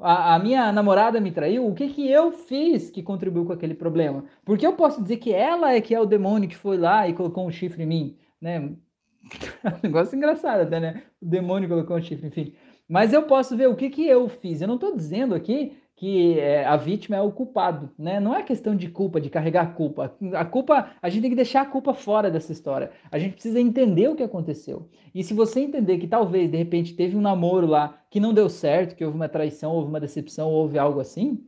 a, 0.00 0.34
a, 0.34 0.38
minha 0.40 0.72
namorada 0.72 1.20
me 1.20 1.30
traiu, 1.30 1.64
o 1.64 1.74
que, 1.74 1.88
que 1.90 2.10
eu 2.10 2.32
fiz 2.32 2.90
que 2.90 3.04
contribuiu 3.04 3.44
com 3.44 3.52
aquele 3.52 3.74
problema? 3.74 4.24
Porque 4.44 4.66
eu 4.66 4.72
posso 4.72 5.00
dizer 5.00 5.18
que 5.18 5.32
ela 5.32 5.72
é 5.72 5.80
que 5.80 5.94
é 5.94 6.00
o 6.00 6.06
demônio 6.06 6.48
que 6.48 6.56
foi 6.56 6.76
lá 6.76 7.08
e 7.08 7.14
colocou 7.14 7.46
um 7.46 7.52
chifre 7.52 7.84
em 7.84 7.86
mim, 7.86 8.16
né? 8.40 8.76
Um 9.64 9.78
negócio 9.82 10.16
engraçado 10.16 10.62
até, 10.62 10.80
né? 10.80 11.02
O 11.20 11.26
demônio 11.26 11.68
colocou 11.68 11.96
um 11.96 12.02
chifre, 12.02 12.28
enfim. 12.28 12.54
Mas 12.88 13.12
eu 13.12 13.24
posso 13.24 13.56
ver 13.56 13.68
o 13.68 13.76
que, 13.76 13.90
que 13.90 14.06
eu 14.06 14.28
fiz. 14.28 14.60
Eu 14.60 14.68
não 14.68 14.76
estou 14.76 14.96
dizendo 14.96 15.34
aqui 15.34 15.76
que 15.98 16.38
é, 16.38 16.64
a 16.64 16.76
vítima 16.76 17.16
é 17.16 17.20
o 17.20 17.32
culpado, 17.32 17.90
né? 17.98 18.20
Não 18.20 18.32
é 18.32 18.42
questão 18.44 18.74
de 18.76 18.88
culpa, 18.88 19.20
de 19.20 19.28
carregar 19.28 19.74
culpa. 19.74 20.14
A 20.32 20.44
culpa, 20.44 20.92
a 21.02 21.08
gente 21.08 21.22
tem 21.22 21.30
que 21.30 21.36
deixar 21.36 21.62
a 21.62 21.66
culpa 21.66 21.92
fora 21.92 22.30
dessa 22.30 22.52
história. 22.52 22.92
A 23.10 23.18
gente 23.18 23.32
precisa 23.32 23.60
entender 23.60 24.08
o 24.08 24.14
que 24.14 24.22
aconteceu. 24.22 24.88
E 25.12 25.24
se 25.24 25.34
você 25.34 25.58
entender 25.58 25.98
que 25.98 26.06
talvez, 26.06 26.48
de 26.48 26.56
repente, 26.56 26.94
teve 26.94 27.16
um 27.16 27.20
namoro 27.20 27.66
lá 27.66 27.98
que 28.08 28.20
não 28.20 28.32
deu 28.32 28.48
certo, 28.48 28.94
que 28.94 29.04
houve 29.04 29.16
uma 29.16 29.28
traição, 29.28 29.72
houve 29.72 29.88
uma 29.88 29.98
decepção, 29.98 30.50
houve 30.50 30.78
algo 30.78 31.00
assim, 31.00 31.44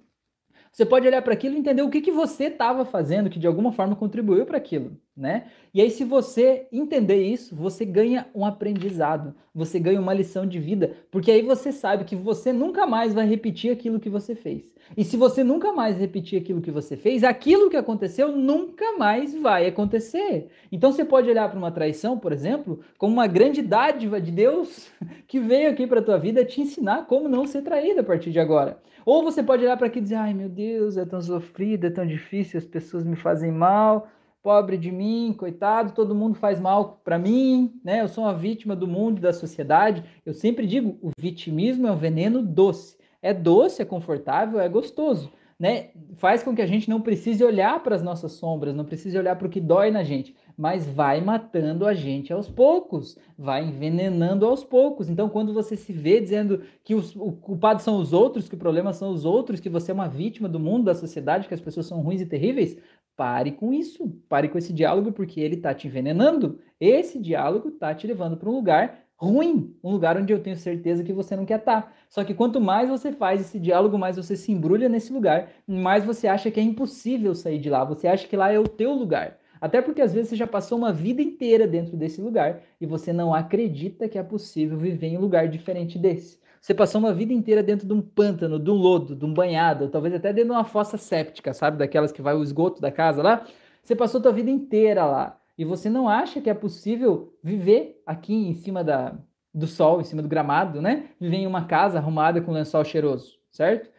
você 0.73 0.87
pode 0.87 1.07
olhar 1.07 1.21
para 1.21 1.33
aquilo 1.33 1.57
e 1.57 1.59
entender 1.59 1.83
o 1.83 1.91
que, 1.91 2.01
que 2.01 2.13
você 2.13 2.45
estava 2.45 2.85
fazendo 2.85 3.29
que 3.29 3.41
de 3.41 3.47
alguma 3.47 3.73
forma 3.73 3.97
contribuiu 3.97 4.47
para 4.47 4.57
aquilo, 4.57 4.93
né? 5.17 5.47
E 5.75 5.81
aí, 5.81 5.91
se 5.91 6.05
você 6.05 6.69
entender 6.73 7.23
isso, 7.23 7.55
você 7.57 7.85
ganha 7.85 8.27
um 8.35 8.45
aprendizado, 8.45 9.35
você 9.53 9.81
ganha 9.81 10.01
uma 10.01 10.15
lição 10.15 10.47
de 10.47 10.59
vida, 10.61 10.97
porque 11.11 11.31
aí 11.31 11.43
você 11.43 11.73
sabe 11.73 12.05
que 12.05 12.15
você 12.15 12.53
nunca 12.53 12.87
mais 12.87 13.13
vai 13.13 13.27
repetir 13.27 13.73
aquilo 13.73 13.99
que 13.99 14.09
você 14.09 14.35
fez. 14.35 14.71
E 14.97 15.05
se 15.05 15.17
você 15.17 15.45
nunca 15.45 15.73
mais 15.73 15.97
repetir 15.97 16.41
aquilo 16.41 16.61
que 16.61 16.71
você 16.71 16.97
fez, 16.97 17.23
aquilo 17.25 17.69
que 17.69 17.77
aconteceu 17.77 18.37
nunca 18.37 18.97
mais 18.97 19.35
vai 19.35 19.67
acontecer. 19.67 20.49
Então 20.71 20.93
você 20.93 21.05
pode 21.05 21.29
olhar 21.29 21.49
para 21.49 21.59
uma 21.59 21.71
traição, 21.71 22.19
por 22.19 22.33
exemplo, 22.33 22.81
como 22.97 23.13
uma 23.13 23.27
grande 23.27 23.61
dádiva 23.61 24.21
de 24.21 24.31
Deus 24.31 24.89
que 25.27 25.39
veio 25.41 25.71
aqui 25.71 25.87
para 25.87 26.01
a 26.01 26.05
tua 26.05 26.19
vida 26.19 26.45
te 26.45 26.61
ensinar 26.61 27.07
como 27.07 27.29
não 27.29 27.47
ser 27.47 27.63
traída 27.63 28.01
a 28.01 28.05
partir 28.05 28.31
de 28.31 28.41
agora. 28.41 28.81
Ou 29.05 29.23
você 29.23 29.43
pode 29.43 29.65
olhar 29.65 29.77
para 29.77 29.87
aqui 29.87 29.99
e 29.99 30.03
dizer: 30.03 30.17
ai 30.17 30.35
meu 30.35 30.49
Deus, 30.49 30.97
é 30.97 31.05
tão 31.05 31.21
sofrido, 31.21 31.87
é 31.87 31.91
tão 31.91 32.07
difícil, 32.07 32.59
as 32.59 32.67
pessoas 32.67 33.05
me 33.05 33.17
fazem 33.17 33.53
mal, 33.53 34.09
pobre 34.43 34.77
de 34.77 34.91
mim, 34.91 35.35
coitado, 35.37 35.93
todo 35.93 36.15
mundo 36.15 36.35
faz 36.35 36.61
mal 36.61 37.01
para 37.05 37.19
mim, 37.19 37.81
né? 37.85 38.01
Eu 38.01 38.09
sou 38.09 38.25
uma 38.25 38.35
vítima 38.35 38.75
do 38.77 38.87
mundo 38.87 39.21
da 39.21 39.33
sociedade. 39.33 40.05
Eu 40.25 40.35
sempre 40.35 40.67
digo: 40.67 40.99
o 41.03 41.11
vitimismo 41.19 41.87
é 41.87 41.93
um 41.93 41.97
veneno 41.97 42.43
doce 42.43 43.01
é 43.23 43.35
doce, 43.35 43.83
é 43.83 43.85
confortável, 43.85 44.61
é 44.61 44.69
gostoso, 44.69 45.31
né? 45.61 45.91
Faz 46.17 46.43
com 46.43 46.55
que 46.55 46.63
a 46.63 46.67
gente 46.67 46.89
não 46.89 47.03
precise 47.03 47.45
olhar 47.45 47.83
para 47.83 47.95
as 47.95 48.03
nossas 48.03 48.33
sombras, 48.33 48.75
não 48.75 48.85
precise 48.85 49.19
olhar 49.19 49.37
para 49.37 49.47
o 49.47 49.51
que 49.51 49.61
dói 49.61 49.91
na 49.91 50.03
gente, 50.03 50.35
mas 50.57 50.87
vai 50.87 51.21
matando 51.21 51.87
a 51.87 51.93
gente 51.93 52.33
aos 52.33 52.49
poucos, 52.49 53.19
vai 53.37 53.63
envenenando 53.63 54.47
aos 54.47 54.65
poucos. 54.65 55.11
Então, 55.11 55.29
quando 55.29 55.53
você 55.53 55.77
se 55.77 55.93
vê 55.93 56.19
dizendo 56.19 56.63
que 56.83 56.95
os, 56.95 57.15
o 57.15 57.33
culpado 57.33 57.83
são 57.83 57.99
os 57.99 58.15
outros, 58.15 58.49
que 58.49 58.55
o 58.55 58.59
problema 58.59 58.95
são 58.95 59.11
os 59.11 59.27
outros, 59.27 59.61
que 59.61 59.69
você 59.69 59.91
é 59.91 59.95
uma 59.95 60.09
vítima 60.09 60.49
do 60.49 60.59
mundo, 60.59 60.85
da 60.85 60.95
sociedade, 60.95 61.47
que 61.47 61.55
as 61.55 61.61
pessoas 61.61 61.85
são 61.85 62.01
ruins 62.01 62.23
e 62.23 62.27
terríveis, 62.27 62.79
pare 63.15 63.53
com 63.53 63.71
isso, 63.71 64.09
pare 64.31 64.49
com 64.49 64.57
esse 64.57 64.73
diálogo, 64.73 65.13
porque 65.13 65.43
ele 65.43 65.57
está 65.57 65.75
te 65.75 65.87
envenenando. 65.87 66.59
Esse 66.81 67.19
diálogo 67.19 67.69
está 67.69 67.95
te 67.95 68.07
levando 68.07 68.39
para 68.39 68.49
um 68.49 68.55
lugar 68.55 68.99
ruim, 69.21 69.77
um 69.85 69.91
lugar 69.91 70.17
onde 70.17 70.33
eu 70.33 70.43
tenho 70.43 70.57
certeza 70.57 71.05
que 71.05 71.13
você 71.13 71.37
não 71.37 71.45
quer 71.45 71.59
estar. 71.59 71.83
Tá. 71.83 71.93
Só 72.09 72.25
que 72.25 72.33
quanto 72.33 72.61
mais 72.61 72.89
você 72.89 73.13
faz 73.13 73.41
esse 73.41 73.59
diálogo, 73.59 73.99
mais 73.99 74.17
você 74.17 74.35
se 74.35 74.51
embrulha 74.51 74.89
nesse 74.89 75.13
lugar, 75.13 75.51
mais 75.67 76.05
você 76.05 76.27
acha 76.27 76.51
que 76.51 76.59
é 76.59 76.63
impossível 76.63 77.35
sair 77.35 77.59
de 77.59 77.69
lá, 77.69 77.85
você 77.85 78.09
acha 78.09 78.27
que 78.27 78.37
lá 78.37 78.51
é 78.51 78.59
o 78.59 78.67
teu 78.67 78.93
lugar. 78.93 79.37
Até 79.61 79.83
porque 79.83 80.01
às 80.01 80.15
vezes 80.15 80.31
você 80.31 80.37
já 80.37 80.47
passou 80.47 80.79
uma 80.79 80.91
vida 80.91 81.21
inteira 81.21 81.67
dentro 81.67 81.95
desse 81.97 82.21
lugar 82.23 82.63
e 82.81 82.87
você 82.87 83.13
não 83.13 83.35
acredita 83.35 84.09
que 84.09 84.19
é 84.19 84.23
possível 84.23 84.79
viver 84.79 85.09
em 85.09 85.19
um 85.19 85.21
lugar 85.21 85.49
diferente 85.49 85.99
desse. 85.99 86.41
Você 86.59 86.73
passou 86.73 86.99
uma 86.99 87.13
vida 87.13 87.33
inteira 87.33 87.63
dentro 87.63 87.87
de 87.87 87.93
um 87.93 88.01
pântano, 88.01 88.59
de 88.59 88.71
um 88.71 88.75
lodo, 88.75 89.15
de 89.15 89.25
um 89.25 89.35
banhado, 89.35 89.89
talvez 89.89 90.15
até 90.15 90.33
dentro 90.33 90.51
de 90.51 90.57
uma 90.57 90.65
fossa 90.65 90.97
séptica, 90.97 91.53
sabe? 91.53 91.77
Daquelas 91.77 92.11
que 92.11 92.23
vai 92.23 92.35
o 92.35 92.43
esgoto 92.43 92.81
da 92.81 92.91
casa 92.91 93.23
lá. 93.23 93.47
Você 93.83 93.95
passou 93.95 94.19
a 94.19 94.23
tua 94.23 94.33
vida 94.33 94.51
inteira 94.51 95.05
lá 95.05 95.40
e 95.61 95.65
você 95.67 95.91
não 95.91 96.09
acha 96.09 96.41
que 96.41 96.49
é 96.49 96.55
possível 96.55 97.37
viver 97.43 98.01
aqui 98.07 98.33
em 98.33 98.55
cima 98.55 98.83
da, 98.83 99.15
do 99.53 99.67
sol, 99.67 100.01
em 100.01 100.05
cima 100.05 100.23
do 100.23 100.29
gramado, 100.29 100.81
né? 100.81 101.11
Viver 101.21 101.37
em 101.37 101.47
uma 101.47 101.67
casa 101.67 101.99
arrumada 101.99 102.41
com 102.41 102.51
lençol 102.51 102.83
cheiroso, 102.83 103.39
certo? 103.51 103.91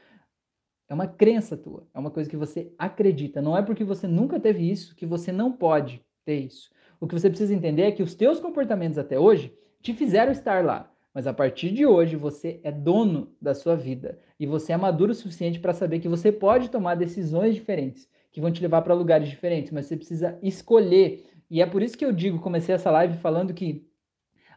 É 0.90 0.94
uma 0.96 1.06
crença 1.06 1.56
tua, 1.56 1.88
é 1.94 2.00
uma 2.00 2.10
coisa 2.10 2.28
que 2.28 2.36
você 2.36 2.74
acredita. 2.80 3.44
Não 3.44 3.56
é 3.56 3.62
porque 3.62 3.84
você 3.84 4.08
nunca 4.08 4.40
teve 4.40 4.68
isso 4.68 4.96
que 4.96 5.06
você 5.06 5.32
não 5.32 5.52
pode 5.52 6.04
ter 6.26 6.40
isso. 6.40 6.72
O 7.00 7.06
que 7.06 7.14
você 7.14 7.30
precisa 7.30 7.54
entender 7.54 7.84
é 7.84 7.92
que 7.92 8.02
os 8.02 8.16
teus 8.16 8.40
comportamentos 8.40 8.98
até 8.98 9.20
hoje 9.20 9.54
te 9.84 9.94
fizeram 9.94 10.32
estar 10.32 10.66
lá. 10.66 10.92
Mas 11.14 11.28
a 11.28 11.34
partir 11.34 11.70
de 11.70 11.86
hoje 11.86 12.16
você 12.16 12.60
é 12.64 12.72
dono 12.72 13.36
da 13.40 13.54
sua 13.54 13.76
vida 13.76 14.18
e 14.40 14.48
você 14.48 14.74
é 14.74 14.78
maduro 14.78 15.12
o 15.12 15.16
suficiente 15.16 15.60
para 15.60 15.76
saber 15.76 16.00
que 16.00 16.10
você 16.10 16.32
pode 16.32 16.72
tomar 16.72 16.96
decisões 16.96 17.54
diferentes, 17.54 18.10
que 18.32 18.42
vão 18.42 18.52
te 18.52 18.64
levar 18.64 18.82
para 18.82 18.96
lugares 18.96 19.30
diferentes, 19.30 19.72
mas 19.72 19.86
você 19.86 19.96
precisa 19.96 20.40
escolher 20.42 21.28
e 21.52 21.62
é 21.62 21.66
por 21.66 21.84
isso 21.84 21.98
que 21.98 22.06
eu 22.06 22.14
digo, 22.14 22.40
comecei 22.40 22.74
essa 22.74 22.90
live 22.90 23.18
falando 23.18 23.54
que 23.54 23.86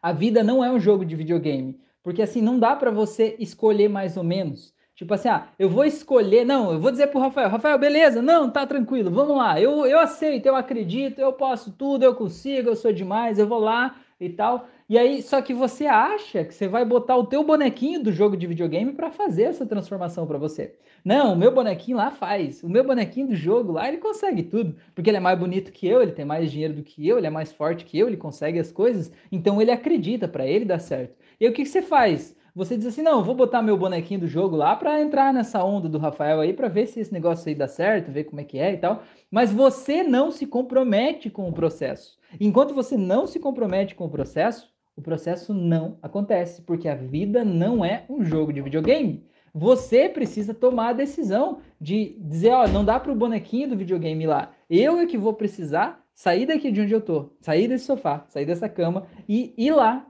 a 0.01 0.13
vida 0.13 0.45
não 0.45 0.63
é 0.63 0.71
um 0.71 0.79
jogo 0.79 1.05
de 1.05 1.17
videogame, 1.17 1.77
porque 2.05 2.23
assim 2.23 2.41
não 2.41 2.57
dá 2.57 2.77
para 2.77 2.93
você 2.93 3.35
escolher 3.41 3.89
mais 3.89 4.17
ou 4.17 4.23
menos. 4.23 4.73
Tipo 4.95 5.13
assim, 5.13 5.29
ah, 5.29 5.49
eu 5.59 5.69
vou 5.69 5.85
escolher, 5.85 6.45
não, 6.45 6.73
eu 6.73 6.79
vou 6.79 6.93
dizer 6.93 7.09
pro 7.09 7.19
Rafael, 7.19 7.49
Rafael, 7.49 7.77
beleza, 7.81 8.23
não, 8.23 8.49
tá 8.49 8.65
tranquilo, 8.65 9.11
vamos 9.11 9.37
lá, 9.37 9.61
eu, 9.61 9.85
eu 9.85 9.99
aceito, 9.99 10.47
eu 10.47 10.55
acredito, 10.55 11.19
eu 11.19 11.33
posso 11.33 11.73
tudo, 11.73 12.05
eu 12.05 12.15
consigo, 12.15 12.69
eu 12.69 12.77
sou 12.77 12.93
demais, 12.93 13.41
eu 13.41 13.49
vou 13.49 13.59
lá 13.59 13.97
e 14.21 14.31
tal. 14.31 14.69
E 14.87 14.99
aí, 14.99 15.23
só 15.23 15.41
que 15.41 15.55
você 15.55 15.87
acha 15.87 16.45
que 16.45 16.53
você 16.53 16.69
vai 16.69 16.85
botar 16.85 17.17
o 17.17 17.25
teu 17.27 17.43
bonequinho 17.43 18.03
do 18.03 18.13
jogo 18.13 18.37
de 18.37 18.47
videogame 18.47 18.93
para 18.93 19.11
fazer 19.11 19.45
essa 19.45 19.65
transformação 19.65 20.27
para 20.27 20.37
você. 20.37 20.77
Não, 21.03 21.33
o 21.33 21.37
meu 21.37 21.51
bonequinho 21.55 21.97
lá 21.97 22.11
faz. 22.11 22.63
O 22.63 22.69
meu 22.69 22.85
bonequinho 22.85 23.29
do 23.29 23.35
jogo 23.35 23.73
lá, 23.73 23.89
ele 23.89 23.97
consegue 23.97 24.43
tudo, 24.43 24.77
porque 24.95 25.09
ele 25.09 25.17
é 25.17 25.21
mais 25.21 25.39
bonito 25.39 25.73
que 25.73 25.89
eu, 25.89 26.03
ele 26.03 26.13
tem 26.13 26.27
mais 26.27 26.51
dinheiro 26.51 26.75
do 26.75 26.83
que 26.83 27.07
eu, 27.09 27.17
ele 27.17 27.27
é 27.27 27.31
mais 27.31 27.51
forte 27.51 27.85
que 27.87 27.99
eu, 27.99 28.09
ele 28.09 28.19
consegue 28.19 28.59
as 28.59 28.71
coisas, 28.71 29.11
então 29.33 29.61
ele 29.61 29.71
acredita 29.71 30.29
para 30.29 30.47
ele 30.47 30.67
dar 30.67 30.79
certo. 30.79 31.17
E 31.41 31.47
aí, 31.47 31.51
o 31.51 31.55
que, 31.55 31.63
que 31.63 31.69
você 31.69 31.81
faz? 31.81 32.37
Você 32.55 32.77
diz 32.77 32.87
assim: 32.87 33.03
"Não, 33.03 33.25
vou 33.25 33.35
botar 33.35 33.63
meu 33.63 33.77
bonequinho 33.77 34.21
do 34.21 34.29
jogo 34.29 34.55
lá 34.55 34.77
para 34.77 35.01
entrar 35.01 35.33
nessa 35.33 35.65
onda 35.65 35.89
do 35.89 35.99
Rafael 35.99 36.41
aí 36.41 36.53
para 36.53 36.69
ver 36.69 36.87
se 36.87 37.01
esse 37.01 37.13
negócio 37.13 37.49
aí 37.49 37.55
dá 37.55 37.67
certo, 37.67 38.13
ver 38.13 38.25
como 38.25 38.41
é 38.41 38.45
que 38.45 38.59
é 38.59 38.73
e 38.75 38.77
tal". 38.77 39.03
Mas 39.31 39.53
você 39.53 40.03
não 40.03 40.31
se 40.31 40.47
compromete 40.47 41.31
com 41.31 41.49
o 41.49 41.53
processo. 41.53 42.17
Enquanto 42.41 42.75
você 42.75 42.97
não 42.97 43.27
se 43.27 43.41
compromete 43.41 43.95
com 43.95 44.05
o 44.05 44.11
processo, 44.11 44.74
o 44.97 45.03
processo 45.03 45.53
não 45.53 45.99
acontece, 46.03 46.63
porque 46.63 46.89
a 46.89 46.95
vida 46.95 47.45
não 47.45 47.85
é 47.85 48.05
um 48.09 48.25
jogo 48.25 48.53
de 48.53 48.63
videogame. 48.63 49.25
Você 49.53 50.09
precisa 50.09 50.53
tomar 50.53 50.89
a 50.89 50.93
decisão 50.95 51.59
de 51.81 52.17
dizer, 52.21 52.51
ó, 52.51 52.67
não 52.67 52.85
dá 52.85 52.99
para 52.99 53.13
o 53.13 53.17
bonequinho 53.17 53.69
do 53.69 53.77
videogame 53.77 54.27
lá. 54.27 54.53
Eu 54.69 54.99
é 54.99 55.07
que 55.07 55.19
vou 55.19 55.33
precisar 55.33 56.05
sair 56.13 56.47
daqui 56.47 56.71
de 56.71 56.81
onde 56.81 56.93
eu 56.93 57.01
tô, 57.01 57.31
sair 57.41 57.69
desse 57.69 57.85
sofá, 57.85 58.25
sair 58.29 58.47
dessa 58.47 58.69
cama 58.69 59.07
e 59.29 59.53
ir 59.57 59.73
lá 59.73 60.07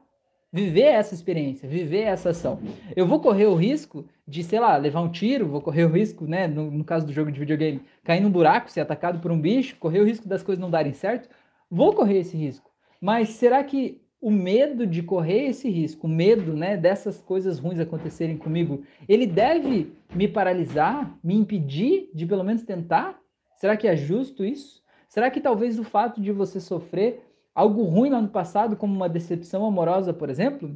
viver 0.55 0.83
essa 0.83 1.15
experiência, 1.15 1.69
viver 1.69 2.03
essa 2.03 2.31
ação. 2.31 2.61
Eu 2.95 3.09
vou 3.09 3.19
correr 3.19 3.47
o 3.47 3.57
risco 3.57 4.07
de, 4.27 4.45
sei 4.45 4.61
lá, 4.61 4.77
levar 4.77 5.01
um 5.01 5.11
tiro, 5.11 5.49
vou 5.49 5.61
correr 5.61 5.85
o 5.85 5.91
risco, 5.91 6.27
né, 6.27 6.47
no, 6.47 6.71
no 6.71 6.85
caso 6.85 7.05
do 7.05 7.13
jogo 7.13 7.33
de 7.33 7.41
videogame, 7.41 7.83
cair 8.05 8.21
num 8.21 8.31
buraco, 8.31 8.71
ser 8.71 8.81
atacado 8.81 9.19
por 9.19 9.33
um 9.33 9.41
bicho, 9.41 9.75
correr 9.81 9.99
o 9.99 10.05
risco 10.05 10.29
das 10.29 10.45
coisas 10.45 10.63
não 10.63 10.71
darem 10.71 10.93
certo. 10.93 11.29
Vou 11.69 11.93
correr 11.93 12.19
esse 12.19 12.37
risco. 12.37 12.71
Mas 13.01 13.31
será 13.31 13.65
que 13.65 14.01
o 14.25 14.31
medo 14.31 14.87
de 14.87 15.03
correr 15.03 15.51
esse 15.51 15.69
risco, 15.69 16.07
o 16.07 16.11
medo 16.11 16.55
né, 16.57 16.79
dessas 16.79 17.21
coisas 17.21 17.59
ruins 17.59 17.79
acontecerem 17.79 18.39
comigo, 18.39 18.83
ele 19.07 19.27
deve 19.27 19.93
me 20.15 20.27
paralisar, 20.27 21.15
me 21.23 21.35
impedir 21.35 22.09
de 22.15 22.25
pelo 22.25 22.43
menos 22.43 22.63
tentar? 22.63 23.21
Será 23.55 23.77
que 23.77 23.87
é 23.87 23.95
justo 23.95 24.43
isso? 24.43 24.83
Será 25.11 25.31
que 25.31 25.43
talvez 25.43 25.79
o 25.79 25.85
fato 25.85 26.23
de 26.23 26.33
você 26.33 26.59
sofrer 26.59 27.23
algo 27.55 27.83
ruim 27.83 28.09
lá 28.09 28.19
no 28.19 28.29
passado, 28.29 28.77
como 28.77 28.95
uma 28.95 29.11
decepção 29.11 29.63
amorosa, 29.63 30.11
por 30.15 30.31
exemplo, 30.31 30.75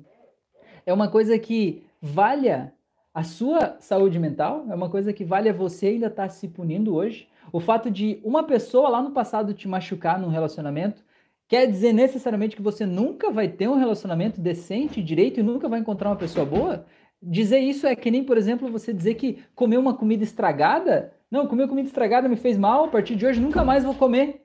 é 0.84 0.92
uma 0.92 1.08
coisa 1.08 1.38
que 1.38 1.86
valha 2.02 2.74
a 3.14 3.22
sua 3.22 3.78
saúde 3.80 4.18
mental, 4.18 4.66
é 4.68 4.74
uma 4.74 4.90
coisa 4.90 5.10
que 5.10 5.24
vale 5.24 5.48
a 5.48 5.54
você 5.54 5.86
ainda 5.86 6.08
estar 6.08 6.24
tá 6.24 6.28
se 6.28 6.48
punindo 6.48 6.94
hoje. 6.94 7.26
O 7.50 7.60
fato 7.60 7.90
de 7.90 8.20
uma 8.22 8.42
pessoa 8.42 8.90
lá 8.90 9.00
no 9.00 9.12
passado 9.12 9.54
te 9.54 9.66
machucar 9.66 10.20
num 10.20 10.28
relacionamento 10.28 11.02
quer 11.48 11.66
dizer 11.66 11.92
necessariamente 11.92 12.54
que 12.54 12.62
você 12.62 12.84
nunca 12.84 13.30
vai 13.30 13.48
ter 13.48 13.68
um 13.68 13.78
relacionamento 13.78 14.40
decente, 14.40 15.02
direito 15.02 15.40
e 15.40 15.42
nunca 15.42 15.68
vai 15.68 15.80
encontrar 15.80 16.10
uma 16.10 16.16
pessoa 16.16 16.44
boa? 16.44 16.84
Dizer 17.20 17.58
isso 17.58 17.86
é 17.86 17.96
que 17.96 18.10
nem, 18.10 18.22
por 18.22 18.36
exemplo, 18.36 18.70
você 18.70 18.92
dizer 18.92 19.14
que 19.14 19.42
comer 19.54 19.78
uma 19.78 19.96
comida 19.96 20.22
estragada, 20.22 21.12
não, 21.30 21.46
comer 21.48 21.66
comida 21.66 21.88
estragada 21.88 22.28
me 22.28 22.36
fez 22.36 22.56
mal, 22.56 22.84
a 22.84 22.88
partir 22.88 23.16
de 23.16 23.26
hoje 23.26 23.40
nunca 23.40 23.64
mais 23.64 23.82
vou 23.82 23.94
comer. 23.94 24.44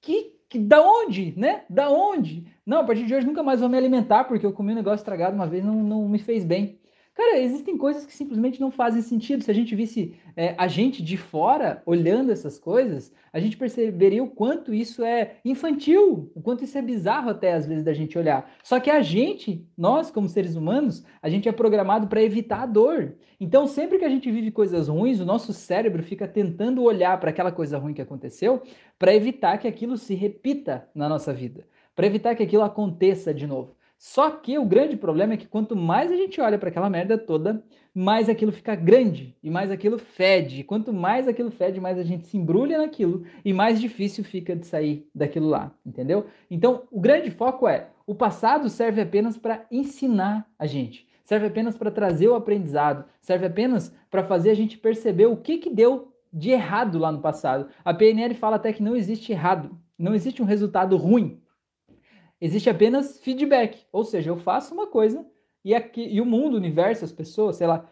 Que, 0.00 0.34
que 0.48 0.58
da 0.58 0.80
onde, 0.82 1.34
né? 1.38 1.64
Da 1.68 1.90
onde? 1.90 2.46
Não, 2.64 2.78
a 2.78 2.84
partir 2.84 3.06
de 3.06 3.14
hoje 3.14 3.26
nunca 3.26 3.42
mais 3.42 3.60
vou 3.60 3.68
me 3.68 3.76
alimentar 3.76 4.24
porque 4.24 4.44
eu 4.44 4.52
comi 4.52 4.72
um 4.72 4.76
negócio 4.76 4.96
estragado 5.02 5.36
uma 5.36 5.46
vez 5.46 5.64
não, 5.64 5.82
não 5.82 6.08
me 6.08 6.18
fez 6.18 6.44
bem. 6.44 6.80
Cara, 7.16 7.38
existem 7.38 7.78
coisas 7.78 8.04
que 8.04 8.12
simplesmente 8.12 8.60
não 8.60 8.70
fazem 8.70 9.00
sentido. 9.00 9.42
Se 9.42 9.50
a 9.50 9.54
gente 9.54 9.74
visse 9.74 10.14
é, 10.36 10.54
a 10.58 10.68
gente 10.68 11.02
de 11.02 11.16
fora 11.16 11.82
olhando 11.86 12.30
essas 12.30 12.58
coisas, 12.58 13.10
a 13.32 13.40
gente 13.40 13.56
perceberia 13.56 14.22
o 14.22 14.28
quanto 14.28 14.74
isso 14.74 15.02
é 15.02 15.36
infantil, 15.42 16.30
o 16.34 16.42
quanto 16.42 16.62
isso 16.62 16.76
é 16.76 16.82
bizarro 16.82 17.30
até 17.30 17.54
às 17.54 17.66
vezes 17.66 17.82
da 17.82 17.94
gente 17.94 18.18
olhar. 18.18 18.52
Só 18.62 18.78
que 18.78 18.90
a 18.90 19.00
gente, 19.00 19.66
nós 19.78 20.10
como 20.10 20.28
seres 20.28 20.56
humanos, 20.56 21.06
a 21.22 21.30
gente 21.30 21.48
é 21.48 21.52
programado 21.52 22.06
para 22.06 22.22
evitar 22.22 22.64
a 22.64 22.66
dor. 22.66 23.14
Então, 23.40 23.66
sempre 23.66 23.98
que 23.98 24.04
a 24.04 24.10
gente 24.10 24.30
vive 24.30 24.50
coisas 24.50 24.88
ruins, 24.88 25.18
o 25.18 25.24
nosso 25.24 25.54
cérebro 25.54 26.02
fica 26.02 26.28
tentando 26.28 26.82
olhar 26.82 27.18
para 27.18 27.30
aquela 27.30 27.50
coisa 27.50 27.78
ruim 27.78 27.94
que 27.94 28.02
aconteceu 28.02 28.62
para 28.98 29.14
evitar 29.14 29.56
que 29.56 29.66
aquilo 29.66 29.96
se 29.96 30.14
repita 30.14 30.86
na 30.94 31.08
nossa 31.08 31.32
vida, 31.32 31.66
para 31.94 32.06
evitar 32.06 32.34
que 32.34 32.42
aquilo 32.42 32.62
aconteça 32.62 33.32
de 33.32 33.46
novo. 33.46 33.74
Só 33.98 34.30
que 34.30 34.58
o 34.58 34.64
grande 34.64 34.96
problema 34.96 35.34
é 35.34 35.36
que 35.36 35.46
quanto 35.46 35.74
mais 35.74 36.10
a 36.10 36.16
gente 36.16 36.40
olha 36.40 36.58
para 36.58 36.68
aquela 36.68 36.90
merda 36.90 37.16
toda, 37.16 37.64
mais 37.94 38.28
aquilo 38.28 38.52
fica 38.52 38.74
grande 38.74 39.34
e 39.42 39.48
mais 39.48 39.70
aquilo 39.70 39.98
fede. 39.98 40.60
E 40.60 40.64
quanto 40.64 40.92
mais 40.92 41.26
aquilo 41.26 41.50
fede, 41.50 41.80
mais 41.80 41.98
a 41.98 42.02
gente 42.02 42.26
se 42.26 42.36
embrulha 42.36 42.76
naquilo 42.76 43.24
e 43.42 43.54
mais 43.54 43.80
difícil 43.80 44.22
fica 44.22 44.54
de 44.54 44.66
sair 44.66 45.08
daquilo 45.14 45.48
lá, 45.48 45.72
entendeu? 45.84 46.26
Então, 46.50 46.82
o 46.90 47.00
grande 47.00 47.30
foco 47.30 47.66
é: 47.66 47.88
o 48.06 48.14
passado 48.14 48.68
serve 48.68 49.00
apenas 49.00 49.38
para 49.38 49.64
ensinar 49.70 50.46
a 50.58 50.66
gente, 50.66 51.08
serve 51.24 51.46
apenas 51.46 51.76
para 51.78 51.90
trazer 51.90 52.28
o 52.28 52.34
aprendizado, 52.34 53.06
serve 53.22 53.46
apenas 53.46 53.94
para 54.10 54.22
fazer 54.22 54.50
a 54.50 54.54
gente 54.54 54.76
perceber 54.76 55.26
o 55.26 55.38
que, 55.38 55.56
que 55.56 55.70
deu 55.70 56.12
de 56.30 56.50
errado 56.50 56.98
lá 56.98 57.10
no 57.10 57.22
passado. 57.22 57.68
A 57.82 57.94
PNL 57.94 58.34
fala 58.34 58.56
até 58.56 58.74
que 58.74 58.82
não 58.82 58.94
existe 58.94 59.32
errado, 59.32 59.70
não 59.98 60.14
existe 60.14 60.42
um 60.42 60.46
resultado 60.46 60.98
ruim 60.98 61.40
Existe 62.40 62.68
apenas 62.68 63.18
feedback, 63.20 63.86
ou 63.90 64.04
seja, 64.04 64.30
eu 64.30 64.36
faço 64.36 64.74
uma 64.74 64.86
coisa 64.86 65.26
e, 65.64 65.74
aqui, 65.74 66.02
e 66.02 66.20
o 66.20 66.26
mundo, 66.26 66.54
o 66.54 66.58
universo, 66.58 67.04
as 67.04 67.12
pessoas, 67.12 67.56
sei 67.56 67.66
lá, 67.66 67.88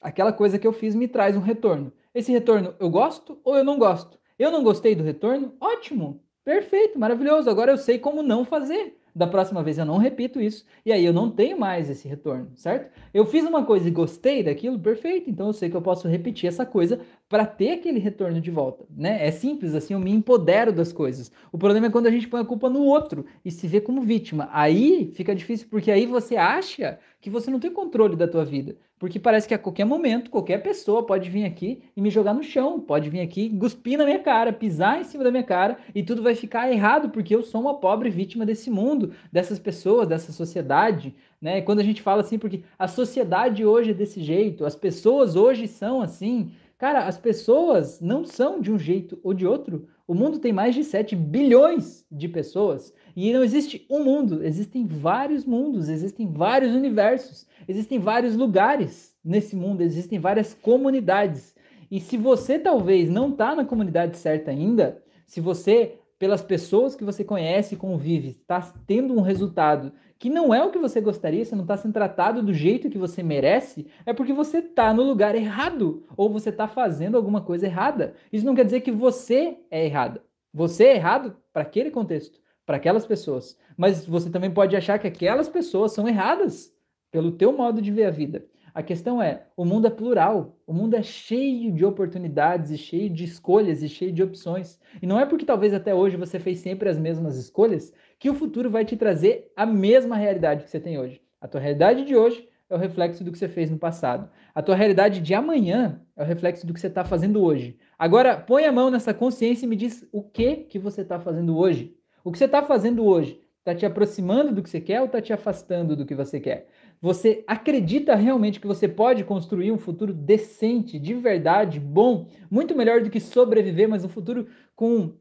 aquela 0.00 0.32
coisa 0.32 0.58
que 0.58 0.66
eu 0.66 0.72
fiz 0.72 0.94
me 0.94 1.08
traz 1.08 1.36
um 1.36 1.40
retorno. 1.40 1.92
Esse 2.14 2.32
retorno 2.32 2.74
eu 2.78 2.88
gosto 2.90 3.40
ou 3.44 3.56
eu 3.56 3.64
não 3.64 3.78
gosto? 3.78 4.18
Eu 4.38 4.50
não 4.50 4.62
gostei 4.62 4.94
do 4.94 5.02
retorno? 5.02 5.54
Ótimo, 5.60 6.22
perfeito, 6.44 6.98
maravilhoso. 6.98 7.50
Agora 7.50 7.72
eu 7.72 7.78
sei 7.78 7.98
como 7.98 8.22
não 8.22 8.44
fazer 8.44 8.97
da 9.14 9.26
próxima 9.26 9.62
vez 9.62 9.78
eu 9.78 9.84
não 9.84 9.98
repito 9.98 10.40
isso, 10.40 10.64
e 10.84 10.92
aí 10.92 11.04
eu 11.04 11.12
não 11.12 11.30
tenho 11.30 11.58
mais 11.58 11.90
esse 11.90 12.06
retorno, 12.06 12.50
certo? 12.54 12.90
Eu 13.12 13.26
fiz 13.26 13.44
uma 13.44 13.64
coisa 13.64 13.88
e 13.88 13.90
gostei 13.90 14.42
daquilo, 14.42 14.78
perfeito, 14.78 15.28
então 15.28 15.48
eu 15.48 15.52
sei 15.52 15.68
que 15.70 15.76
eu 15.76 15.82
posso 15.82 16.08
repetir 16.08 16.48
essa 16.48 16.64
coisa 16.64 17.00
para 17.28 17.44
ter 17.44 17.72
aquele 17.72 17.98
retorno 17.98 18.40
de 18.40 18.50
volta, 18.50 18.84
né? 18.90 19.26
É 19.26 19.30
simples 19.30 19.74
assim, 19.74 19.94
eu 19.94 20.00
me 20.00 20.10
empodero 20.10 20.72
das 20.72 20.92
coisas. 20.92 21.30
O 21.52 21.58
problema 21.58 21.86
é 21.86 21.90
quando 21.90 22.06
a 22.06 22.10
gente 22.10 22.28
põe 22.28 22.40
a 22.40 22.44
culpa 22.44 22.70
no 22.70 22.82
outro 22.82 23.26
e 23.44 23.50
se 23.50 23.66
vê 23.66 23.80
como 23.80 24.02
vítima. 24.02 24.48
Aí 24.52 25.10
fica 25.14 25.34
difícil 25.34 25.68
porque 25.70 25.90
aí 25.90 26.06
você 26.06 26.36
acha 26.36 26.98
que 27.20 27.30
você 27.30 27.50
não 27.50 27.60
tem 27.60 27.70
controle 27.70 28.16
da 28.16 28.28
tua 28.28 28.44
vida. 28.44 28.76
Porque 28.98 29.18
parece 29.18 29.46
que 29.46 29.54
a 29.54 29.58
qualquer 29.58 29.84
momento, 29.84 30.30
qualquer 30.30 30.62
pessoa 30.62 31.06
pode 31.06 31.30
vir 31.30 31.44
aqui 31.44 31.82
e 31.96 32.02
me 32.02 32.10
jogar 32.10 32.34
no 32.34 32.42
chão, 32.42 32.80
pode 32.80 33.08
vir 33.08 33.20
aqui, 33.20 33.48
cuspir 33.56 33.96
na 33.96 34.04
minha 34.04 34.18
cara, 34.18 34.52
pisar 34.52 35.00
em 35.00 35.04
cima 35.04 35.22
da 35.22 35.30
minha 35.30 35.44
cara 35.44 35.78
e 35.94 36.02
tudo 36.02 36.22
vai 36.22 36.34
ficar 36.34 36.70
errado 36.70 37.10
porque 37.10 37.34
eu 37.34 37.42
sou 37.42 37.60
uma 37.60 37.74
pobre 37.74 38.10
vítima 38.10 38.44
desse 38.44 38.70
mundo, 38.70 39.12
dessas 39.32 39.58
pessoas, 39.58 40.08
dessa 40.08 40.32
sociedade, 40.32 41.14
né? 41.40 41.60
Quando 41.60 41.78
a 41.78 41.84
gente 41.84 42.02
fala 42.02 42.22
assim, 42.22 42.38
porque 42.38 42.62
a 42.76 42.88
sociedade 42.88 43.64
hoje 43.64 43.92
é 43.92 43.94
desse 43.94 44.20
jeito, 44.20 44.66
as 44.66 44.74
pessoas 44.74 45.36
hoje 45.36 45.68
são 45.68 46.02
assim. 46.02 46.50
Cara, 46.76 47.06
as 47.06 47.18
pessoas 47.18 48.00
não 48.00 48.24
são 48.24 48.60
de 48.60 48.72
um 48.72 48.78
jeito 48.78 49.18
ou 49.22 49.32
de 49.34 49.46
outro. 49.46 49.88
O 50.06 50.14
mundo 50.14 50.38
tem 50.38 50.52
mais 50.52 50.74
de 50.74 50.82
7 50.82 51.14
bilhões 51.14 52.04
de 52.10 52.28
pessoas 52.28 52.92
e 53.26 53.32
não 53.32 53.42
existe 53.42 53.84
um 53.90 54.04
mundo, 54.04 54.44
existem 54.44 54.86
vários 54.86 55.44
mundos, 55.44 55.88
existem 55.88 56.30
vários 56.30 56.72
universos, 56.72 57.48
existem 57.66 57.98
vários 57.98 58.36
lugares 58.36 59.12
nesse 59.24 59.56
mundo, 59.56 59.80
existem 59.80 60.20
várias 60.20 60.54
comunidades. 60.54 61.52
E 61.90 61.98
se 61.98 62.16
você 62.16 62.60
talvez 62.60 63.10
não 63.10 63.30
está 63.30 63.56
na 63.56 63.64
comunidade 63.64 64.16
certa 64.16 64.52
ainda, 64.52 65.02
se 65.26 65.40
você, 65.40 65.96
pelas 66.16 66.42
pessoas 66.42 66.94
que 66.94 67.02
você 67.02 67.24
conhece 67.24 67.74
e 67.74 67.76
convive, 67.76 68.28
está 68.28 68.60
tendo 68.86 69.12
um 69.14 69.20
resultado 69.20 69.92
que 70.16 70.30
não 70.30 70.54
é 70.54 70.64
o 70.64 70.70
que 70.70 70.78
você 70.78 71.00
gostaria, 71.00 71.44
você 71.44 71.56
não 71.56 71.62
está 71.62 71.76
sendo 71.76 71.94
tratado 71.94 72.40
do 72.40 72.54
jeito 72.54 72.88
que 72.88 72.98
você 72.98 73.20
merece, 73.20 73.88
é 74.06 74.12
porque 74.12 74.32
você 74.32 74.58
está 74.58 74.94
no 74.94 75.02
lugar 75.02 75.34
errado 75.34 76.04
ou 76.16 76.30
você 76.30 76.50
está 76.50 76.68
fazendo 76.68 77.16
alguma 77.16 77.40
coisa 77.40 77.66
errada. 77.66 78.14
Isso 78.32 78.46
não 78.46 78.54
quer 78.54 78.64
dizer 78.64 78.80
que 78.82 78.92
você 78.92 79.58
é 79.72 79.84
errado. 79.84 80.20
Você 80.54 80.84
é 80.84 80.94
errado 80.94 81.36
para 81.52 81.62
aquele 81.62 81.90
contexto 81.90 82.38
para 82.68 82.76
aquelas 82.76 83.06
pessoas. 83.06 83.58
Mas 83.78 84.04
você 84.04 84.28
também 84.28 84.50
pode 84.50 84.76
achar 84.76 84.98
que 84.98 85.06
aquelas 85.06 85.48
pessoas 85.48 85.92
são 85.92 86.06
erradas 86.06 86.70
pelo 87.10 87.32
teu 87.32 87.50
modo 87.50 87.80
de 87.80 87.90
ver 87.90 88.04
a 88.04 88.10
vida. 88.10 88.44
A 88.74 88.82
questão 88.82 89.22
é, 89.22 89.46
o 89.56 89.64
mundo 89.64 89.86
é 89.86 89.90
plural, 89.90 90.54
o 90.66 90.74
mundo 90.74 90.94
é 90.94 91.02
cheio 91.02 91.72
de 91.72 91.82
oportunidades 91.82 92.70
e 92.70 92.76
cheio 92.76 93.08
de 93.08 93.24
escolhas 93.24 93.82
e 93.82 93.88
cheio 93.88 94.12
de 94.12 94.22
opções. 94.22 94.78
E 95.00 95.06
não 95.06 95.18
é 95.18 95.24
porque 95.24 95.46
talvez 95.46 95.72
até 95.72 95.94
hoje 95.94 96.18
você 96.18 96.38
fez 96.38 96.58
sempre 96.58 96.90
as 96.90 96.98
mesmas 96.98 97.38
escolhas 97.38 97.90
que 98.18 98.28
o 98.28 98.34
futuro 98.34 98.68
vai 98.68 98.84
te 98.84 98.98
trazer 98.98 99.50
a 99.56 99.64
mesma 99.64 100.14
realidade 100.14 100.64
que 100.64 100.68
você 100.68 100.78
tem 100.78 100.98
hoje. 100.98 101.22
A 101.40 101.48
tua 101.48 101.62
realidade 101.62 102.04
de 102.04 102.14
hoje 102.14 102.46
é 102.68 102.74
o 102.74 102.78
reflexo 102.78 103.24
do 103.24 103.32
que 103.32 103.38
você 103.38 103.48
fez 103.48 103.70
no 103.70 103.78
passado. 103.78 104.28
A 104.54 104.60
tua 104.60 104.76
realidade 104.76 105.22
de 105.22 105.32
amanhã 105.32 106.02
é 106.14 106.22
o 106.22 106.26
reflexo 106.26 106.66
do 106.66 106.74
que 106.74 106.80
você 106.80 106.88
está 106.88 107.02
fazendo 107.02 107.42
hoje. 107.42 107.78
Agora, 107.98 108.36
põe 108.36 108.66
a 108.66 108.72
mão 108.72 108.90
nessa 108.90 109.14
consciência 109.14 109.64
e 109.64 109.68
me 109.68 109.74
diz 109.74 110.06
o 110.12 110.22
que 110.22 110.56
que 110.56 110.78
você 110.78 111.00
está 111.00 111.18
fazendo 111.18 111.56
hoje. 111.56 111.97
O 112.24 112.32
que 112.32 112.38
você 112.38 112.44
está 112.44 112.62
fazendo 112.62 113.04
hoje 113.04 113.40
está 113.58 113.74
te 113.74 113.84
aproximando 113.84 114.54
do 114.54 114.62
que 114.62 114.70
você 114.70 114.80
quer 114.80 115.00
ou 115.00 115.06
está 115.06 115.20
te 115.20 115.32
afastando 115.32 115.96
do 115.96 116.06
que 116.06 116.14
você 116.14 116.40
quer? 116.40 116.68
Você 117.00 117.44
acredita 117.46 118.14
realmente 118.14 118.58
que 118.58 118.66
você 118.66 118.88
pode 118.88 119.22
construir 119.24 119.70
um 119.70 119.78
futuro 119.78 120.12
decente, 120.12 120.98
de 120.98 121.14
verdade, 121.14 121.78
bom, 121.78 122.26
muito 122.50 122.74
melhor 122.74 123.02
do 123.02 123.10
que 123.10 123.20
sobreviver, 123.20 123.88
mas 123.88 124.04
um 124.04 124.08
futuro 124.08 124.48
com 124.74 125.14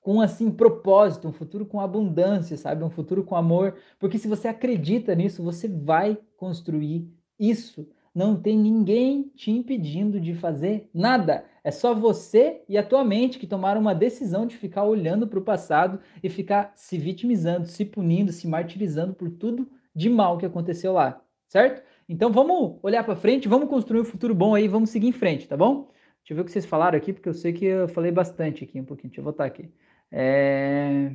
com 0.00 0.20
assim 0.22 0.50
propósito, 0.50 1.28
um 1.28 1.32
futuro 1.32 1.66
com 1.66 1.80
abundância, 1.80 2.56
sabe? 2.56 2.82
Um 2.82 2.88
futuro 2.88 3.22
com 3.22 3.36
amor, 3.36 3.74
porque 3.98 4.16
se 4.16 4.26
você 4.26 4.48
acredita 4.48 5.14
nisso, 5.14 5.42
você 5.42 5.68
vai 5.68 6.16
construir 6.36 7.06
isso. 7.38 7.86
Não 8.18 8.34
tem 8.34 8.58
ninguém 8.58 9.30
te 9.36 9.52
impedindo 9.52 10.18
de 10.18 10.34
fazer 10.34 10.90
nada. 10.92 11.44
É 11.62 11.70
só 11.70 11.94
você 11.94 12.64
e 12.68 12.76
a 12.76 12.82
tua 12.82 13.04
mente 13.04 13.38
que 13.38 13.46
tomaram 13.46 13.80
uma 13.80 13.94
decisão 13.94 14.44
de 14.44 14.56
ficar 14.56 14.82
olhando 14.82 15.28
para 15.28 15.38
o 15.38 15.44
passado 15.44 16.00
e 16.20 16.28
ficar 16.28 16.72
se 16.74 16.98
vitimizando, 16.98 17.68
se 17.68 17.84
punindo, 17.84 18.32
se 18.32 18.48
martirizando 18.48 19.14
por 19.14 19.30
tudo 19.30 19.70
de 19.94 20.10
mal 20.10 20.36
que 20.36 20.44
aconteceu 20.44 20.94
lá, 20.94 21.24
certo? 21.46 21.80
Então 22.08 22.32
vamos 22.32 22.80
olhar 22.82 23.04
para 23.04 23.14
frente, 23.14 23.46
vamos 23.46 23.68
construir 23.68 24.00
um 24.00 24.04
futuro 24.04 24.34
bom 24.34 24.52
aí, 24.52 24.66
vamos 24.66 24.90
seguir 24.90 25.06
em 25.06 25.12
frente, 25.12 25.46
tá 25.46 25.56
bom? 25.56 25.88
Deixa 26.18 26.32
eu 26.32 26.34
ver 26.34 26.42
o 26.42 26.44
que 26.44 26.50
vocês 26.50 26.66
falaram 26.66 26.98
aqui, 26.98 27.12
porque 27.12 27.28
eu 27.28 27.34
sei 27.34 27.52
que 27.52 27.66
eu 27.66 27.86
falei 27.86 28.10
bastante 28.10 28.64
aqui 28.64 28.80
um 28.80 28.84
pouquinho. 28.84 29.10
Deixa 29.10 29.20
eu 29.20 29.24
voltar 29.24 29.44
aqui. 29.44 29.72
É... 30.10 31.12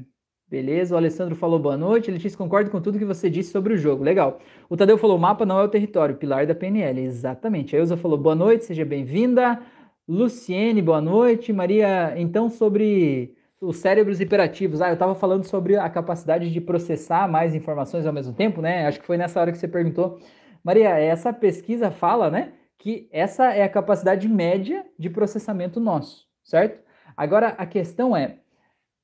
Beleza, 0.48 0.94
o 0.94 0.98
Alessandro 0.98 1.36
falou 1.36 1.58
boa 1.58 1.76
noite. 1.76 2.12
Letícia, 2.12 2.38
concordo 2.38 2.70
com 2.70 2.80
tudo 2.80 3.00
que 3.00 3.06
você 3.06 3.30
disse 3.30 3.52
sobre 3.52 3.74
o 3.74 3.78
jogo. 3.78 4.04
Legal. 4.04 4.40
O 4.70 4.78
Tadeu 4.78 4.98
falou: 4.98 5.18
mapa 5.18 5.46
não 5.46 5.60
é 5.60 5.64
o 5.64 5.68
território, 5.68 6.16
pilar 6.16 6.46
da 6.46 6.54
PNL. 6.54 7.02
Exatamente. 7.02 7.76
A 7.76 7.80
Ilza 7.80 7.98
falou: 7.98 8.18
boa 8.18 8.36
noite, 8.36 8.66
seja 8.66 8.86
bem-vinda. 8.86 9.60
Luciene, 10.08 10.82
boa 10.82 11.02
noite. 11.02 11.52
Maria, 11.52 12.14
então 12.18 12.50
sobre 12.50 13.36
os 13.60 13.78
cérebros 13.78 14.20
hiperativos. 14.20 14.82
Ah, 14.82 14.90
eu 14.90 14.94
estava 14.94 15.16
falando 15.16 15.46
sobre 15.46 15.76
a 15.76 15.90
capacidade 15.90 16.52
de 16.52 16.62
processar 16.62 17.28
mais 17.28 17.56
informações 17.56 18.06
ao 18.06 18.14
mesmo 18.14 18.34
tempo, 18.34 18.62
né? 18.62 18.86
Acho 18.86 19.00
que 19.00 19.06
foi 19.06 19.18
nessa 19.18 19.40
hora 19.40 19.52
que 19.52 19.58
você 19.58 19.68
perguntou. 19.68 20.20
Maria, 20.64 20.90
essa 20.98 21.34
pesquisa 21.34 21.92
fala, 21.92 22.30
né, 22.32 22.54
que 22.78 23.10
essa 23.12 23.54
é 23.54 23.64
a 23.64 23.70
capacidade 23.70 24.28
média 24.30 24.86
de 24.98 25.10
processamento 25.10 25.80
nosso, 25.80 26.26
certo? 26.44 26.82
Agora, 27.18 27.50
a 27.58 27.66
questão 27.66 28.16
é, 28.16 28.40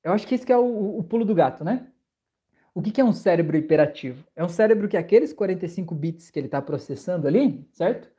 eu 0.04 0.14
acho 0.14 0.28
que 0.28 0.36
esse 0.36 0.46
que 0.46 0.54
é 0.54 0.58
o, 0.58 0.98
o 0.98 1.04
pulo 1.04 1.26
do 1.26 1.36
gato, 1.36 1.64
né? 1.64 1.88
O 2.74 2.82
que, 2.82 2.92
que 2.92 3.02
é 3.02 3.04
um 3.04 3.14
cérebro 3.14 3.58
hiperativo? 3.58 4.26
É 4.36 4.44
um 4.44 4.50
cérebro 4.50 4.88
que 4.88 4.96
aqueles 4.96 5.34
45 5.34 5.94
bits 5.96 6.30
que 6.30 6.40
ele 6.40 6.48
está 6.48 6.62
processando 6.62 7.28
ali, 7.28 7.68
certo? 7.72 8.10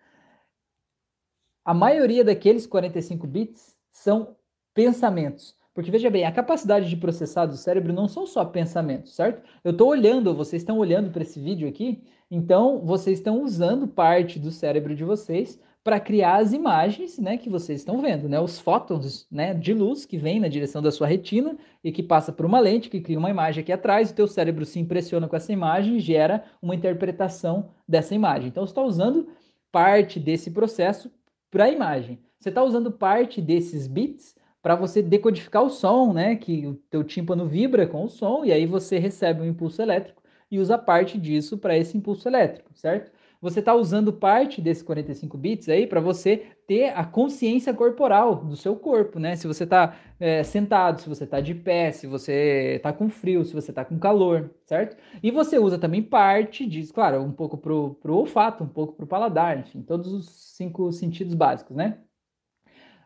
a 1.64 1.74
maioria 1.74 2.24
daqueles 2.24 2.66
45 2.66 3.26
bits 3.26 3.76
são 3.92 4.36
pensamentos. 4.74 5.54
Porque 5.72 5.90
veja 5.90 6.10
bem, 6.10 6.24
a 6.24 6.32
capacidade 6.32 6.88
de 6.88 6.96
processar 6.96 7.46
do 7.46 7.56
cérebro 7.56 7.92
não 7.92 8.08
são 8.08 8.26
só 8.26 8.44
pensamentos, 8.44 9.14
certo? 9.14 9.48
Eu 9.62 9.70
estou 9.70 9.88
olhando, 9.88 10.34
vocês 10.34 10.62
estão 10.62 10.78
olhando 10.78 11.10
para 11.10 11.22
esse 11.22 11.38
vídeo 11.38 11.68
aqui, 11.68 12.02
então 12.30 12.84
vocês 12.84 13.18
estão 13.18 13.42
usando 13.42 13.86
parte 13.86 14.38
do 14.38 14.50
cérebro 14.50 14.94
de 14.96 15.04
vocês 15.04 15.60
para 15.82 15.98
criar 15.98 16.36
as 16.36 16.52
imagens, 16.52 17.18
né, 17.18 17.38
que 17.38 17.48
vocês 17.48 17.80
estão 17.80 18.00
vendo, 18.00 18.28
né, 18.28 18.38
os 18.38 18.58
fótons, 18.58 19.26
né, 19.30 19.54
de 19.54 19.72
luz 19.72 20.04
que 20.04 20.18
vem 20.18 20.38
na 20.38 20.48
direção 20.48 20.82
da 20.82 20.90
sua 20.90 21.06
retina 21.06 21.56
e 21.82 21.90
que 21.90 22.02
passa 22.02 22.32
por 22.32 22.44
uma 22.44 22.60
lente 22.60 22.90
que 22.90 23.00
cria 23.00 23.18
uma 23.18 23.30
imagem 23.30 23.62
aqui 23.62 23.72
atrás, 23.72 24.10
o 24.10 24.14
teu 24.14 24.28
cérebro 24.28 24.66
se 24.66 24.78
impressiona 24.78 25.26
com 25.26 25.36
essa 25.36 25.52
imagem 25.52 25.96
e 25.96 26.00
gera 26.00 26.44
uma 26.60 26.74
interpretação 26.74 27.70
dessa 27.88 28.14
imagem. 28.14 28.48
Então 28.48 28.66
você 28.66 28.72
está 28.72 28.82
usando 28.82 29.28
parte 29.72 30.20
desse 30.20 30.50
processo 30.50 31.10
para 31.50 31.64
a 31.64 31.70
imagem. 31.70 32.18
Você 32.38 32.50
está 32.50 32.62
usando 32.62 32.90
parte 32.90 33.40
desses 33.40 33.86
bits 33.86 34.34
para 34.62 34.74
você 34.74 35.02
decodificar 35.02 35.62
o 35.62 35.70
som, 35.70 36.12
né? 36.12 36.36
Que 36.36 36.66
o 36.66 36.74
teu 36.90 37.02
tímpano 37.02 37.46
vibra 37.46 37.86
com 37.86 38.04
o 38.04 38.08
som 38.08 38.44
e 38.44 38.52
aí 38.52 38.66
você 38.66 38.98
recebe 38.98 39.42
um 39.42 39.46
impulso 39.46 39.80
elétrico 39.80 40.22
e 40.50 40.58
usa 40.58 40.76
parte 40.76 41.18
disso 41.18 41.58
para 41.58 41.76
esse 41.76 41.96
impulso 41.96 42.28
elétrico, 42.28 42.70
certo? 42.74 43.12
Você 43.40 43.60
está 43.60 43.74
usando 43.74 44.12
parte 44.12 44.60
desses 44.60 44.82
45 44.82 45.38
bits 45.38 45.68
aí 45.68 45.86
para 45.86 46.00
você 46.00 46.52
ter 46.66 46.90
a 46.90 47.04
consciência 47.04 47.72
corporal 47.72 48.44
do 48.44 48.54
seu 48.54 48.76
corpo, 48.76 49.18
né? 49.18 49.34
Se 49.34 49.46
você 49.46 49.64
está 49.64 49.96
é, 50.18 50.42
sentado, 50.42 51.00
se 51.00 51.08
você 51.08 51.24
está 51.24 51.40
de 51.40 51.54
pé, 51.54 51.90
se 51.90 52.06
você 52.06 52.74
está 52.76 52.92
com 52.92 53.08
frio, 53.08 53.44
se 53.44 53.54
você 53.54 53.70
está 53.70 53.84
com 53.84 53.98
calor, 53.98 54.50
certo? 54.66 54.96
E 55.22 55.30
você 55.30 55.58
usa 55.58 55.78
também 55.78 56.02
parte 56.02 56.66
disso, 56.66 56.92
claro, 56.92 57.22
um 57.22 57.32
pouco 57.32 57.56
para 57.56 57.72
o 57.72 57.96
olfato, 58.12 58.62
um 58.62 58.68
pouco 58.68 58.92
para 58.94 59.04
o 59.04 59.08
paladar, 59.08 59.58
enfim, 59.58 59.82
todos 59.82 60.12
os 60.12 60.26
cinco 60.54 60.92
sentidos 60.92 61.34
básicos, 61.34 61.74
né? 61.76 61.98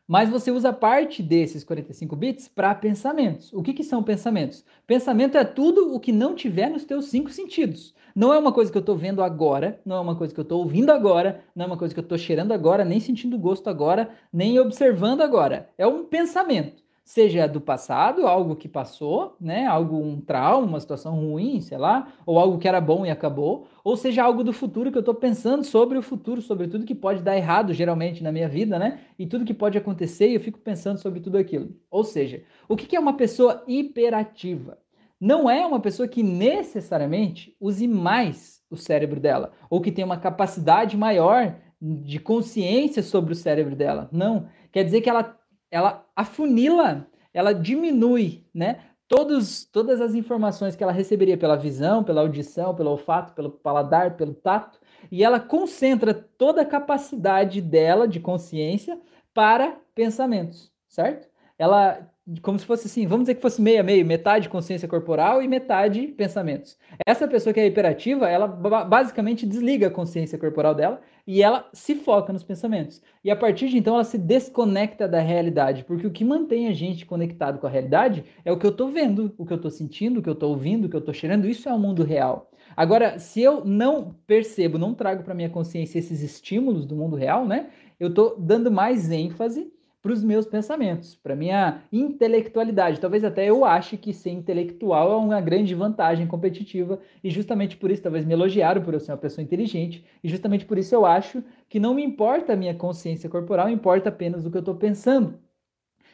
Mas 0.07 0.28
você 0.28 0.50
usa 0.50 0.72
parte 0.72 1.22
desses 1.22 1.64
45 1.64 2.14
bits 2.14 2.48
para 2.48 2.74
pensamentos. 2.74 3.52
O 3.52 3.62
que, 3.62 3.72
que 3.72 3.82
são 3.82 4.02
pensamentos? 4.02 4.64
Pensamento 4.86 5.38
é 5.38 5.44
tudo 5.44 5.94
o 5.94 5.98
que 5.98 6.12
não 6.12 6.34
tiver 6.34 6.68
nos 6.68 6.84
teus 6.84 7.07
cinco 7.07 7.30
sentidos. 7.30 7.94
Não 8.14 8.32
é 8.32 8.38
uma 8.38 8.52
coisa 8.52 8.70
que 8.70 8.78
eu 8.78 8.80
estou 8.80 8.96
vendo 8.96 9.22
agora, 9.22 9.80
não 9.84 9.96
é 9.96 10.00
uma 10.00 10.14
coisa 10.14 10.32
que 10.32 10.38
eu 10.38 10.44
estou 10.44 10.61
ouvindo 10.61 10.90
agora, 10.90 11.42
não 11.57 11.64
é 11.64 11.66
uma 11.66 11.76
coisa 11.76 11.92
que 11.92 11.98
eu 11.98 12.05
estou 12.05 12.18
cheirando 12.18 12.52
agora, 12.52 12.84
nem 12.84 13.00
sentindo 13.00 13.36
gosto 13.38 13.68
agora, 13.68 14.11
nem 14.32 14.59
observando 14.59 15.22
agora. 15.22 15.68
É 15.76 15.86
um 15.86 16.05
pensamento 16.05 16.84
seja 17.05 17.46
do 17.46 17.61
passado, 17.61 18.26
algo 18.26 18.57
que 18.57 18.66
passou, 18.66 19.36
né, 19.38 19.66
algo 19.66 19.98
um 19.98 20.20
trauma, 20.20 20.66
uma 20.66 20.80
situação 20.80 21.14
ruim, 21.14 21.61
sei 21.61 21.76
lá, 21.76 22.12
ou 22.24 22.38
algo 22.38 22.59
que 22.59 22.66
era 22.66 22.80
bom 22.80 23.05
e 23.05 23.11
acabou, 23.11 23.66
ou 23.84 23.94
seja 23.96 24.24
algo 24.24 24.42
do 24.42 24.52
futuro 24.52 24.90
que 24.90 24.96
eu 24.96 25.00
estou 25.00 25.14
pensando 25.14 25.62
sobre 25.62 25.98
o 25.98 26.02
futuro, 26.02 26.40
sobre 26.40 26.66
tudo 26.66 26.86
que 26.86 26.94
pode 26.94 27.22
dar 27.22 27.36
errado 27.36 27.74
geralmente 27.74 28.22
na 28.22 28.32
minha 28.32 28.48
vida, 28.48 28.78
né, 28.78 29.00
e 29.18 29.26
tudo 29.26 29.44
que 29.44 29.52
pode 29.52 29.76
acontecer 29.76 30.30
e 30.30 30.34
eu 30.34 30.40
fico 30.40 30.59
pensando 30.59 30.98
sobre 30.98 31.20
tudo 31.20 31.36
aquilo. 31.36 31.76
Ou 31.90 32.05
seja, 32.05 32.42
o 32.68 32.74
que 32.74 32.96
é 32.96 33.00
uma 33.00 33.14
pessoa 33.14 33.62
hiperativa? 33.68 34.78
Não 35.20 35.48
é 35.48 35.64
uma 35.64 35.80
pessoa 35.80 36.09
que 36.09 36.22
necessariamente 36.22 37.55
use 37.61 37.86
mais 37.86 38.62
o 38.70 38.76
cérebro 38.76 39.20
dela, 39.20 39.52
ou 39.70 39.80
que 39.80 39.92
tem 39.92 40.05
uma 40.05 40.16
capacidade 40.16 40.96
maior 40.96 41.55
de 41.80 42.18
consciência 42.18 43.02
sobre 43.02 43.32
o 43.32 43.36
cérebro 43.36 43.76
dela. 43.76 44.09
Não. 44.11 44.48
Quer 44.72 44.84
dizer 44.84 45.00
que 45.00 45.11
ela, 45.11 45.38
ela 45.71 46.05
afunila, 46.15 47.07
ela 47.33 47.53
diminui, 47.53 48.45
né? 48.55 48.81
Todos, 49.07 49.65
todas 49.67 50.01
as 50.01 50.15
informações 50.15 50.75
que 50.75 50.83
ela 50.83 50.93
receberia 50.93 51.37
pela 51.37 51.57
visão, 51.57 52.03
pela 52.03 52.23
audição, 52.23 52.75
pelo 52.75 52.91
olfato, 52.91 53.35
pelo 53.35 53.51
paladar, 53.51 54.17
pelo 54.17 54.35
tato, 54.35 54.81
e 55.11 55.23
ela 55.23 55.39
concentra 55.39 56.15
toda 56.15 56.62
a 56.62 56.67
capacidade 56.67 57.61
dela 57.61 58.09
de 58.09 58.19
consciência 58.19 58.99
para 59.35 59.77
pensamentos, 59.95 60.73
certo? 60.89 61.29
Ela 61.59 62.11
como 62.41 62.59
se 62.59 62.65
fosse 62.65 62.87
assim, 62.87 63.07
vamos 63.07 63.25
dizer 63.25 63.35
que 63.35 63.43
fosse 63.43 63.61
meia 63.61 63.83
meio, 63.83 64.05
metade 64.05 64.49
consciência 64.49 64.89
corporal 64.89 65.43
e 65.43 65.49
metade 65.49 66.07
pensamentos. 66.09 66.79
Essa 67.07 67.29
pessoa 67.29 67.53
que 67.53 67.61
é 67.61 67.67
hiperativa, 67.67 68.29
ela 68.29 68.47
basicamente 68.47 69.45
desliga 69.45 69.89
a 69.89 69.91
consciência 69.91 70.39
corporal 70.39 70.75
dela 70.75 71.01
e 71.27 71.43
ela 71.43 71.68
se 71.72 71.95
foca 71.95 72.33
nos 72.33 72.43
pensamentos. 72.43 73.03
E 73.22 73.31
a 73.31 73.37
partir 73.37 73.68
de 73.68 73.79
então 73.79 73.95
ela 73.95 74.05
se 74.05 74.18
desconecta 74.18 75.09
da 75.09 75.20
realidade, 75.20 75.85
porque 75.85 76.07
o 76.07 76.11
que 76.11 76.25
mantém 76.25 76.68
a 76.68 76.72
gente 76.72 77.07
conectado 77.07 77.59
com 77.59 77.66
a 77.66 77.70
realidade 77.70 78.25
é 78.45 78.53
o 78.53 78.59
que 78.59 78.66
eu 78.66 78.70
estou 78.70 78.91
vendo, 78.91 79.35
o 79.39 79.47
que 79.47 79.53
eu 79.53 79.57
estou 79.57 79.70
sentindo, 79.70 80.20
o 80.20 80.22
que 80.22 80.29
eu 80.29 80.35
estou 80.35 80.51
ouvindo, 80.51 80.85
o 80.85 80.89
que 80.89 80.97
eu 80.97 81.01
estou 81.01 81.14
cheirando, 81.14 81.49
isso 81.49 81.68
é 81.68 81.72
o 81.72 81.79
mundo 81.79 82.03
real. 82.03 82.51
Agora, 82.77 83.18
se 83.18 83.41
eu 83.41 83.64
não 83.64 84.16
percebo, 84.27 84.79
não 84.79 84.95
trago 84.95 85.22
para 85.22 85.35
minha 85.35 85.51
consciência 85.51 85.99
esses 85.99 86.22
estímulos 86.22 86.87
do 86.87 86.97
mundo 86.97 87.16
real, 87.16 87.47
né? 87.47 87.70
Eu 87.99 88.09
estou 88.09 88.37
dando 88.39 88.70
mais 88.70 89.11
ênfase 89.11 89.72
para 90.05 90.12
os 90.12 90.22
meus 90.22 90.46
pensamentos, 90.46 91.14
para 91.14 91.34
minha 91.34 91.80
intelectualidade. 91.90 93.00
Talvez 93.00 93.24
até 93.24 93.48
eu 93.48 93.64
ache 93.64 93.96
que 93.96 94.12
ser 94.12 94.32
intelectual 94.32 95.11
é 95.11 95.16
uma 95.16 95.40
grande 95.40 95.74
vantagem 95.74 96.26
competitiva 96.26 97.00
e 97.22 97.30
justamente 97.30 97.78
por 97.78 97.90
isso 97.90 98.02
talvez 98.02 98.22
me 98.22 98.34
elogiaram 98.34 98.82
por 98.82 98.92
eu 98.92 99.00
ser 99.00 99.12
uma 99.12 99.16
pessoa 99.16 99.42
inteligente 99.42 100.05
e 100.22 100.28
justamente 100.28 100.66
por 100.66 100.76
isso 100.76 100.94
eu 100.94 101.07
acho 101.07 101.42
que 101.70 101.80
não 101.80 101.94
me 101.94 102.05
importa 102.05 102.52
a 102.52 102.57
minha 102.57 102.74
consciência 102.74 103.30
corporal, 103.30 103.70
importa 103.70 104.11
apenas 104.11 104.44
o 104.44 104.50
que 104.50 104.59
eu 104.59 104.61
estou 104.61 104.74
pensando. 104.74 105.38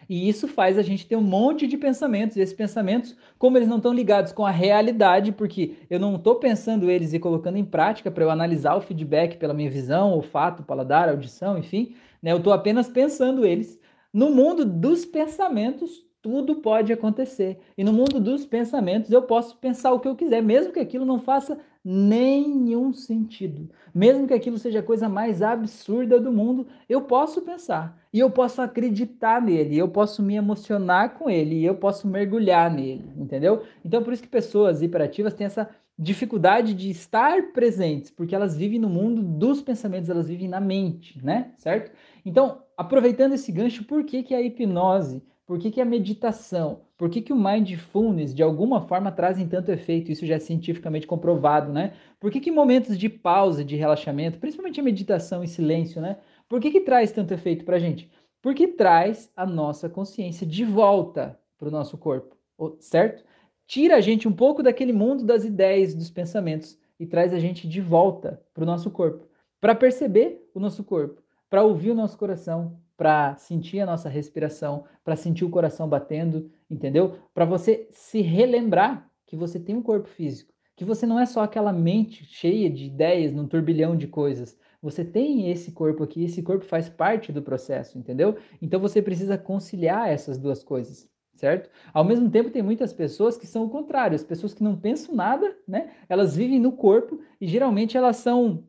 E 0.08 0.28
isso 0.28 0.46
faz 0.46 0.78
a 0.78 0.82
gente 0.82 1.06
ter 1.06 1.16
um 1.16 1.20
monte 1.20 1.66
de 1.66 1.76
pensamentos, 1.76 2.36
e 2.36 2.40
esses 2.40 2.54
pensamentos, 2.54 3.16
como 3.38 3.56
eles 3.56 3.68
não 3.68 3.76
estão 3.76 3.92
ligados 3.92 4.32
com 4.32 4.44
a 4.44 4.50
realidade, 4.50 5.30
porque 5.30 5.76
eu 5.88 6.00
não 6.00 6.16
estou 6.16 6.36
pensando 6.36 6.90
eles 6.90 7.12
e 7.12 7.18
colocando 7.18 7.58
em 7.58 7.64
prática 7.64 8.10
para 8.10 8.24
eu 8.24 8.30
analisar 8.30 8.74
o 8.74 8.80
feedback 8.80 9.36
pela 9.36 9.54
minha 9.54 9.70
visão, 9.70 10.12
olfato, 10.12 10.64
paladar, 10.64 11.08
audição, 11.08 11.56
enfim, 11.56 11.94
né? 12.22 12.32
Eu 12.32 12.38
estou 12.38 12.52
apenas 12.52 12.88
pensando 12.88 13.44
eles, 13.44 13.78
no 14.12 14.30
mundo 14.30 14.64
dos 14.64 15.04
pensamentos, 15.04 16.04
tudo 16.22 16.56
pode 16.56 16.92
acontecer. 16.92 17.58
E 17.76 17.84
no 17.84 17.92
mundo 17.92 18.20
dos 18.20 18.44
pensamentos, 18.44 19.10
eu 19.10 19.22
posso 19.22 19.56
pensar 19.56 19.92
o 19.92 20.00
que 20.00 20.08
eu 20.08 20.16
quiser, 20.16 20.42
mesmo 20.42 20.72
que 20.72 20.80
aquilo 20.80 21.06
não 21.06 21.20
faça 21.20 21.58
nenhum 21.84 22.92
sentido. 22.92 23.70
Mesmo 23.94 24.26
que 24.26 24.34
aquilo 24.34 24.58
seja 24.58 24.80
a 24.80 24.82
coisa 24.82 25.08
mais 25.08 25.42
absurda 25.42 26.20
do 26.20 26.32
mundo, 26.32 26.66
eu 26.88 27.02
posso 27.02 27.42
pensar. 27.42 27.99
E 28.12 28.18
eu 28.18 28.30
posso 28.30 28.60
acreditar 28.60 29.40
nele, 29.40 29.78
eu 29.78 29.88
posso 29.88 30.22
me 30.22 30.34
emocionar 30.34 31.14
com 31.14 31.30
ele, 31.30 31.56
e 31.56 31.64
eu 31.64 31.76
posso 31.76 32.08
mergulhar 32.08 32.72
nele, 32.72 33.08
entendeu? 33.16 33.62
Então, 33.84 34.02
por 34.02 34.12
isso 34.12 34.22
que 34.22 34.28
pessoas 34.28 34.82
hiperativas 34.82 35.32
têm 35.34 35.46
essa 35.46 35.70
dificuldade 35.96 36.74
de 36.74 36.90
estar 36.90 37.52
presentes, 37.52 38.10
porque 38.10 38.34
elas 38.34 38.56
vivem 38.56 38.78
no 38.78 38.88
mundo 38.88 39.22
dos 39.22 39.60
pensamentos, 39.60 40.08
elas 40.08 40.28
vivem 40.28 40.48
na 40.48 40.60
mente, 40.60 41.22
né? 41.22 41.52
Certo? 41.58 41.92
Então, 42.24 42.62
aproveitando 42.76 43.34
esse 43.34 43.52
gancho, 43.52 43.84
por 43.84 44.02
que, 44.04 44.22
que 44.22 44.34
a 44.34 44.40
hipnose, 44.40 45.22
por 45.46 45.58
que, 45.58 45.70
que 45.70 45.80
a 45.80 45.84
meditação, 45.84 46.80
por 46.96 47.10
que, 47.10 47.20
que 47.20 47.32
o 47.32 47.36
mindfulness 47.36 48.34
de 48.34 48.42
alguma 48.42 48.80
forma 48.82 49.12
trazem 49.12 49.46
tanto 49.46 49.70
efeito? 49.70 50.10
Isso 50.10 50.24
já 50.24 50.36
é 50.36 50.38
cientificamente 50.38 51.06
comprovado, 51.06 51.72
né? 51.72 51.92
Por 52.18 52.30
que, 52.30 52.40
que 52.40 52.50
momentos 52.50 52.96
de 52.96 53.08
pausa, 53.08 53.64
de 53.64 53.76
relaxamento, 53.76 54.38
principalmente 54.38 54.80
a 54.80 54.82
meditação 54.82 55.44
em 55.44 55.46
silêncio, 55.46 56.00
né? 56.00 56.16
Por 56.50 56.60
que, 56.60 56.70
que 56.70 56.80
traz 56.82 57.12
tanto 57.12 57.32
efeito 57.32 57.64
para 57.64 57.76
a 57.76 57.80
gente? 57.80 58.10
Porque 58.42 58.68
traz 58.68 59.32
a 59.34 59.46
nossa 59.46 59.88
consciência 59.88 60.46
de 60.46 60.66
volta 60.66 61.40
para 61.56 61.68
o 61.68 61.70
nosso 61.70 61.96
corpo, 61.96 62.36
certo? 62.78 63.24
tira 63.70 63.94
a 63.94 64.00
gente 64.00 64.26
um 64.26 64.32
pouco 64.32 64.64
daquele 64.64 64.92
mundo 64.92 65.24
das 65.24 65.44
ideias, 65.44 65.94
dos 65.94 66.10
pensamentos 66.10 66.76
e 66.98 67.06
traz 67.06 67.32
a 67.32 67.38
gente 67.38 67.68
de 67.68 67.80
volta 67.80 68.42
para 68.52 68.64
o 68.64 68.66
nosso 68.66 68.90
corpo, 68.90 69.28
para 69.60 69.76
perceber 69.76 70.44
o 70.52 70.58
nosso 70.58 70.82
corpo, 70.82 71.22
para 71.48 71.62
ouvir 71.62 71.92
o 71.92 71.94
nosso 71.94 72.18
coração, 72.18 72.80
para 72.96 73.36
sentir 73.36 73.78
a 73.78 73.86
nossa 73.86 74.08
respiração, 74.08 74.86
para 75.04 75.14
sentir 75.14 75.44
o 75.44 75.50
coração 75.50 75.88
batendo, 75.88 76.50
entendeu? 76.68 77.16
Para 77.32 77.44
você 77.44 77.86
se 77.92 78.20
relembrar 78.22 79.08
que 79.24 79.36
você 79.36 79.60
tem 79.60 79.76
um 79.76 79.82
corpo 79.82 80.08
físico, 80.08 80.52
que 80.74 80.84
você 80.84 81.06
não 81.06 81.20
é 81.20 81.24
só 81.24 81.44
aquela 81.44 81.72
mente 81.72 82.24
cheia 82.24 82.68
de 82.68 82.86
ideias 82.86 83.32
num 83.32 83.46
turbilhão 83.46 83.94
de 83.94 84.08
coisas. 84.08 84.58
Você 84.82 85.04
tem 85.04 85.50
esse 85.50 85.72
corpo 85.72 86.02
aqui, 86.02 86.24
esse 86.24 86.42
corpo 86.42 86.64
faz 86.64 86.88
parte 86.88 87.32
do 87.32 87.42
processo, 87.42 87.98
entendeu? 87.98 88.36
Então 88.62 88.80
você 88.80 89.02
precisa 89.02 89.36
conciliar 89.36 90.08
essas 90.08 90.38
duas 90.38 90.62
coisas 90.62 91.10
certo? 91.40 91.70
Ao 91.94 92.04
mesmo 92.04 92.30
tempo, 92.30 92.50
tem 92.50 92.62
muitas 92.62 92.92
pessoas 92.92 93.36
que 93.38 93.46
são 93.46 93.64
o 93.64 93.70
contrário, 93.70 94.14
as 94.14 94.22
pessoas 94.22 94.52
que 94.52 94.62
não 94.62 94.76
pensam 94.76 95.14
nada, 95.14 95.56
né? 95.66 95.90
Elas 96.06 96.36
vivem 96.36 96.60
no 96.60 96.70
corpo 96.70 97.18
e 97.40 97.48
geralmente 97.48 97.96
elas 97.96 98.16
são 98.16 98.64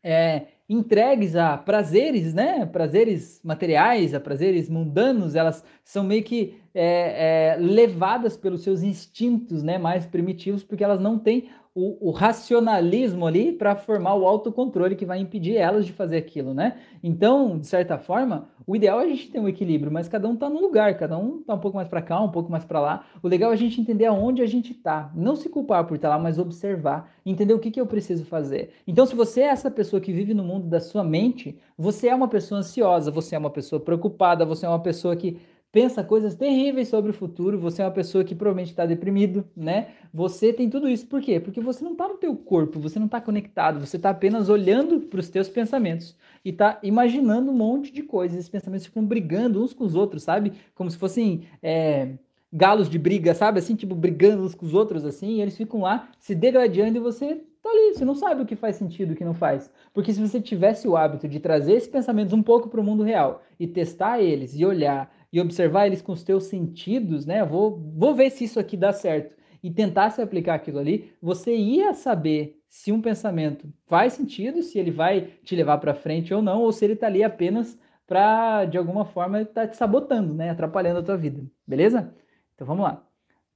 é, 0.00 0.46
entregues 0.68 1.34
a 1.34 1.58
prazeres, 1.58 2.32
né? 2.32 2.64
Prazeres 2.66 3.40
materiais, 3.42 4.14
a 4.14 4.20
prazeres 4.20 4.68
mundanos, 4.68 5.34
elas 5.34 5.64
são 5.82 6.04
meio 6.04 6.22
que 6.22 6.56
é, 6.72 7.54
é, 7.54 7.56
levadas 7.58 8.36
pelos 8.36 8.62
seus 8.62 8.82
instintos, 8.84 9.64
né? 9.64 9.76
Mais 9.76 10.06
primitivos, 10.06 10.62
porque 10.62 10.84
elas 10.84 11.00
não 11.00 11.18
têm 11.18 11.50
o, 11.74 12.08
o 12.08 12.10
racionalismo 12.12 13.26
ali 13.26 13.52
para 13.52 13.74
formar 13.74 14.14
o 14.14 14.24
autocontrole 14.24 14.94
que 14.94 15.04
vai 15.04 15.18
impedir 15.18 15.56
elas 15.56 15.84
de 15.84 15.92
fazer 15.92 16.16
aquilo, 16.16 16.54
né? 16.54 16.78
Então, 17.02 17.58
de 17.58 17.66
certa 17.66 17.98
forma, 17.98 18.48
o 18.64 18.76
ideal 18.76 19.00
é 19.00 19.04
a 19.04 19.08
gente 19.08 19.28
ter 19.28 19.40
um 19.40 19.48
equilíbrio, 19.48 19.90
mas 19.90 20.08
cada 20.08 20.28
um 20.28 20.34
está 20.34 20.48
num 20.48 20.60
lugar, 20.60 20.96
cada 20.96 21.18
um 21.18 21.40
está 21.40 21.52
um 21.54 21.58
pouco 21.58 21.76
mais 21.76 21.88
para 21.88 22.00
cá, 22.00 22.20
um 22.20 22.30
pouco 22.30 22.50
mais 22.50 22.64
para 22.64 22.78
lá. 22.78 23.04
O 23.20 23.26
legal 23.26 23.50
é 23.50 23.54
a 23.54 23.56
gente 23.56 23.80
entender 23.80 24.06
aonde 24.06 24.40
a 24.40 24.46
gente 24.46 24.70
está, 24.70 25.10
não 25.16 25.34
se 25.34 25.48
culpar 25.48 25.84
por 25.84 25.96
estar 25.96 26.10
tá 26.10 26.16
lá, 26.16 26.22
mas 26.22 26.38
observar, 26.38 27.12
entender 27.26 27.54
o 27.54 27.58
que, 27.58 27.72
que 27.72 27.80
eu 27.80 27.86
preciso 27.86 28.24
fazer. 28.24 28.70
Então, 28.86 29.04
se 29.04 29.16
você 29.16 29.40
é 29.40 29.46
essa 29.46 29.70
pessoa 29.70 30.00
que 30.00 30.12
vive 30.12 30.32
no 30.32 30.44
mundo 30.44 30.68
da 30.68 30.78
sua 30.78 31.02
mente, 31.02 31.58
você 31.76 32.06
é 32.06 32.14
uma 32.14 32.28
pessoa 32.28 32.60
ansiosa, 32.60 33.10
você 33.10 33.34
é 33.34 33.38
uma 33.38 33.50
pessoa 33.50 33.80
preocupada, 33.80 34.46
você 34.46 34.64
é 34.64 34.68
uma 34.68 34.80
pessoa 34.80 35.16
que 35.16 35.40
pensa 35.74 36.04
coisas 36.04 36.36
terríveis 36.36 36.86
sobre 36.86 37.10
o 37.10 37.12
futuro, 37.12 37.58
você 37.58 37.82
é 37.82 37.84
uma 37.84 37.90
pessoa 37.90 38.22
que 38.22 38.32
provavelmente 38.32 38.70
está 38.70 38.86
deprimido, 38.86 39.44
né? 39.56 39.88
Você 40.12 40.52
tem 40.52 40.70
tudo 40.70 40.88
isso. 40.88 41.04
Por 41.04 41.20
quê? 41.20 41.40
Porque 41.40 41.60
você 41.60 41.82
não 41.82 41.92
está 41.92 42.06
no 42.06 42.14
teu 42.14 42.36
corpo, 42.36 42.78
você 42.78 42.96
não 42.96 43.06
está 43.06 43.20
conectado, 43.20 43.84
você 43.84 43.96
está 43.96 44.10
apenas 44.10 44.48
olhando 44.48 45.00
para 45.00 45.18
os 45.18 45.28
teus 45.28 45.48
pensamentos 45.48 46.16
e 46.44 46.50
está 46.50 46.78
imaginando 46.80 47.50
um 47.50 47.54
monte 47.54 47.92
de 47.92 48.04
coisas. 48.04 48.38
Esses 48.38 48.48
pensamentos 48.48 48.86
ficam 48.86 49.04
brigando 49.04 49.64
uns 49.64 49.72
com 49.72 49.82
os 49.82 49.96
outros, 49.96 50.22
sabe? 50.22 50.52
Como 50.76 50.88
se 50.88 50.96
fossem 50.96 51.42
é, 51.60 52.12
galos 52.52 52.88
de 52.88 52.96
briga, 52.96 53.34
sabe? 53.34 53.58
Assim, 53.58 53.74
tipo, 53.74 53.96
brigando 53.96 54.44
uns 54.44 54.54
com 54.54 54.64
os 54.64 54.74
outros, 54.74 55.04
assim, 55.04 55.38
e 55.38 55.42
eles 55.42 55.56
ficam 55.56 55.80
lá 55.80 56.08
se 56.20 56.36
degradando 56.36 56.98
e 56.98 57.00
você 57.00 57.40
tá 57.60 57.68
ali, 57.68 57.94
você 57.94 58.04
não 58.04 58.14
sabe 58.14 58.42
o 58.42 58.46
que 58.46 58.54
faz 58.54 58.76
sentido 58.76 59.10
e 59.10 59.14
o 59.14 59.16
que 59.16 59.24
não 59.24 59.34
faz. 59.34 59.68
Porque 59.92 60.12
se 60.12 60.20
você 60.20 60.40
tivesse 60.40 60.86
o 60.86 60.96
hábito 60.96 61.26
de 61.26 61.40
trazer 61.40 61.72
esses 61.72 61.88
pensamentos 61.88 62.32
um 62.32 62.44
pouco 62.44 62.68
para 62.68 62.80
o 62.80 62.84
mundo 62.84 63.02
real 63.02 63.42
e 63.58 63.66
testar 63.66 64.20
eles 64.20 64.54
e 64.54 64.64
olhar 64.64 65.12
e 65.34 65.40
observar 65.40 65.88
eles 65.88 66.00
com 66.00 66.12
os 66.12 66.22
teus 66.22 66.44
sentidos, 66.44 67.26
né? 67.26 67.44
Vou, 67.44 67.76
vou 67.96 68.14
ver 68.14 68.30
se 68.30 68.44
isso 68.44 68.60
aqui 68.60 68.76
dá 68.76 68.92
certo 68.92 69.34
e 69.64 69.68
tentar 69.68 70.10
se 70.10 70.22
aplicar 70.22 70.54
aquilo 70.54 70.78
ali, 70.78 71.12
você 71.20 71.56
ia 71.56 71.92
saber 71.92 72.60
se 72.68 72.92
um 72.92 73.02
pensamento 73.02 73.68
faz 73.88 74.12
sentido, 74.12 74.62
se 74.62 74.78
ele 74.78 74.92
vai 74.92 75.22
te 75.42 75.56
levar 75.56 75.78
para 75.78 75.92
frente 75.92 76.32
ou 76.32 76.40
não, 76.40 76.62
ou 76.62 76.70
se 76.70 76.84
ele 76.84 76.92
está 76.92 77.08
ali 77.08 77.24
apenas 77.24 77.76
para, 78.06 78.64
de 78.66 78.78
alguma 78.78 79.04
forma, 79.04 79.42
estar 79.42 79.62
tá 79.62 79.66
te 79.66 79.76
sabotando, 79.76 80.32
né? 80.32 80.50
Atrapalhando 80.50 81.00
a 81.00 81.02
tua 81.02 81.16
vida, 81.16 81.42
beleza? 81.66 82.14
Então 82.54 82.64
vamos 82.64 82.84
lá. 82.84 83.04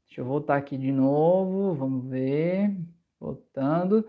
Deixa 0.09 0.21
eu 0.21 0.25
voltar 0.25 0.57
aqui 0.57 0.77
de 0.77 0.91
novo, 0.91 1.75
vamos 1.75 2.11
ver. 2.11 2.77
Voltando. 3.21 4.05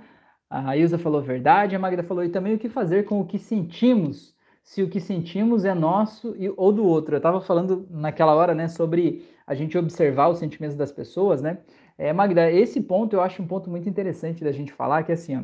A 0.50 0.76
Ilza 0.76 0.98
falou 0.98 1.22
verdade, 1.22 1.76
a 1.76 1.80
Magda 1.80 2.02
falou 2.02 2.24
e 2.24 2.30
também 2.30 2.56
o 2.56 2.60
que 2.60 2.68
fazer 2.68 3.06
com 3.06 3.22
o 3.22 3.26
que 3.28 3.38
sentimos 3.38 4.36
se 4.64 4.84
o 4.84 4.90
que 4.90 5.00
sentimos 5.00 5.66
é 5.66 5.74
nosso 5.74 6.36
e, 6.38 6.50
ou 6.56 6.72
do 6.72 6.86
outro. 6.86 7.16
Eu 7.16 7.20
estava 7.20 7.42
falando 7.42 7.88
naquela 7.90 8.36
hora, 8.36 8.54
né, 8.54 8.68
sobre 8.68 9.26
a 9.46 9.56
gente 9.56 9.78
observar 9.78 10.30
os 10.30 10.40
sentimentos 10.40 10.76
das 10.76 10.92
pessoas, 10.92 11.42
né? 11.42 11.60
É, 11.98 12.14
Magda, 12.14 12.52
esse 12.52 12.80
ponto 12.82 13.16
eu 13.16 13.22
acho 13.22 13.42
um 13.42 13.48
ponto 13.48 13.70
muito 13.70 13.90
interessante 13.90 14.44
da 14.44 14.52
gente 14.52 14.72
falar, 14.72 15.04
que 15.04 15.12
é 15.12 15.16
assim, 15.16 15.38
ó, 15.38 15.44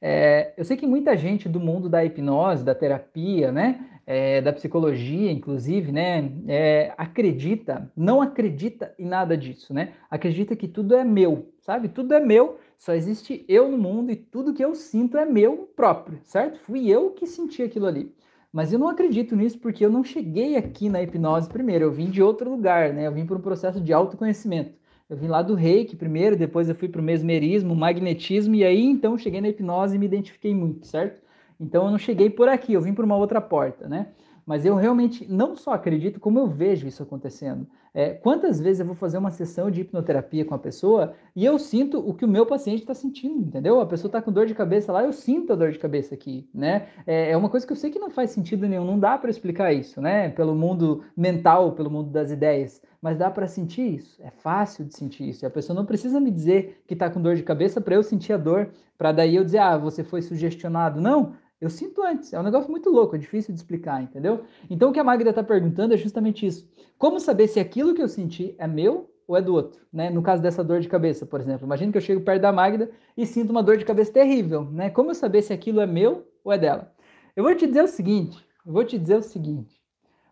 é, 0.00 0.52
eu 0.56 0.64
sei 0.64 0.76
que 0.76 0.86
muita 0.86 1.16
gente 1.16 1.48
do 1.48 1.58
mundo 1.58 1.88
da 1.88 2.04
hipnose, 2.04 2.64
da 2.64 2.74
terapia, 2.74 3.50
né, 3.50 3.84
é, 4.06 4.40
da 4.40 4.52
psicologia, 4.52 5.32
inclusive, 5.32 5.90
né, 5.90 6.30
é, 6.46 6.92
acredita, 6.98 7.90
não 7.96 8.20
acredita 8.20 8.94
em 8.98 9.06
nada 9.06 9.36
disso, 9.36 9.74
né? 9.74 9.94
Acredita 10.10 10.54
que 10.54 10.68
tudo 10.68 10.94
é 10.94 11.02
meu, 11.02 11.52
sabe? 11.60 11.88
Tudo 11.88 12.14
é 12.14 12.20
meu, 12.20 12.58
só 12.78 12.94
existe 12.94 13.44
eu 13.48 13.70
no 13.70 13.78
mundo 13.78 14.10
e 14.10 14.16
tudo 14.16 14.52
que 14.52 14.64
eu 14.64 14.74
sinto 14.74 15.16
é 15.16 15.24
meu 15.24 15.68
próprio, 15.74 16.20
certo? 16.24 16.58
Fui 16.60 16.88
eu 16.88 17.10
que 17.10 17.26
senti 17.26 17.62
aquilo 17.62 17.86
ali. 17.86 18.14
Mas 18.52 18.72
eu 18.72 18.78
não 18.78 18.88
acredito 18.88 19.36
nisso 19.36 19.58
porque 19.58 19.84
eu 19.84 19.90
não 19.90 20.04
cheguei 20.04 20.56
aqui 20.56 20.88
na 20.88 21.02
hipnose 21.02 21.48
primeiro, 21.48 21.84
eu 21.84 21.92
vim 21.92 22.10
de 22.10 22.22
outro 22.22 22.50
lugar, 22.50 22.92
né? 22.92 23.06
Eu 23.06 23.12
vim 23.12 23.26
por 23.26 23.36
um 23.36 23.40
processo 23.40 23.80
de 23.80 23.92
autoconhecimento. 23.92 24.72
Eu 25.08 25.16
vim 25.16 25.28
lá 25.28 25.42
do 25.42 25.54
reiki 25.54 25.94
primeiro, 25.94 26.36
depois 26.36 26.68
eu 26.68 26.74
fui 26.74 26.88
para 26.88 27.00
o 27.00 27.04
mesmerismo, 27.04 27.76
magnetismo, 27.76 28.54
e 28.54 28.64
aí 28.64 28.84
então 28.84 29.16
cheguei 29.16 29.40
na 29.40 29.48
hipnose 29.48 29.96
e 29.96 29.98
me 29.98 30.06
identifiquei 30.06 30.54
muito, 30.54 30.86
certo? 30.86 31.20
Então 31.60 31.84
eu 31.84 31.90
não 31.90 31.98
cheguei 31.98 32.28
por 32.28 32.48
aqui, 32.48 32.72
eu 32.72 32.80
vim 32.80 32.92
por 32.92 33.04
uma 33.04 33.16
outra 33.16 33.40
porta, 33.40 33.88
né? 33.88 34.08
Mas 34.46 34.64
eu 34.64 34.76
realmente 34.76 35.26
não 35.28 35.56
só 35.56 35.72
acredito, 35.72 36.20
como 36.20 36.38
eu 36.38 36.46
vejo 36.46 36.86
isso 36.86 37.02
acontecendo. 37.02 37.66
É, 37.92 38.10
quantas 38.10 38.60
vezes 38.60 38.80
eu 38.80 38.86
vou 38.86 38.94
fazer 38.94 39.16
uma 39.16 39.30
sessão 39.30 39.70
de 39.70 39.80
hipnoterapia 39.80 40.44
com 40.44 40.54
a 40.54 40.58
pessoa 40.58 41.14
e 41.34 41.44
eu 41.44 41.58
sinto 41.58 41.98
o 41.98 42.12
que 42.12 42.26
o 42.26 42.28
meu 42.28 42.44
paciente 42.44 42.80
está 42.80 42.92
sentindo, 42.92 43.42
entendeu? 43.42 43.80
A 43.80 43.86
pessoa 43.86 44.08
está 44.08 44.20
com 44.20 44.30
dor 44.30 44.46
de 44.46 44.54
cabeça 44.54 44.92
lá, 44.92 45.02
eu 45.02 45.14
sinto 45.14 45.54
a 45.54 45.56
dor 45.56 45.72
de 45.72 45.78
cabeça 45.78 46.14
aqui, 46.14 46.46
né? 46.54 46.88
É, 47.06 47.30
é 47.30 47.36
uma 47.36 47.48
coisa 47.48 47.66
que 47.66 47.72
eu 47.72 47.76
sei 47.76 47.90
que 47.90 47.98
não 47.98 48.10
faz 48.10 48.30
sentido 48.30 48.68
nenhum, 48.68 48.84
não 48.84 48.98
dá 48.98 49.16
para 49.16 49.30
explicar 49.30 49.72
isso, 49.72 50.00
né? 50.00 50.28
Pelo 50.28 50.54
mundo 50.54 51.04
mental, 51.16 51.72
pelo 51.72 51.90
mundo 51.90 52.10
das 52.10 52.30
ideias, 52.30 52.82
mas 53.00 53.16
dá 53.16 53.30
para 53.30 53.46
sentir 53.46 53.94
isso. 53.94 54.20
É 54.22 54.30
fácil 54.30 54.84
de 54.84 54.94
sentir 54.94 55.28
isso. 55.28 55.44
E 55.44 55.46
a 55.46 55.50
pessoa 55.50 55.74
não 55.74 55.86
precisa 55.86 56.20
me 56.20 56.30
dizer 56.30 56.82
que 56.86 56.92
está 56.92 57.08
com 57.08 57.20
dor 57.20 57.34
de 57.34 57.42
cabeça 57.42 57.80
para 57.80 57.94
eu 57.94 58.02
sentir 58.02 58.34
a 58.34 58.36
dor, 58.36 58.68
para 58.98 59.10
daí 59.10 59.36
eu 59.36 59.44
dizer, 59.44 59.58
ah, 59.58 59.78
você 59.78 60.04
foi 60.04 60.20
sugestionado. 60.20 61.00
Não, 61.00 61.32
eu 61.60 61.70
sinto 61.70 62.02
antes. 62.02 62.32
É 62.32 62.40
um 62.40 62.42
negócio 62.42 62.70
muito 62.70 62.90
louco, 62.90 63.16
é 63.16 63.18
difícil 63.18 63.54
de 63.54 63.60
explicar, 63.60 64.02
entendeu? 64.02 64.44
Então 64.68 64.90
o 64.90 64.92
que 64.92 65.00
a 65.00 65.04
Magda 65.04 65.30
está 65.30 65.42
perguntando 65.42 65.94
é 65.94 65.96
justamente 65.96 66.46
isso. 66.46 66.68
Como 66.98 67.18
saber 67.20 67.48
se 67.48 67.58
aquilo 67.60 67.94
que 67.94 68.02
eu 68.02 68.08
senti 68.08 68.54
é 68.58 68.66
meu 68.66 69.10
ou 69.26 69.36
é 69.36 69.42
do 69.42 69.54
outro, 69.54 69.84
né? 69.92 70.08
No 70.10 70.22
caso 70.22 70.42
dessa 70.42 70.62
dor 70.62 70.80
de 70.80 70.88
cabeça, 70.88 71.26
por 71.26 71.40
exemplo. 71.40 71.66
Imagina 71.66 71.90
que 71.90 71.98
eu 71.98 72.02
chego 72.02 72.20
perto 72.20 72.42
da 72.42 72.52
Magda 72.52 72.90
e 73.16 73.26
sinto 73.26 73.50
uma 73.50 73.62
dor 73.62 73.76
de 73.76 73.84
cabeça 73.84 74.12
terrível, 74.12 74.64
né? 74.70 74.90
Como 74.90 75.10
eu 75.10 75.14
saber 75.14 75.42
se 75.42 75.52
aquilo 75.52 75.80
é 75.80 75.86
meu 75.86 76.26
ou 76.44 76.52
é 76.52 76.58
dela? 76.58 76.94
Eu 77.34 77.42
vou 77.42 77.54
te 77.54 77.66
dizer 77.66 77.82
o 77.82 77.88
seguinte, 77.88 78.46
eu 78.64 78.72
vou 78.72 78.84
te 78.84 78.98
dizer 78.98 79.16
o 79.16 79.22
seguinte. 79.22 79.80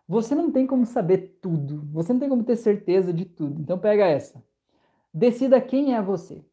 Você 0.07 0.35
não 0.35 0.51
tem 0.51 0.67
como 0.67 0.85
saber 0.85 1.39
tudo, 1.41 1.87
você 1.91 2.13
não 2.13 2.19
tem 2.19 2.29
como 2.29 2.43
ter 2.43 2.55
certeza 2.55 3.11
de 3.11 3.25
tudo. 3.25 3.61
Então 3.61 3.77
pega 3.77 4.05
essa. 4.05 4.43
Decida 5.13 5.59
quem 5.59 5.95
é 5.95 6.01
você. 6.01 6.45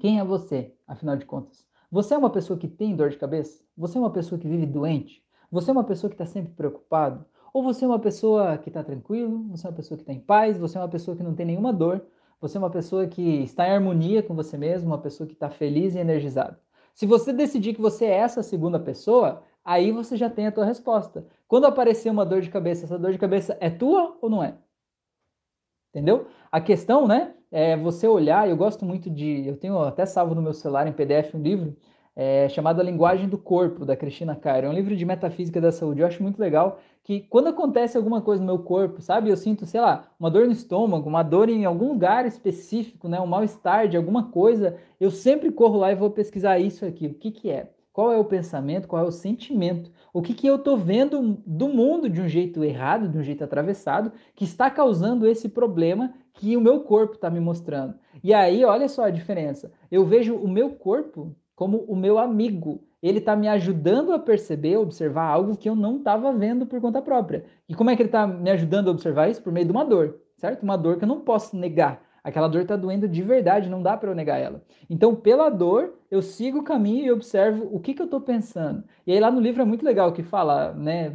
Quem 0.00 0.18
é 0.18 0.24
você, 0.24 0.74
afinal 0.86 1.16
de 1.16 1.26
contas? 1.26 1.66
Você 1.92 2.14
é 2.14 2.16
uma 2.16 2.30
pessoa 2.30 2.58
que 2.58 2.66
tem 2.66 2.96
dor 2.96 3.10
de 3.10 3.18
cabeça? 3.18 3.62
Você 3.76 3.98
é 3.98 4.00
uma 4.00 4.10
pessoa 4.10 4.38
que 4.38 4.48
vive 4.48 4.64
doente? 4.64 5.22
Você 5.50 5.68
é 5.68 5.72
uma 5.74 5.84
pessoa 5.84 6.08
que 6.08 6.14
está 6.14 6.24
sempre 6.24 6.50
preocupado? 6.54 7.22
Ou 7.52 7.62
você 7.62 7.84
é 7.84 7.88
uma 7.88 7.98
pessoa 7.98 8.56
que 8.56 8.70
está 8.70 8.82
tranquilo? 8.82 9.46
Você 9.50 9.66
é 9.66 9.68
uma 9.68 9.76
pessoa 9.76 9.98
que 9.98 10.02
está 10.02 10.12
em 10.14 10.18
paz? 10.18 10.56
Você 10.56 10.78
é 10.78 10.80
uma 10.80 10.88
pessoa 10.88 11.14
que 11.14 11.22
não 11.22 11.34
tem 11.34 11.44
nenhuma 11.44 11.70
dor? 11.70 12.02
Você 12.40 12.56
é 12.56 12.60
uma 12.60 12.70
pessoa 12.70 13.06
que 13.06 13.42
está 13.42 13.68
em 13.68 13.72
harmonia 13.72 14.22
com 14.22 14.34
você 14.34 14.56
mesmo? 14.56 14.88
Uma 14.88 15.02
pessoa 15.02 15.26
que 15.26 15.34
está 15.34 15.50
feliz 15.50 15.94
e 15.94 15.98
energizada? 15.98 16.58
Se 16.94 17.04
você 17.04 17.30
decidir 17.30 17.74
que 17.74 17.80
você 17.82 18.06
é 18.06 18.16
essa 18.16 18.42
segunda 18.42 18.80
pessoa, 18.80 19.42
aí 19.62 19.92
você 19.92 20.16
já 20.16 20.30
tem 20.30 20.46
a 20.46 20.52
tua 20.52 20.64
resposta. 20.64 21.26
Quando 21.46 21.66
aparecer 21.66 22.08
uma 22.10 22.24
dor 22.24 22.40
de 22.40 22.48
cabeça, 22.48 22.86
essa 22.86 22.98
dor 22.98 23.12
de 23.12 23.18
cabeça 23.18 23.54
é 23.60 23.68
tua 23.68 24.16
ou 24.22 24.30
não 24.30 24.42
é? 24.42 24.56
Entendeu? 25.90 26.26
A 26.50 26.58
questão, 26.58 27.06
né, 27.06 27.34
é 27.52 27.76
você 27.76 28.08
olhar, 28.08 28.48
eu 28.48 28.56
gosto 28.56 28.84
muito 28.84 29.10
de, 29.10 29.46
eu 29.46 29.56
tenho 29.56 29.78
até 29.80 30.06
salvo 30.06 30.34
no 30.34 30.42
meu 30.42 30.54
celular 30.54 30.86
em 30.86 30.92
PDF 30.92 31.34
um 31.34 31.42
livro 31.42 31.76
é, 32.16 32.48
chamado 32.48 32.80
A 32.80 32.84
Linguagem 32.84 33.28
do 33.28 33.38
Corpo, 33.38 33.84
da 33.84 33.96
Cristina 33.96 34.34
Cairo. 34.34 34.66
É 34.66 34.70
um 34.70 34.74
livro 34.74 34.96
de 34.96 35.04
metafísica 35.04 35.60
da 35.60 35.72
saúde. 35.72 36.00
Eu 36.00 36.06
acho 36.06 36.22
muito 36.22 36.38
legal 36.38 36.78
que 37.04 37.20
quando 37.20 37.48
acontece 37.48 37.96
alguma 37.96 38.20
coisa 38.20 38.40
no 38.42 38.46
meu 38.46 38.58
corpo, 38.62 39.00
sabe, 39.00 39.28
eu 39.28 39.36
sinto, 39.36 39.66
sei 39.66 39.80
lá, 39.80 40.08
uma 40.18 40.30
dor 40.30 40.46
no 40.46 40.52
estômago, 40.52 41.08
uma 41.08 41.22
dor 41.22 41.48
em 41.48 41.64
algum 41.64 41.88
lugar 41.88 42.26
específico, 42.26 43.08
né, 43.08 43.20
um 43.20 43.26
mal-estar 43.26 43.88
de 43.88 43.96
alguma 43.96 44.30
coisa, 44.30 44.76
eu 45.00 45.10
sempre 45.10 45.50
corro 45.50 45.78
lá 45.78 45.90
e 45.90 45.96
vou 45.96 46.10
pesquisar 46.10 46.58
isso 46.58 46.84
aqui, 46.84 47.06
o 47.06 47.14
que 47.14 47.30
que 47.30 47.50
é. 47.50 47.70
Qual 47.92 48.12
é 48.12 48.18
o 48.18 48.24
pensamento, 48.24 48.88
qual 48.88 49.04
é 49.04 49.06
o 49.06 49.10
sentimento, 49.10 49.90
o 50.12 50.20
que, 50.20 50.34
que 50.34 50.46
eu 50.46 50.56
estou 50.56 50.76
vendo 50.76 51.42
do 51.46 51.68
mundo 51.68 52.08
de 52.08 52.20
um 52.20 52.28
jeito 52.28 52.62
errado, 52.62 53.08
de 53.08 53.16
um 53.16 53.22
jeito 53.22 53.42
atravessado, 53.42 54.12
que 54.34 54.44
está 54.44 54.70
causando 54.70 55.26
esse 55.26 55.48
problema 55.48 56.12
que 56.34 56.56
o 56.56 56.60
meu 56.60 56.80
corpo 56.80 57.14
está 57.14 57.30
me 57.30 57.40
mostrando. 57.40 57.94
E 58.22 58.34
aí, 58.34 58.64
olha 58.64 58.88
só 58.88 59.04
a 59.04 59.10
diferença. 59.10 59.72
Eu 59.90 60.04
vejo 60.04 60.34
o 60.34 60.48
meu 60.48 60.70
corpo 60.70 61.34
como 61.54 61.78
o 61.88 61.96
meu 61.96 62.18
amigo. 62.18 62.82
Ele 63.02 63.18
está 63.18 63.34
me 63.34 63.48
ajudando 63.48 64.12
a 64.12 64.18
perceber, 64.18 64.76
observar 64.76 65.24
algo 65.24 65.56
que 65.56 65.68
eu 65.68 65.74
não 65.74 65.96
estava 65.96 66.32
vendo 66.32 66.66
por 66.66 66.80
conta 66.80 67.00
própria. 67.00 67.44
E 67.68 67.74
como 67.74 67.90
é 67.90 67.96
que 67.96 68.02
ele 68.02 68.08
está 68.08 68.26
me 68.26 68.50
ajudando 68.50 68.88
a 68.88 68.90
observar 68.90 69.30
isso? 69.30 69.42
Por 69.42 69.52
meio 69.52 69.66
de 69.66 69.72
uma 69.72 69.84
dor, 69.84 70.20
certo? 70.36 70.62
Uma 70.62 70.76
dor 70.76 70.98
que 70.98 71.04
eu 71.04 71.08
não 71.08 71.20
posso 71.20 71.56
negar. 71.56 72.00
Aquela 72.24 72.46
dor 72.46 72.62
está 72.62 72.76
doendo 72.76 73.08
de 73.08 73.20
verdade, 73.22 73.68
não 73.68 73.82
dá 73.82 73.96
para 73.96 74.10
eu 74.10 74.14
negar 74.14 74.38
ela. 74.38 74.62
Então, 74.88 75.14
pela 75.14 75.48
dor, 75.48 75.94
eu 76.10 76.22
sigo 76.22 76.60
o 76.60 76.62
caminho 76.62 77.04
e 77.04 77.10
observo 77.10 77.68
o 77.72 77.80
que, 77.80 77.94
que 77.94 78.00
eu 78.00 78.04
estou 78.04 78.20
pensando. 78.20 78.84
E 79.06 79.12
aí 79.12 79.18
lá 79.18 79.30
no 79.30 79.40
livro 79.40 79.62
é 79.62 79.64
muito 79.64 79.84
legal 79.84 80.12
que 80.12 80.22
fala, 80.22 80.72
né? 80.72 81.12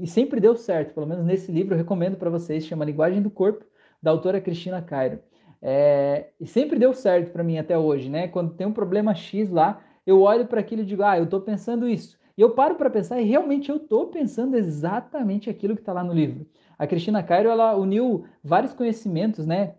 E 0.00 0.06
sempre 0.06 0.40
deu 0.40 0.56
certo, 0.56 0.94
pelo 0.94 1.06
menos 1.06 1.24
nesse 1.24 1.52
livro 1.52 1.74
eu 1.74 1.78
recomendo 1.78 2.16
para 2.16 2.30
vocês, 2.30 2.64
chama 2.64 2.84
Linguagem 2.84 3.20
do 3.20 3.30
Corpo, 3.30 3.64
da 4.02 4.10
autora 4.10 4.40
Cristina 4.40 4.80
Cairo. 4.80 5.20
É, 5.60 6.30
e 6.40 6.46
sempre 6.46 6.78
deu 6.78 6.94
certo 6.94 7.32
para 7.32 7.42
mim 7.44 7.58
até 7.58 7.76
hoje, 7.76 8.08
né? 8.08 8.28
Quando 8.28 8.54
tem 8.54 8.66
um 8.66 8.72
problema 8.72 9.14
X 9.14 9.50
lá, 9.50 9.80
eu 10.06 10.22
olho 10.22 10.46
para 10.46 10.60
aquilo 10.60 10.82
e 10.82 10.86
digo, 10.86 11.02
ah, 11.02 11.18
eu 11.18 11.24
estou 11.24 11.40
pensando 11.40 11.86
isso. 11.86 12.16
E 12.38 12.40
eu 12.40 12.50
paro 12.54 12.76
para 12.76 12.88
pensar 12.88 13.20
e 13.20 13.24
realmente 13.24 13.68
eu 13.68 13.76
estou 13.76 14.06
pensando 14.06 14.56
exatamente 14.56 15.50
aquilo 15.50 15.74
que 15.74 15.82
está 15.82 15.92
lá 15.92 16.04
no 16.04 16.14
livro. 16.14 16.46
A 16.78 16.86
Cristina 16.86 17.22
Cairo, 17.22 17.48
ela 17.48 17.76
uniu 17.76 18.24
vários 18.42 18.72
conhecimentos, 18.72 19.44
né? 19.44 19.74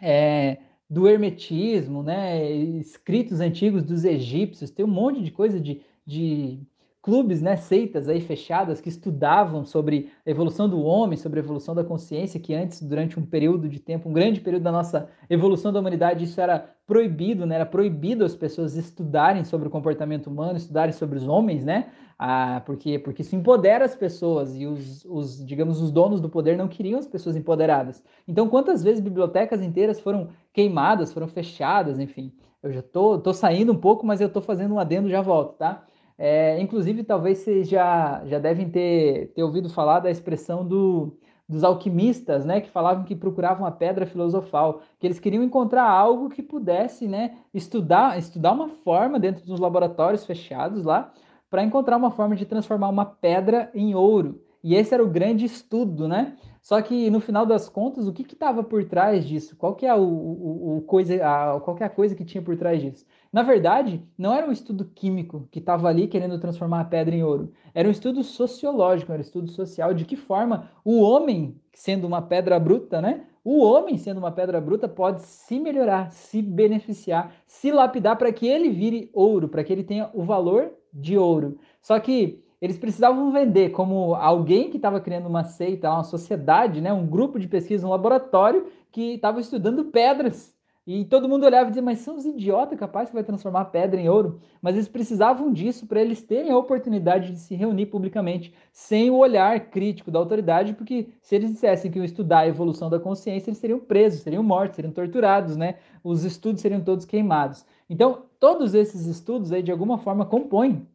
É, 0.00 0.58
do 0.88 1.06
hermetismo, 1.06 2.02
né, 2.02 2.50
escritos 2.50 3.40
antigos 3.40 3.82
dos 3.82 4.04
egípcios, 4.04 4.70
tem 4.70 4.84
um 4.84 4.88
monte 4.88 5.22
de 5.22 5.30
coisa 5.30 5.60
de, 5.60 5.82
de 6.06 6.60
clubes, 7.02 7.40
né, 7.40 7.56
seitas 7.56 8.08
aí 8.08 8.20
fechadas 8.20 8.80
que 8.80 8.88
estudavam 8.88 9.64
sobre 9.64 10.10
a 10.26 10.30
evolução 10.30 10.68
do 10.68 10.82
homem, 10.82 11.16
sobre 11.16 11.40
a 11.40 11.42
evolução 11.42 11.74
da 11.74 11.84
consciência, 11.84 12.40
que 12.40 12.54
antes, 12.54 12.82
durante 12.82 13.18
um 13.18 13.24
período 13.24 13.68
de 13.68 13.78
tempo, 13.78 14.08
um 14.08 14.12
grande 14.12 14.40
período 14.40 14.64
da 14.64 14.72
nossa 14.72 15.08
evolução 15.30 15.72
da 15.72 15.80
humanidade, 15.80 16.24
isso 16.24 16.40
era 16.40 16.74
proibido, 16.86 17.46
né, 17.46 17.56
era 17.56 17.66
proibido 17.66 18.24
as 18.24 18.34
pessoas 18.34 18.76
estudarem 18.76 19.44
sobre 19.44 19.68
o 19.68 19.70
comportamento 19.70 20.26
humano, 20.26 20.56
estudarem 20.56 20.92
sobre 20.92 21.18
os 21.18 21.26
homens, 21.26 21.64
né, 21.64 21.90
ah, 22.18 22.62
porque, 22.66 22.98
porque 22.98 23.22
isso 23.22 23.36
empodera 23.36 23.84
as 23.84 23.94
pessoas 23.94 24.56
e 24.56 24.66
os, 24.66 25.04
os, 25.04 25.44
digamos, 25.46 25.80
os 25.80 25.92
donos 25.92 26.20
do 26.20 26.28
poder 26.28 26.56
não 26.56 26.66
queriam 26.66 26.98
as 26.98 27.06
pessoas 27.06 27.36
empoderadas. 27.36 28.02
Então, 28.26 28.48
quantas 28.48 28.82
vezes 28.82 29.00
bibliotecas 29.00 29.62
inteiras 29.62 30.00
foram 30.00 30.30
queimadas, 30.52 31.12
foram 31.12 31.28
fechadas, 31.28 32.00
enfim. 32.00 32.32
Eu 32.60 32.72
já 32.72 32.82
tô, 32.82 33.18
tô 33.18 33.32
saindo 33.32 33.72
um 33.72 33.76
pouco, 33.78 34.04
mas 34.04 34.20
eu 34.20 34.28
tô 34.28 34.40
fazendo 34.40 34.74
um 34.74 34.80
adendo, 34.80 35.08
já 35.08 35.22
volto, 35.22 35.56
tá? 35.56 35.86
É, 36.18 36.60
inclusive, 36.60 37.04
talvez 37.04 37.38
vocês 37.38 37.68
já, 37.68 38.22
já 38.26 38.40
devem 38.40 38.68
ter, 38.68 39.28
ter 39.34 39.42
ouvido 39.44 39.70
falar 39.70 40.00
da 40.00 40.10
expressão 40.10 40.66
do, 40.66 41.16
dos 41.48 41.62
alquimistas, 41.62 42.44
né, 42.44 42.60
que 42.60 42.68
falavam 42.68 43.04
que 43.04 43.14
procuravam 43.14 43.64
a 43.64 43.70
pedra 43.70 44.04
filosofal, 44.04 44.82
que 44.98 45.06
eles 45.06 45.20
queriam 45.20 45.44
encontrar 45.44 45.88
algo 45.88 46.28
que 46.28 46.42
pudesse, 46.42 47.06
né, 47.06 47.36
estudar, 47.54 48.18
estudar 48.18 48.52
uma 48.52 48.68
forma 48.68 49.18
dentro 49.18 49.46
dos 49.46 49.60
laboratórios 49.60 50.26
fechados 50.26 50.84
lá, 50.84 51.12
para 51.48 51.62
encontrar 51.62 51.96
uma 51.96 52.10
forma 52.10 52.36
de 52.36 52.44
transformar 52.44 52.88
uma 52.88 53.06
pedra 53.06 53.70
em 53.72 53.94
ouro. 53.94 54.42
E 54.62 54.74
esse 54.74 54.92
era 54.92 55.02
o 55.02 55.08
grande 55.08 55.44
estudo, 55.44 56.08
né? 56.08 56.36
Só 56.60 56.82
que 56.82 57.08
no 57.08 57.20
final 57.20 57.46
das 57.46 57.68
contas, 57.68 58.06
o 58.06 58.12
que 58.12 58.22
estava 58.22 58.62
por 58.62 58.84
trás 58.84 59.26
disso? 59.26 59.56
Qual 59.56 59.74
que 59.74 59.86
é 59.86 59.94
o, 59.94 60.02
o, 60.02 60.76
o 60.76 60.82
coisa, 60.82 61.14
a, 61.24 61.60
qual 61.60 61.76
que 61.76 61.82
é 61.82 61.86
a 61.86 61.90
coisa 61.90 62.14
que 62.14 62.24
tinha 62.24 62.42
por 62.42 62.56
trás 62.56 62.82
disso? 62.82 63.06
Na 63.32 63.42
verdade, 63.42 64.02
não 64.16 64.32
era 64.32 64.46
um 64.46 64.52
estudo 64.52 64.86
químico 64.86 65.46
que 65.50 65.58
estava 65.58 65.88
ali 65.88 66.08
querendo 66.08 66.38
transformar 66.38 66.80
a 66.80 66.84
pedra 66.84 67.14
em 67.14 67.22
ouro. 67.22 67.52
Era 67.74 67.86
um 67.86 67.90
estudo 67.90 68.22
sociológico, 68.22 69.12
era 69.12 69.20
um 69.20 69.24
estudo 69.24 69.50
social 69.50 69.92
de 69.92 70.04
que 70.06 70.16
forma 70.16 70.70
o 70.84 71.00
homem, 71.02 71.60
sendo 71.74 72.06
uma 72.06 72.22
pedra 72.22 72.58
bruta, 72.58 73.02
né? 73.02 73.26
O 73.44 73.62
homem, 73.62 73.98
sendo 73.98 74.18
uma 74.18 74.32
pedra 74.32 74.60
bruta, 74.60 74.88
pode 74.88 75.22
se 75.22 75.60
melhorar, 75.60 76.10
se 76.10 76.42
beneficiar, 76.42 77.34
se 77.46 77.70
lapidar 77.70 78.16
para 78.16 78.32
que 78.32 78.46
ele 78.46 78.70
vire 78.70 79.10
ouro, 79.12 79.48
para 79.48 79.62
que 79.62 79.72
ele 79.72 79.84
tenha 79.84 80.10
o 80.14 80.22
valor 80.22 80.72
de 80.92 81.16
ouro. 81.18 81.58
Só 81.82 81.98
que 82.00 82.42
eles 82.60 82.78
precisavam 82.78 83.30
vender 83.30 83.70
como 83.70 84.14
alguém 84.14 84.68
que 84.70 84.76
estava 84.76 85.00
criando 85.00 85.28
uma 85.28 85.44
seita, 85.44 85.90
uma 85.90 86.02
sociedade, 86.02 86.80
né, 86.80 86.92
um 86.92 87.06
grupo 87.06 87.38
de 87.38 87.46
pesquisa, 87.46 87.86
um 87.86 87.90
laboratório 87.90 88.66
que 88.90 89.14
estava 89.14 89.40
estudando 89.40 89.84
pedras. 89.86 90.57
E 90.90 91.04
todo 91.04 91.28
mundo 91.28 91.44
olhava 91.44 91.66
e 91.66 91.68
dizia, 91.68 91.82
mas 91.82 91.98
são 91.98 92.16
os 92.16 92.24
idiotas 92.24 92.78
capazes 92.78 93.10
que 93.10 93.14
vai 93.14 93.22
transformar 93.22 93.66
pedra 93.66 94.00
em 94.00 94.08
ouro. 94.08 94.40
Mas 94.62 94.74
eles 94.74 94.88
precisavam 94.88 95.52
disso 95.52 95.86
para 95.86 96.00
eles 96.00 96.22
terem 96.22 96.50
a 96.50 96.56
oportunidade 96.56 97.30
de 97.30 97.40
se 97.40 97.54
reunir 97.54 97.84
publicamente, 97.84 98.54
sem 98.72 99.10
o 99.10 99.18
olhar 99.18 99.68
crítico 99.68 100.10
da 100.10 100.18
autoridade, 100.18 100.72
porque 100.72 101.08
se 101.20 101.34
eles 101.34 101.50
dissessem 101.50 101.90
que 101.90 101.98
iam 101.98 102.06
estudar 102.06 102.38
a 102.38 102.48
evolução 102.48 102.88
da 102.88 102.98
consciência, 102.98 103.50
eles 103.50 103.58
seriam 103.58 103.78
presos, 103.78 104.22
seriam 104.22 104.42
mortos, 104.42 104.76
seriam 104.76 104.90
torturados, 104.90 105.58
né? 105.58 105.74
Os 106.02 106.24
estudos 106.24 106.62
seriam 106.62 106.80
todos 106.80 107.04
queimados. 107.04 107.66
Então, 107.90 108.22
todos 108.40 108.72
esses 108.72 109.04
estudos 109.04 109.52
aí, 109.52 109.62
de 109.62 109.70
alguma 109.70 109.98
forma, 109.98 110.24
compõem 110.24 110.88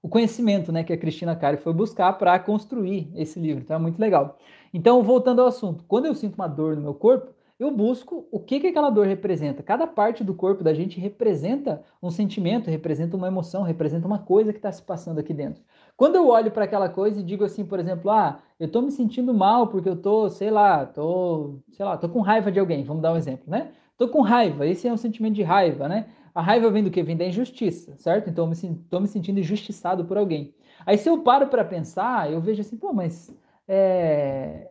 o 0.00 0.08
conhecimento 0.08 0.70
né, 0.70 0.84
que 0.84 0.92
a 0.92 0.96
Cristina 0.96 1.34
Cari 1.34 1.56
foi 1.56 1.72
buscar 1.72 2.12
para 2.12 2.38
construir 2.38 3.10
esse 3.16 3.40
livro. 3.40 3.64
Então 3.64 3.74
é 3.74 3.80
muito 3.80 3.98
legal. 3.98 4.38
Então, 4.72 5.02
voltando 5.02 5.42
ao 5.42 5.48
assunto, 5.48 5.82
quando 5.88 6.06
eu 6.06 6.14
sinto 6.14 6.36
uma 6.36 6.46
dor 6.46 6.76
no 6.76 6.82
meu 6.82 6.94
corpo, 6.94 7.32
eu 7.58 7.72
busco 7.72 8.28
o 8.30 8.38
que, 8.38 8.60
que 8.60 8.68
aquela 8.68 8.88
dor 8.88 9.06
representa. 9.06 9.62
Cada 9.62 9.86
parte 9.86 10.22
do 10.22 10.32
corpo 10.32 10.62
da 10.62 10.72
gente 10.72 11.00
representa 11.00 11.82
um 12.00 12.10
sentimento, 12.10 12.70
representa 12.70 13.16
uma 13.16 13.26
emoção, 13.26 13.62
representa 13.62 14.06
uma 14.06 14.20
coisa 14.20 14.52
que 14.52 14.58
está 14.58 14.70
se 14.70 14.82
passando 14.82 15.18
aqui 15.18 15.34
dentro. 15.34 15.62
Quando 15.96 16.14
eu 16.14 16.28
olho 16.28 16.52
para 16.52 16.64
aquela 16.64 16.88
coisa 16.88 17.18
e 17.20 17.24
digo 17.24 17.44
assim, 17.44 17.64
por 17.64 17.80
exemplo, 17.80 18.10
ah, 18.10 18.40
eu 18.60 18.66
estou 18.66 18.80
me 18.80 18.92
sentindo 18.92 19.34
mal 19.34 19.66
porque 19.66 19.88
eu 19.88 19.94
estou, 19.94 20.30
sei 20.30 20.50
lá, 20.50 20.86
tô, 20.86 21.58
sei 21.72 21.84
lá, 21.84 21.96
tô 21.96 22.08
com 22.08 22.20
raiva 22.20 22.52
de 22.52 22.60
alguém, 22.60 22.84
vamos 22.84 23.02
dar 23.02 23.12
um 23.12 23.16
exemplo, 23.16 23.50
né? 23.50 23.72
Tô 23.96 24.08
com 24.08 24.20
raiva, 24.20 24.64
esse 24.64 24.86
é 24.86 24.92
um 24.92 24.96
sentimento 24.96 25.34
de 25.34 25.42
raiva, 25.42 25.88
né? 25.88 26.06
A 26.32 26.40
raiva 26.40 26.70
vem 26.70 26.84
do 26.84 26.90
quê? 26.90 27.02
Vem 27.02 27.16
da 27.16 27.24
injustiça, 27.24 27.96
certo? 27.96 28.30
Então 28.30 28.44
eu 28.44 28.50
me, 28.50 29.00
me 29.00 29.08
sentindo 29.08 29.40
injustiçado 29.40 30.04
por 30.04 30.16
alguém. 30.16 30.54
Aí 30.86 30.96
se 30.96 31.08
eu 31.08 31.18
paro 31.22 31.48
para 31.48 31.64
pensar, 31.64 32.30
eu 32.30 32.40
vejo 32.40 32.60
assim, 32.60 32.76
pô, 32.76 32.92
mas 32.92 33.36
é, 33.66 34.70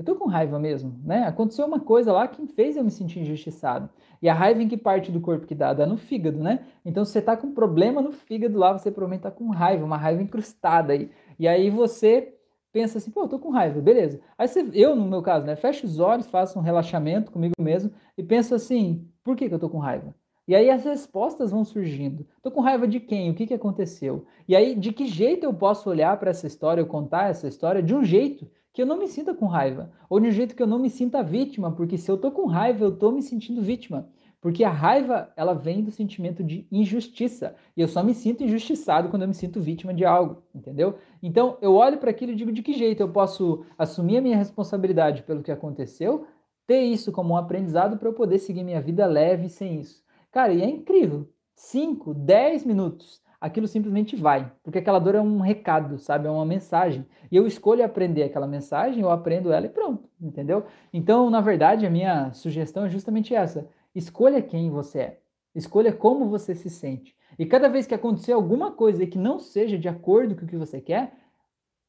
eu 0.00 0.04
tô 0.04 0.14
com 0.14 0.26
raiva 0.26 0.58
mesmo, 0.58 0.98
né? 1.04 1.24
Aconteceu 1.24 1.66
uma 1.66 1.78
coisa 1.78 2.10
lá 2.10 2.26
que 2.26 2.46
fez 2.46 2.74
eu 2.74 2.82
me 2.82 2.90
sentir 2.90 3.20
injustiçado. 3.20 3.90
E 4.22 4.30
a 4.30 4.34
raiva 4.34 4.62
em 4.62 4.66
que 4.66 4.78
parte 4.78 5.12
do 5.12 5.20
corpo 5.20 5.46
que 5.46 5.54
dá? 5.54 5.74
Dá 5.74 5.86
no 5.86 5.98
fígado, 5.98 6.38
né? 6.38 6.64
Então, 6.86 7.04
se 7.04 7.12
você 7.12 7.20
tá 7.20 7.36
com 7.36 7.52
problema 7.52 8.00
no 8.00 8.10
fígado 8.10 8.58
lá, 8.58 8.72
você 8.72 8.90
provavelmente 8.90 9.24
tá 9.24 9.30
com 9.30 9.50
raiva, 9.50 9.84
uma 9.84 9.98
raiva 9.98 10.22
incrustada 10.22 10.94
aí. 10.94 11.10
E 11.38 11.46
aí 11.46 11.68
você 11.68 12.34
pensa 12.72 12.96
assim, 12.96 13.10
pô, 13.10 13.24
eu 13.24 13.28
tô 13.28 13.38
com 13.38 13.50
raiva, 13.50 13.78
beleza. 13.78 14.22
Aí 14.38 14.48
você, 14.48 14.66
eu, 14.72 14.96
no 14.96 15.04
meu 15.04 15.20
caso, 15.20 15.44
né, 15.44 15.54
fecho 15.54 15.84
os 15.84 16.00
olhos, 16.00 16.26
faço 16.28 16.58
um 16.58 16.62
relaxamento 16.62 17.30
comigo 17.30 17.52
mesmo 17.60 17.92
e 18.16 18.22
penso 18.22 18.54
assim, 18.54 19.06
por 19.22 19.36
que, 19.36 19.50
que 19.50 19.54
eu 19.54 19.58
tô 19.58 19.68
com 19.68 19.76
raiva? 19.76 20.14
E 20.48 20.54
aí 20.54 20.70
as 20.70 20.82
respostas 20.82 21.50
vão 21.50 21.62
surgindo. 21.62 22.26
Tô 22.42 22.50
com 22.50 22.62
raiva 22.62 22.88
de 22.88 23.00
quem? 23.00 23.30
O 23.30 23.34
que, 23.34 23.46
que 23.46 23.54
aconteceu? 23.54 24.24
E 24.48 24.56
aí, 24.56 24.74
de 24.74 24.92
que 24.92 25.06
jeito 25.06 25.44
eu 25.44 25.52
posso 25.52 25.90
olhar 25.90 26.18
para 26.18 26.30
essa 26.30 26.46
história, 26.46 26.82
ou 26.82 26.88
contar 26.88 27.28
essa 27.28 27.46
história 27.46 27.82
de 27.82 27.94
um 27.94 28.02
jeito 28.02 28.50
que 28.72 28.82
eu 28.82 28.86
não 28.86 28.98
me 28.98 29.08
sinta 29.08 29.34
com 29.34 29.46
raiva, 29.46 29.90
ou 30.08 30.20
de 30.20 30.28
um 30.28 30.32
jeito 30.32 30.54
que 30.54 30.62
eu 30.62 30.66
não 30.66 30.78
me 30.78 30.90
sinta 30.90 31.22
vítima, 31.22 31.72
porque 31.72 31.98
se 31.98 32.10
eu 32.10 32.16
tô 32.16 32.30
com 32.30 32.46
raiva, 32.46 32.84
eu 32.84 32.96
tô 32.96 33.10
me 33.10 33.22
sentindo 33.22 33.62
vítima. 33.62 34.08
Porque 34.40 34.64
a 34.64 34.70
raiva, 34.70 35.30
ela 35.36 35.52
vem 35.52 35.84
do 35.84 35.90
sentimento 35.90 36.42
de 36.42 36.66
injustiça. 36.72 37.54
E 37.76 37.80
eu 37.80 37.86
só 37.86 38.02
me 38.02 38.14
sinto 38.14 38.42
injustiçado 38.42 39.10
quando 39.10 39.22
eu 39.22 39.28
me 39.28 39.34
sinto 39.34 39.60
vítima 39.60 39.92
de 39.92 40.04
algo, 40.04 40.42
entendeu? 40.54 40.94
Então, 41.22 41.58
eu 41.60 41.74
olho 41.74 41.98
para 41.98 42.10
aquilo 42.10 42.32
e 42.32 42.36
digo 42.36 42.50
de 42.50 42.62
que 42.62 42.72
jeito 42.72 43.02
eu 43.02 43.12
posso 43.12 43.66
assumir 43.76 44.16
a 44.16 44.22
minha 44.22 44.38
responsabilidade 44.38 45.24
pelo 45.24 45.42
que 45.42 45.52
aconteceu, 45.52 46.26
ter 46.66 46.80
isso 46.80 47.12
como 47.12 47.34
um 47.34 47.36
aprendizado 47.36 47.98
para 47.98 48.08
eu 48.08 48.14
poder 48.14 48.38
seguir 48.38 48.64
minha 48.64 48.80
vida 48.80 49.04
leve 49.04 49.50
sem 49.50 49.78
isso. 49.78 50.02
Cara, 50.30 50.54
e 50.54 50.62
é 50.62 50.70
incrível. 50.70 51.28
5, 51.54 52.14
10 52.14 52.64
minutos, 52.64 53.20
aquilo 53.40 53.66
simplesmente 53.66 54.16
vai. 54.16 54.52
Porque 54.62 54.78
aquela 54.78 54.98
dor 54.98 55.14
é 55.14 55.20
um 55.20 55.40
recado, 55.40 55.98
sabe? 55.98 56.26
É 56.26 56.30
uma 56.30 56.44
mensagem. 56.44 57.06
E 57.30 57.36
eu 57.36 57.46
escolho 57.46 57.84
aprender 57.84 58.24
aquela 58.24 58.46
mensagem, 58.46 59.00
eu 59.00 59.10
aprendo 59.10 59.52
ela 59.52 59.66
e 59.66 59.70
pronto, 59.70 60.08
entendeu? 60.20 60.64
Então, 60.92 61.30
na 61.30 61.40
verdade, 61.40 61.86
a 61.86 61.90
minha 61.90 62.32
sugestão 62.32 62.84
é 62.84 62.90
justamente 62.90 63.34
essa 63.34 63.66
Escolha 63.94 64.40
quem 64.40 64.70
você 64.70 64.98
é. 65.00 65.20
Escolha 65.54 65.92
como 65.92 66.28
você 66.28 66.54
se 66.54 66.70
sente. 66.70 67.16
E 67.38 67.44
cada 67.44 67.68
vez 67.68 67.86
que 67.86 67.94
acontecer 67.94 68.32
alguma 68.32 68.70
coisa 68.70 69.06
que 69.06 69.18
não 69.18 69.38
seja 69.38 69.76
de 69.76 69.88
acordo 69.88 70.36
com 70.36 70.44
o 70.44 70.48
que 70.48 70.56
você 70.56 70.80
quer, 70.80 71.12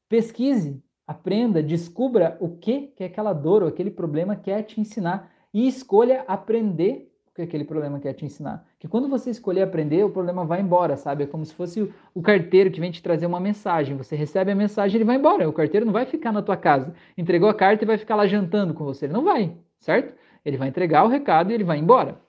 pesquise, 0.08 0.82
aprenda, 1.06 1.62
descubra 1.62 2.36
o 2.40 2.56
que, 2.56 2.88
que 2.88 3.04
aquela 3.04 3.32
dor 3.32 3.62
ou 3.62 3.68
aquele 3.68 3.90
problema 3.90 4.34
quer 4.34 4.62
te 4.62 4.80
ensinar 4.80 5.30
e 5.54 5.68
escolha 5.68 6.24
aprender 6.26 7.11
o 7.32 7.34
que 7.34 7.42
aquele 7.42 7.64
problema 7.64 7.98
quer 7.98 8.12
te 8.12 8.26
ensinar. 8.26 8.62
Que 8.78 8.86
quando 8.86 9.08
você 9.08 9.30
escolher 9.30 9.62
aprender, 9.62 10.04
o 10.04 10.10
problema 10.10 10.44
vai 10.44 10.60
embora, 10.60 10.98
sabe? 10.98 11.24
É 11.24 11.26
como 11.26 11.44
se 11.46 11.54
fosse 11.54 11.90
o, 12.14 12.22
carteiro 12.22 12.70
que 12.70 12.78
vem 12.78 12.90
te 12.90 13.02
trazer 13.02 13.24
uma 13.24 13.40
mensagem. 13.40 13.96
Você 13.96 14.14
recebe 14.14 14.52
a 14.52 14.54
mensagem, 14.54 14.96
ele 14.96 15.04
vai 15.04 15.16
embora. 15.16 15.48
O 15.48 15.52
carteiro 15.52 15.86
não 15.86 15.92
vai 15.94 16.04
ficar 16.04 16.30
na 16.30 16.42
tua 16.42 16.58
casa. 16.58 16.94
Entregou 17.16 17.48
a 17.48 17.54
carta 17.54 17.84
e 17.84 17.86
vai 17.86 17.96
ficar 17.96 18.16
lá 18.16 18.26
jantando 18.26 18.74
com 18.74 18.84
você. 18.84 19.06
Ele 19.06 19.14
não 19.14 19.24
vai, 19.24 19.56
certo? 19.80 20.14
Ele 20.44 20.58
vai 20.58 20.68
entregar 20.68 21.04
o 21.04 21.08
recado 21.08 21.50
e 21.50 21.54
ele 21.54 21.64
vai 21.64 21.78
embora. 21.78 22.20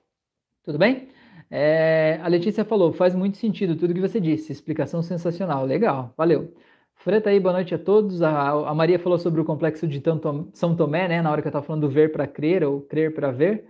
Tudo 0.64 0.78
bem? 0.78 1.10
É, 1.52 2.20
a 2.24 2.28
Letícia 2.30 2.64
falou, 2.64 2.94
faz 2.94 3.14
muito 3.14 3.38
sentido 3.38 3.76
tudo 3.76 3.94
que 3.94 4.00
você 4.00 4.20
disse, 4.20 4.52
explicação 4.52 5.04
sensacional, 5.04 5.66
legal, 5.66 6.14
valeu. 6.18 6.52
Freta 6.96 7.30
aí, 7.30 7.40
boa 7.40 7.54
noite 7.54 7.76
a 7.76 7.78
todos. 7.78 8.22
A, 8.22 8.70
a 8.70 8.74
Maria 8.74 8.98
falou 8.98 9.20
sobre 9.20 9.42
o 9.42 9.46
complexo 9.46 9.86
de 9.86 10.02
São 10.54 10.76
Tomé, 10.76 11.08
né, 11.08 11.22
na 11.22 11.30
hora 11.30 11.42
que 11.42 11.48
eu 11.48 11.50
estava 11.50 11.66
falando 11.66 11.82
do 11.82 11.90
ver 11.90 12.12
para 12.12 12.26
crer 12.26 12.64
ou 12.64 12.82
crer 12.82 13.14
para 13.14 13.30
ver. 13.30 13.66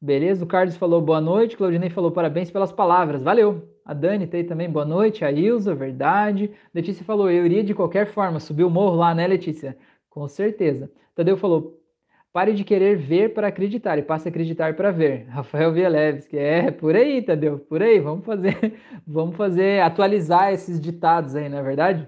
Beleza, 0.00 0.44
o 0.44 0.48
Carlos 0.48 0.76
falou 0.76 1.00
boa 1.00 1.20
noite, 1.20 1.56
Claudinei 1.56 1.90
falou 1.90 2.10
parabéns 2.10 2.50
pelas 2.50 2.72
palavras, 2.72 3.22
valeu. 3.22 3.68
A 3.84 3.94
Dani 3.94 4.26
tem 4.26 4.44
também 4.44 4.70
boa 4.70 4.84
noite, 4.84 5.24
a 5.24 5.32
Ilza, 5.32 5.74
verdade. 5.74 6.50
Letícia 6.74 7.04
falou, 7.04 7.30
eu 7.30 7.46
iria 7.46 7.64
de 7.64 7.74
qualquer 7.74 8.06
forma, 8.06 8.40
subir 8.40 8.64
o 8.64 8.70
morro 8.70 8.96
lá, 8.96 9.14
né, 9.14 9.26
Letícia? 9.26 9.76
Com 10.10 10.28
certeza. 10.28 10.90
Tadeu 11.14 11.36
falou, 11.36 11.80
Pare 12.36 12.52
de 12.52 12.64
querer 12.64 12.98
ver 12.98 13.32
para 13.32 13.48
acreditar 13.48 13.96
e 13.96 14.02
passe 14.02 14.28
a 14.28 14.30
acreditar 14.30 14.76
para 14.76 14.90
ver. 14.90 15.24
Rafael 15.32 15.72
que 16.28 16.36
é 16.36 16.70
por 16.70 16.94
aí, 16.94 17.22
Tadeu, 17.22 17.58
por 17.58 17.82
aí. 17.82 17.98
Vamos 17.98 18.26
fazer, 18.26 18.74
vamos 19.06 19.36
fazer, 19.36 19.80
atualizar 19.80 20.52
esses 20.52 20.78
ditados 20.78 21.34
aí, 21.34 21.48
não 21.48 21.56
é 21.56 21.62
verdade? 21.62 22.06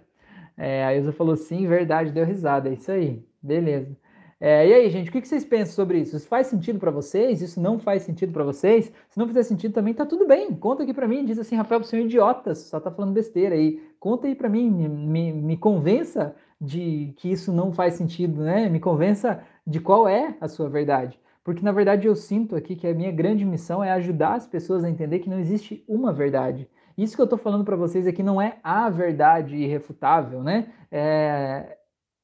É, 0.54 0.84
a 0.84 0.94
Ilza 0.94 1.12
falou 1.12 1.34
sim, 1.34 1.66
verdade, 1.66 2.12
deu 2.12 2.26
risada, 2.26 2.68
é 2.68 2.74
isso 2.74 2.92
aí, 2.92 3.24
beleza. 3.42 3.96
É, 4.40 4.68
e 4.68 4.72
aí, 4.72 4.90
gente, 4.90 5.10
o 5.10 5.12
que 5.12 5.26
vocês 5.26 5.44
pensam 5.44 5.74
sobre 5.74 5.98
isso? 5.98 6.16
Isso 6.16 6.28
faz 6.28 6.46
sentido 6.46 6.78
para 6.78 6.92
vocês? 6.92 7.42
Isso 7.42 7.60
não 7.60 7.78
faz 7.78 8.02
sentido 8.02 8.32
para 8.32 8.44
vocês? 8.44 8.92
Se 9.08 9.18
não 9.18 9.26
fizer 9.26 9.42
sentido 9.42 9.72
também, 9.72 9.92
tá 9.92 10.06
tudo 10.06 10.26
bem. 10.26 10.54
Conta 10.54 10.84
aqui 10.84 10.94
para 10.94 11.08
mim, 11.08 11.24
diz 11.24 11.38
assim, 11.38 11.56
Rafael, 11.56 11.82
você 11.82 11.96
é 11.96 12.00
um 12.00 12.04
idiota, 12.04 12.54
só 12.54 12.78
tá 12.78 12.90
falando 12.90 13.12
besteira 13.12 13.56
aí. 13.56 13.82
Conta 13.98 14.28
aí 14.28 14.36
para 14.36 14.48
mim, 14.48 14.70
me, 14.70 14.88
me, 14.88 15.32
me 15.32 15.56
convença 15.56 16.36
de 16.60 17.12
que 17.16 17.30
isso 17.30 17.52
não 17.52 17.72
faz 17.72 17.94
sentido, 17.94 18.42
né? 18.42 18.68
Me 18.68 18.78
convença 18.78 19.42
de 19.66 19.80
qual 19.80 20.08
é 20.08 20.36
a 20.40 20.46
sua 20.46 20.68
verdade. 20.68 21.18
Porque 21.42 21.62
na 21.62 21.72
verdade 21.72 22.06
eu 22.06 22.14
sinto 22.14 22.54
aqui 22.54 22.76
que 22.76 22.86
a 22.86 22.94
minha 22.94 23.10
grande 23.10 23.44
missão 23.44 23.82
é 23.82 23.90
ajudar 23.92 24.34
as 24.34 24.46
pessoas 24.46 24.84
a 24.84 24.90
entender 24.90 25.18
que 25.20 25.30
não 25.30 25.40
existe 25.40 25.84
uma 25.88 26.12
verdade. 26.12 26.68
Isso 26.96 27.14
que 27.16 27.22
eu 27.22 27.24
estou 27.24 27.38
falando 27.38 27.64
para 27.64 27.76
vocês 27.76 28.06
aqui 28.06 28.22
não 28.22 28.42
é 28.42 28.58
a 28.62 28.90
verdade 28.90 29.56
irrefutável, 29.56 30.42
né? 30.42 30.66
É, 30.90 31.77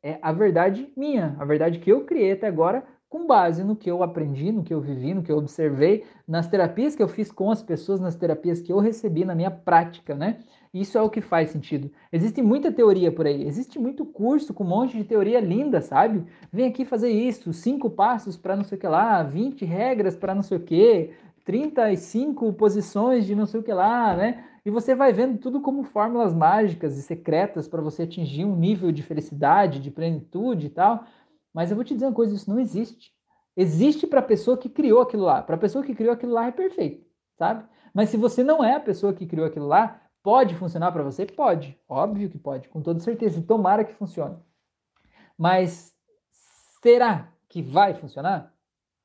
é 0.05 0.19
a 0.21 0.31
verdade 0.31 0.93
minha, 0.95 1.35
a 1.39 1.45
verdade 1.47 1.79
que 1.79 1.91
eu 1.91 2.05
criei 2.05 2.33
até 2.33 2.47
agora 2.47 2.85
com 3.09 3.27
base 3.27 3.65
no 3.65 3.75
que 3.75 3.91
eu 3.91 4.03
aprendi, 4.03 4.53
no 4.53 4.63
que 4.63 4.75
eu 4.75 4.81
vivi, 4.81 5.15
no 5.15 5.23
que 5.23 5.33
eu 5.33 5.39
observei, 5.39 6.05
nas 6.29 6.47
terapias 6.47 6.95
que 6.95 7.03
eu 7.03 7.09
fiz 7.09 7.33
com 7.33 7.51
as 7.51 7.63
pessoas, 7.63 8.01
nas 8.01 8.15
terapias 8.15 8.61
que 8.61 8.73
eu 8.73 8.79
recebi 8.81 9.25
na 9.25 9.35
minha 9.35 9.51
prática, 9.51 10.15
né? 10.15 10.41
Isso 10.75 10.99
é 10.99 11.01
o 11.01 11.09
que 11.09 11.21
faz 11.21 11.51
sentido. 11.51 11.91
Existe 12.13 12.43
muita 12.43 12.73
teoria 12.73 13.13
por 13.13 13.27
aí, 13.27 13.47
existe 13.47 13.79
muito 13.79 14.05
curso 14.05 14.53
com 14.53 14.65
um 14.65 14.69
monte 14.69 14.97
de 14.97 15.05
teoria 15.05 15.41
linda, 15.41 15.81
sabe? 15.81 16.25
Vem 16.53 16.67
aqui 16.67 16.85
fazer 16.85 17.09
isso, 17.09 17.53
cinco 17.53 17.89
passos 17.89 18.37
para 18.37 18.57
não 18.57 18.65
sei 18.65 18.77
o 18.77 18.81
que 18.81 18.89
lá, 18.89 19.23
20 19.23 19.65
regras 19.65 20.17
para 20.17 20.35
não 20.35 20.43
sei 20.43 20.59
o 20.59 20.61
que, 20.61 21.11
35 21.45 22.53
posições 22.55 23.25
de 23.25 23.35
não 23.35 23.47
sei 23.47 23.61
o 23.61 23.63
que 23.63 23.73
lá, 23.73 24.17
né? 24.17 24.45
E 24.65 24.71
você 24.71 24.95
vai 24.95 25.13
vendo 25.13 25.39
tudo 25.39 25.61
como 25.61 25.85
fórmulas 25.85 26.33
mágicas 26.33 26.97
e 26.97 27.03
secretas 27.03 27.69
para 27.69 27.83
você 27.83 28.05
atingir 28.05 28.45
um 28.45 28.57
nível 28.57 28.91
de 28.91 29.03
felicidade, 29.03 29.81
de 29.81 29.91
plenitude 29.91 30.67
e 30.67 30.71
tal. 30.71 31.05
Mas 31.53 31.71
eu 31.71 31.77
vou 31.77 31.85
te 31.85 31.95
dizer 31.95 32.07
uma 32.07 32.15
coisa, 32.15 32.35
isso 32.35 32.51
não 32.51 32.59
existe. 32.59 33.13
Existe 33.57 34.07
para 34.07 34.21
a 34.21 34.23
pessoa 34.23 34.57
que 34.57 34.69
criou 34.69 35.03
aquilo 35.03 35.25
lá. 35.25 35.43
Para 35.43 35.57
a 35.57 35.59
pessoa 35.59 35.85
que 35.85 35.95
criou 35.95 36.13
aquilo 36.13 36.33
lá 36.33 36.47
é 36.47 36.53
perfeito, 36.53 37.07
sabe? 37.37 37.65
Mas 37.93 38.09
se 38.09 38.17
você 38.17 38.43
não 38.43 38.65
é 38.65 38.75
a 38.75 38.81
pessoa 38.81 39.13
que 39.13 39.27
criou 39.27 39.47
aquilo 39.47 39.67
lá, 39.67 40.01
Pode 40.25 40.55
funcionar 40.55 40.91
para 40.91 41.03
você? 41.03 41.27
Pode, 41.27 41.79
óbvio 41.87 42.31
que 42.31 42.39
pode, 42.39 42.67
com 42.71 42.81
toda 42.81 42.99
certeza. 42.99 43.43
Tomara 43.43 43.85
que 43.85 43.93
funcione. 43.93 44.39
Mas 45.37 45.95
será 46.83 47.31
que 47.47 47.61
vai 47.61 47.93
funcionar? 47.93 48.51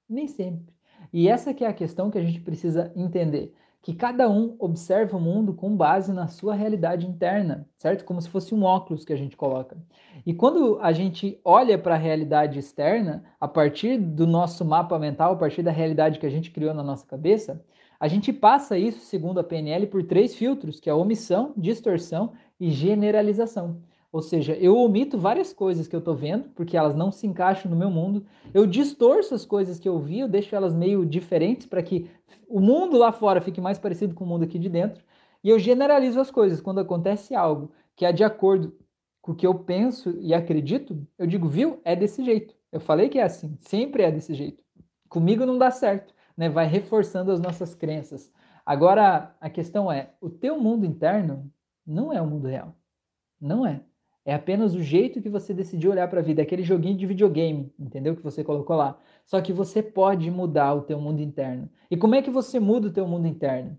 Nem 0.08 0.30
sempre. 0.30 0.74
E 1.12 1.28
essa 1.28 1.54
que 1.54 1.66
é 1.66 1.68
a 1.68 1.74
questão 1.74 2.10
que 2.10 2.18
a 2.18 2.24
gente 2.24 2.40
precisa 2.40 2.94
entender, 2.96 3.54
que 3.82 3.94
cada 3.94 4.30
um 4.30 4.56
observa 4.60 5.16
o 5.18 5.22
mundo 5.22 5.54
com 5.54 5.76
base 5.76 6.12
na 6.12 6.28
sua 6.28 6.54
realidade 6.54 7.08
interna, 7.08 7.68
certo? 7.78 8.04
Como 8.04 8.22
se 8.22 8.30
fosse 8.30 8.54
um 8.54 8.64
óculos 8.64 9.06
que 9.06 9.14
a 9.14 9.16
gente 9.16 9.38
coloca. 9.38 9.78
E 10.26 10.34
quando 10.34 10.78
a 10.82 10.92
gente 10.92 11.40
olha 11.46 11.78
para 11.78 11.96
a 11.96 11.98
realidade 11.98 12.60
externa, 12.60 13.24
a 13.40 13.48
partir 13.48 13.98
do 13.98 14.28
nosso 14.28 14.66
mapa 14.66 15.00
mental, 15.00 15.34
a 15.34 15.38
partir 15.38 15.64
da 15.64 15.72
realidade 15.72 16.20
que 16.20 16.26
a 16.26 16.30
gente 16.30 16.52
criou 16.52 16.74
na 16.74 16.84
nossa 16.84 17.06
cabeça, 17.06 17.64
a 18.00 18.08
gente 18.08 18.32
passa 18.32 18.78
isso, 18.78 19.00
segundo 19.00 19.40
a 19.40 19.44
PNL, 19.44 19.88
por 19.88 20.04
três 20.04 20.36
filtros, 20.36 20.80
que 20.80 20.90
é 20.90 20.94
omissão, 20.94 21.54
distorção 21.58 22.34
e 22.60 22.72
generalização. 22.72 23.82
Ou 24.12 24.22
seja, 24.22 24.54
eu 24.54 24.76
omito 24.78 25.18
várias 25.18 25.54
coisas 25.54 25.88
que 25.88 25.96
eu 25.96 26.00
estou 26.00 26.16
vendo, 26.16 26.50
porque 26.56 26.76
elas 26.76 26.96
não 26.96 27.12
se 27.12 27.28
encaixam 27.28 27.70
no 27.70 27.78
meu 27.78 27.92
mundo. 27.92 28.26
Eu 28.54 28.66
distorço 28.66 29.36
as 29.36 29.46
coisas 29.46 29.80
que 29.80 29.88
eu 29.88 30.00
vi, 30.00 30.20
eu 30.20 30.28
deixo 30.28 30.56
elas 30.56 30.74
meio 30.74 31.06
diferentes 31.06 31.68
para 31.68 31.84
que 31.84 32.10
o 32.48 32.60
mundo 32.60 32.98
lá 32.98 33.12
fora 33.12 33.42
fique 33.42 33.62
mais 33.62 33.78
parecido 33.78 34.16
com 34.16 34.24
o 34.24 34.28
mundo 34.28 34.44
aqui 34.44 34.58
de 34.58 34.70
dentro. 34.70 35.04
E 35.44 35.50
eu 35.50 35.60
generalizo 35.60 36.20
as 36.20 36.32
coisas. 36.32 36.60
Quando 36.60 36.80
acontece 36.80 37.36
algo 37.36 37.72
que 37.96 38.06
é 38.06 38.12
de 38.12 38.24
acordo 38.24 38.76
com 39.22 39.34
o 39.34 39.36
que 39.36 39.46
eu 39.46 39.54
penso 39.54 40.18
e 40.20 40.34
acredito, 40.34 41.06
eu 41.18 41.28
digo, 41.28 41.48
viu? 41.48 41.80
É 41.84 41.96
desse 41.96 42.24
jeito. 42.24 42.56
Eu 42.72 42.80
falei 42.80 43.10
que 43.10 43.20
é 43.20 43.24
assim, 43.24 43.58
sempre 43.62 44.04
é 44.04 44.12
desse 44.12 44.34
jeito. 44.34 44.64
Comigo 45.08 45.46
não 45.46 45.58
dá 45.58 45.70
certo 45.70 46.14
né, 46.40 46.48
vai 46.48 46.66
reforçando 46.66 47.34
as 47.34 47.42
nossas 47.42 47.76
crenças. 47.76 48.32
Agora, 48.66 49.36
a 49.42 49.50
questão 49.50 49.92
é, 49.92 50.14
o 50.22 50.30
teu 50.30 50.58
mundo 50.58 50.86
interno 50.86 51.52
não 51.86 52.14
é 52.14 52.22
o 52.22 52.26
mundo 52.26 52.48
real. 52.48 52.74
Não 53.42 53.68
é. 53.68 53.82
É 54.30 54.34
apenas 54.36 54.76
o 54.76 54.84
jeito 54.84 55.24
que 55.24 55.28
você 55.28 55.56
decidiu 55.56 55.90
olhar 55.90 56.08
para 56.08 56.20
a 56.20 56.24
vida, 56.24 56.40
aquele 56.40 56.62
joguinho 56.62 56.96
de 56.96 57.08
videogame, 57.08 57.74
entendeu? 57.80 58.16
Que 58.16 58.22
você 58.22 58.44
colocou 58.44 58.76
lá. 58.76 58.96
Só 59.26 59.42
que 59.42 59.52
você 59.52 59.82
pode 59.82 60.30
mudar 60.30 60.76
o 60.76 60.84
teu 60.84 61.02
mundo 61.02 61.20
interno. 61.20 61.68
E 61.90 61.98
como 61.98 62.14
é 62.14 62.22
que 62.22 62.30
você 62.30 62.60
muda 62.60 62.90
o 62.90 62.92
teu 62.92 63.08
mundo 63.08 63.28
interno? 63.28 63.76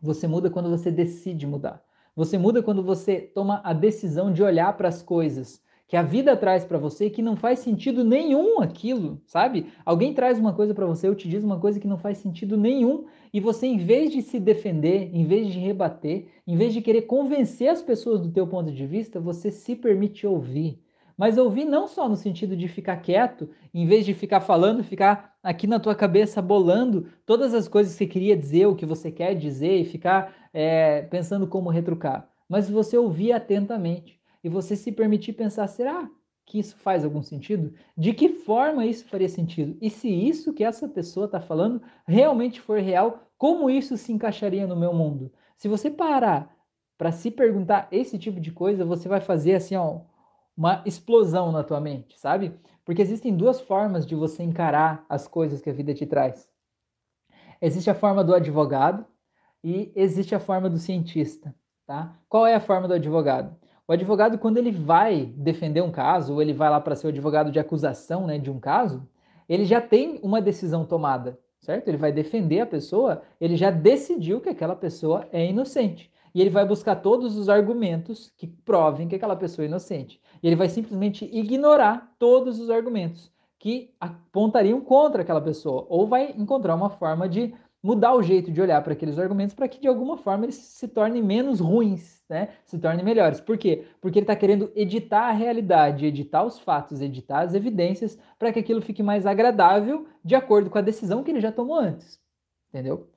Você 0.00 0.28
muda 0.28 0.48
quando 0.48 0.70
você 0.70 0.92
decide 0.92 1.44
mudar. 1.44 1.82
Você 2.14 2.38
muda 2.38 2.62
quando 2.62 2.84
você 2.84 3.20
toma 3.20 3.60
a 3.64 3.72
decisão 3.72 4.32
de 4.32 4.44
olhar 4.44 4.76
para 4.76 4.86
as 4.86 5.02
coisas 5.02 5.60
que 5.90 5.96
a 5.96 6.02
vida 6.02 6.36
traz 6.36 6.64
para 6.64 6.78
você 6.78 7.10
que 7.10 7.20
não 7.20 7.34
faz 7.34 7.58
sentido 7.58 8.04
nenhum 8.04 8.60
aquilo, 8.60 9.20
sabe? 9.26 9.66
Alguém 9.84 10.14
traz 10.14 10.38
uma 10.38 10.52
coisa 10.52 10.72
para 10.72 10.86
você, 10.86 11.08
ou 11.08 11.16
te 11.16 11.28
diz 11.28 11.42
uma 11.42 11.58
coisa 11.58 11.80
que 11.80 11.88
não 11.88 11.98
faz 11.98 12.18
sentido 12.18 12.56
nenhum, 12.56 13.06
e 13.34 13.40
você 13.40 13.66
em 13.66 13.76
vez 13.76 14.12
de 14.12 14.22
se 14.22 14.38
defender, 14.38 15.10
em 15.12 15.26
vez 15.26 15.52
de 15.52 15.58
rebater, 15.58 16.28
em 16.46 16.56
vez 16.56 16.72
de 16.72 16.80
querer 16.80 17.02
convencer 17.02 17.68
as 17.68 17.82
pessoas 17.82 18.20
do 18.20 18.30
teu 18.30 18.46
ponto 18.46 18.70
de 18.70 18.86
vista, 18.86 19.18
você 19.18 19.50
se 19.50 19.74
permite 19.74 20.24
ouvir. 20.24 20.80
Mas 21.18 21.36
ouvir 21.36 21.64
não 21.64 21.88
só 21.88 22.08
no 22.08 22.14
sentido 22.14 22.56
de 22.56 22.68
ficar 22.68 22.98
quieto, 22.98 23.50
em 23.74 23.84
vez 23.84 24.06
de 24.06 24.14
ficar 24.14 24.40
falando, 24.40 24.84
ficar 24.84 25.34
aqui 25.42 25.66
na 25.66 25.80
tua 25.80 25.96
cabeça 25.96 26.40
bolando 26.40 27.08
todas 27.26 27.52
as 27.52 27.66
coisas 27.66 27.94
que 27.94 27.98
você 27.98 28.06
queria 28.06 28.36
dizer, 28.36 28.66
o 28.66 28.76
que 28.76 28.86
você 28.86 29.10
quer 29.10 29.34
dizer, 29.34 29.80
e 29.80 29.84
ficar 29.84 30.32
é, 30.54 31.02
pensando 31.02 31.48
como 31.48 31.68
retrucar. 31.68 32.30
Mas 32.48 32.70
você 32.70 32.96
ouvir 32.96 33.32
atentamente 33.32 34.19
e 34.42 34.48
você 34.48 34.76
se 34.76 34.90
permitir 34.92 35.32
pensar: 35.34 35.66
será 35.66 36.08
que 36.46 36.58
isso 36.58 36.76
faz 36.76 37.04
algum 37.04 37.22
sentido? 37.22 37.72
De 37.96 38.12
que 38.12 38.28
forma 38.28 38.84
isso 38.84 39.06
faria 39.06 39.28
sentido? 39.28 39.76
E 39.80 39.88
se 39.88 40.08
isso 40.08 40.52
que 40.52 40.64
essa 40.64 40.88
pessoa 40.88 41.26
está 41.26 41.40
falando 41.40 41.80
realmente 42.06 42.60
for 42.60 42.80
real, 42.80 43.30
como 43.38 43.70
isso 43.70 43.96
se 43.96 44.12
encaixaria 44.12 44.66
no 44.66 44.76
meu 44.76 44.92
mundo? 44.92 45.32
Se 45.56 45.68
você 45.68 45.90
parar 45.90 46.54
para 46.98 47.12
se 47.12 47.30
perguntar 47.30 47.88
esse 47.90 48.18
tipo 48.18 48.40
de 48.40 48.52
coisa, 48.52 48.84
você 48.84 49.08
vai 49.08 49.20
fazer 49.20 49.54
assim, 49.54 49.76
ó, 49.76 50.00
uma 50.56 50.82
explosão 50.84 51.50
na 51.50 51.64
tua 51.64 51.80
mente, 51.80 52.18
sabe? 52.18 52.54
Porque 52.84 53.00
existem 53.00 53.34
duas 53.34 53.60
formas 53.60 54.06
de 54.06 54.14
você 54.14 54.42
encarar 54.42 55.06
as 55.08 55.26
coisas 55.26 55.62
que 55.62 55.70
a 55.70 55.72
vida 55.72 55.94
te 55.94 56.04
traz. 56.04 56.46
Existe 57.62 57.88
a 57.88 57.94
forma 57.94 58.24
do 58.24 58.34
advogado 58.34 59.06
e 59.62 59.92
existe 59.94 60.34
a 60.34 60.40
forma 60.40 60.68
do 60.68 60.78
cientista, 60.78 61.54
tá? 61.86 62.18
Qual 62.28 62.46
é 62.46 62.54
a 62.54 62.60
forma 62.60 62.88
do 62.88 62.94
advogado? 62.94 63.56
O 63.90 63.92
advogado, 63.92 64.38
quando 64.38 64.56
ele 64.56 64.70
vai 64.70 65.32
defender 65.36 65.82
um 65.82 65.90
caso, 65.90 66.34
ou 66.34 66.40
ele 66.40 66.52
vai 66.52 66.70
lá 66.70 66.80
para 66.80 66.94
ser 66.94 67.08
o 67.08 67.10
advogado 67.10 67.50
de 67.50 67.58
acusação 67.58 68.24
né, 68.24 68.38
de 68.38 68.48
um 68.48 68.60
caso, 68.60 69.04
ele 69.48 69.64
já 69.64 69.80
tem 69.80 70.20
uma 70.22 70.40
decisão 70.40 70.84
tomada, 70.84 71.36
certo? 71.58 71.88
Ele 71.88 71.96
vai 71.96 72.12
defender 72.12 72.60
a 72.60 72.66
pessoa, 72.66 73.20
ele 73.40 73.56
já 73.56 73.68
decidiu 73.68 74.40
que 74.40 74.48
aquela 74.48 74.76
pessoa 74.76 75.26
é 75.32 75.44
inocente. 75.44 76.08
E 76.32 76.40
ele 76.40 76.50
vai 76.50 76.64
buscar 76.64 76.94
todos 77.02 77.36
os 77.36 77.48
argumentos 77.48 78.32
que 78.36 78.46
provem 78.46 79.08
que 79.08 79.16
aquela 79.16 79.34
pessoa 79.34 79.64
é 79.64 79.68
inocente. 79.68 80.20
E 80.40 80.46
ele 80.46 80.54
vai 80.54 80.68
simplesmente 80.68 81.24
ignorar 81.24 82.14
todos 82.16 82.60
os 82.60 82.70
argumentos 82.70 83.32
que 83.58 83.92
apontariam 83.98 84.80
contra 84.80 85.22
aquela 85.22 85.40
pessoa, 85.40 85.84
ou 85.88 86.06
vai 86.06 86.32
encontrar 86.38 86.76
uma 86.76 86.90
forma 86.90 87.28
de 87.28 87.52
mudar 87.82 88.14
o 88.14 88.22
jeito 88.22 88.50
de 88.52 88.60
olhar 88.60 88.82
para 88.82 88.92
aqueles 88.92 89.18
argumentos 89.18 89.54
para 89.54 89.68
que 89.68 89.80
de 89.80 89.88
alguma 89.88 90.16
forma 90.16 90.44
eles 90.44 90.56
se 90.56 90.86
tornem 90.86 91.22
menos 91.22 91.60
ruins, 91.60 92.22
né? 92.28 92.50
Se 92.64 92.78
tornem 92.78 93.04
melhores. 93.04 93.40
Por 93.40 93.56
quê? 93.56 93.86
Porque 94.00 94.18
ele 94.18 94.24
está 94.24 94.36
querendo 94.36 94.70
editar 94.74 95.28
a 95.28 95.32
realidade, 95.32 96.06
editar 96.06 96.44
os 96.44 96.58
fatos, 96.58 97.00
editar 97.00 97.40
as 97.40 97.54
evidências 97.54 98.18
para 98.38 98.52
que 98.52 98.58
aquilo 98.58 98.82
fique 98.82 99.02
mais 99.02 99.26
agradável 99.26 100.06
de 100.24 100.34
acordo 100.34 100.68
com 100.68 100.78
a 100.78 100.82
decisão 100.82 101.22
que 101.22 101.30
ele 101.30 101.40
já 101.40 101.50
tomou 101.50 101.76
antes. 101.78 102.20
Entendeu? 102.68 103.08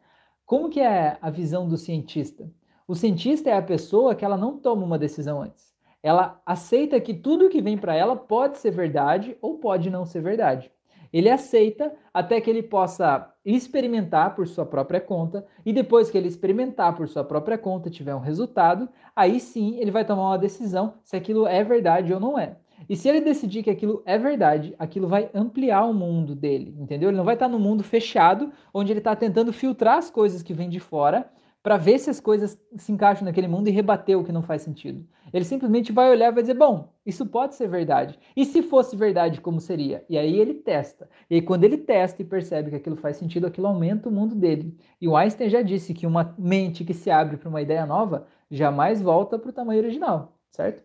Como 0.46 0.70
que 0.70 0.80
é 0.80 1.18
a 1.22 1.30
visão 1.30 1.68
do 1.68 1.78
cientista? 1.78 2.50
O 2.88 2.96
cientista 2.96 3.50
é 3.50 3.58
a 3.58 3.62
pessoa 3.62 4.16
que 4.16 4.26
ela 4.26 4.38
não 4.38 4.58
toma 4.58 4.86
uma 4.86 5.00
decisão 5.00 5.42
antes. 5.42 5.74
Ela 6.02 6.42
aceita 6.46 7.00
que 7.00 7.14
tudo 7.14 7.50
que 7.50 7.62
vem 7.62 7.78
para 7.78 7.96
ela 7.96 8.16
pode 8.16 8.58
ser 8.58 8.72
verdade 8.72 9.38
ou 9.42 9.58
pode 9.58 9.90
não 9.90 10.06
ser 10.06 10.22
verdade. 10.22 10.70
Ele 11.14 11.30
aceita 11.30 11.94
até 12.12 12.42
que 12.42 12.50
ele 12.50 12.64
possa 12.64 13.32
experimentar 13.46 14.34
por 14.36 14.48
sua 14.48 14.66
própria 14.66 15.00
conta 15.00 15.46
e 15.64 15.72
depois 15.72 16.10
que 16.10 16.18
ele 16.18 16.28
experimentar 16.28 16.96
por 16.96 17.08
sua 17.08 17.24
própria 17.24 17.58
conta, 17.58 17.90
tiver 17.90 18.16
um 18.16 18.20
resultado, 18.20 18.90
aí 19.16 19.40
sim 19.40 19.78
ele 19.78 19.92
vai 19.92 20.04
tomar 20.04 20.30
uma 20.30 20.38
decisão 20.38 20.96
se 21.04 21.16
aquilo 21.16 21.46
é 21.46 21.64
verdade 21.64 22.12
ou 22.12 22.20
não 22.20 22.40
é. 22.40 22.58
E 22.90 22.96
se 22.96 23.08
ele 23.08 23.22
decidir 23.22 23.64
que 23.64 23.70
aquilo 23.70 24.02
é 24.06 24.18
verdade, 24.18 24.76
aquilo 24.78 25.08
vai 25.08 25.30
ampliar 25.34 25.86
o 25.86 25.94
mundo 25.94 26.36
dele, 26.36 26.76
entendeu? 26.80 27.10
Ele 27.10 27.18
não 27.18 27.24
vai 27.24 27.36
estar 27.36 27.48
no 27.48 27.60
mundo 27.60 27.84
fechado, 27.84 28.52
onde 28.74 28.92
ele 28.92 29.00
está 29.00 29.16
tentando 29.16 29.54
filtrar 29.54 30.00
as 30.00 30.10
coisas 30.10 30.42
que 30.42 30.54
vêm 30.54 30.68
de 30.68 30.80
fora 30.80 31.30
para 31.64 31.78
ver 31.78 31.98
se 31.98 32.10
as 32.10 32.20
coisas 32.20 32.60
se 32.76 32.92
encaixam 32.92 33.24
naquele 33.24 33.48
mundo 33.48 33.70
e 33.70 33.72
rebater 33.72 34.20
o 34.20 34.24
que 34.24 34.34
não 34.34 34.44
faz 34.44 34.62
sentido. 34.62 35.08
Ele 35.32 35.46
simplesmente 35.46 35.94
vai 35.94 36.12
olhar 36.12 36.28
e 36.28 36.34
vai 36.34 36.44
dizer: 36.44 36.56
bom, 36.56 36.94
isso 37.06 37.26
pode 37.26 37.56
ser 37.56 37.70
verdade. 37.70 38.20
E 38.36 38.44
se 38.44 38.62
fosse 38.62 38.98
verdade, 38.98 39.40
como 39.40 39.62
seria? 39.62 40.06
E 40.10 40.18
aí 40.18 40.38
ele 40.38 40.54
testa. 40.54 41.10
E 41.30 41.36
aí, 41.36 41.42
quando 41.42 41.64
ele 41.64 41.78
testa 41.78 42.22
e 42.22 42.26
percebe 42.26 42.70
que 42.70 42.76
aquilo 42.76 42.98
faz 42.98 43.16
sentido, 43.16 43.48
aquilo 43.48 43.68
aumenta 43.68 44.10
o 44.10 44.12
mundo 44.12 44.36
dele. 44.36 44.78
E 45.00 45.08
o 45.08 45.16
Einstein 45.16 45.50
já 45.50 45.62
disse 45.62 45.94
que 45.94 46.06
uma 46.06 46.36
mente 46.38 46.84
que 46.84 46.94
se 46.94 47.10
abre 47.10 47.38
para 47.38 47.50
uma 47.50 47.62
ideia 47.62 47.86
nova 47.86 48.28
jamais 48.52 49.02
volta 49.02 49.40
para 49.40 49.50
o 49.50 49.54
tamanho 49.54 49.80
original, 49.82 50.38
certo? 50.52 50.84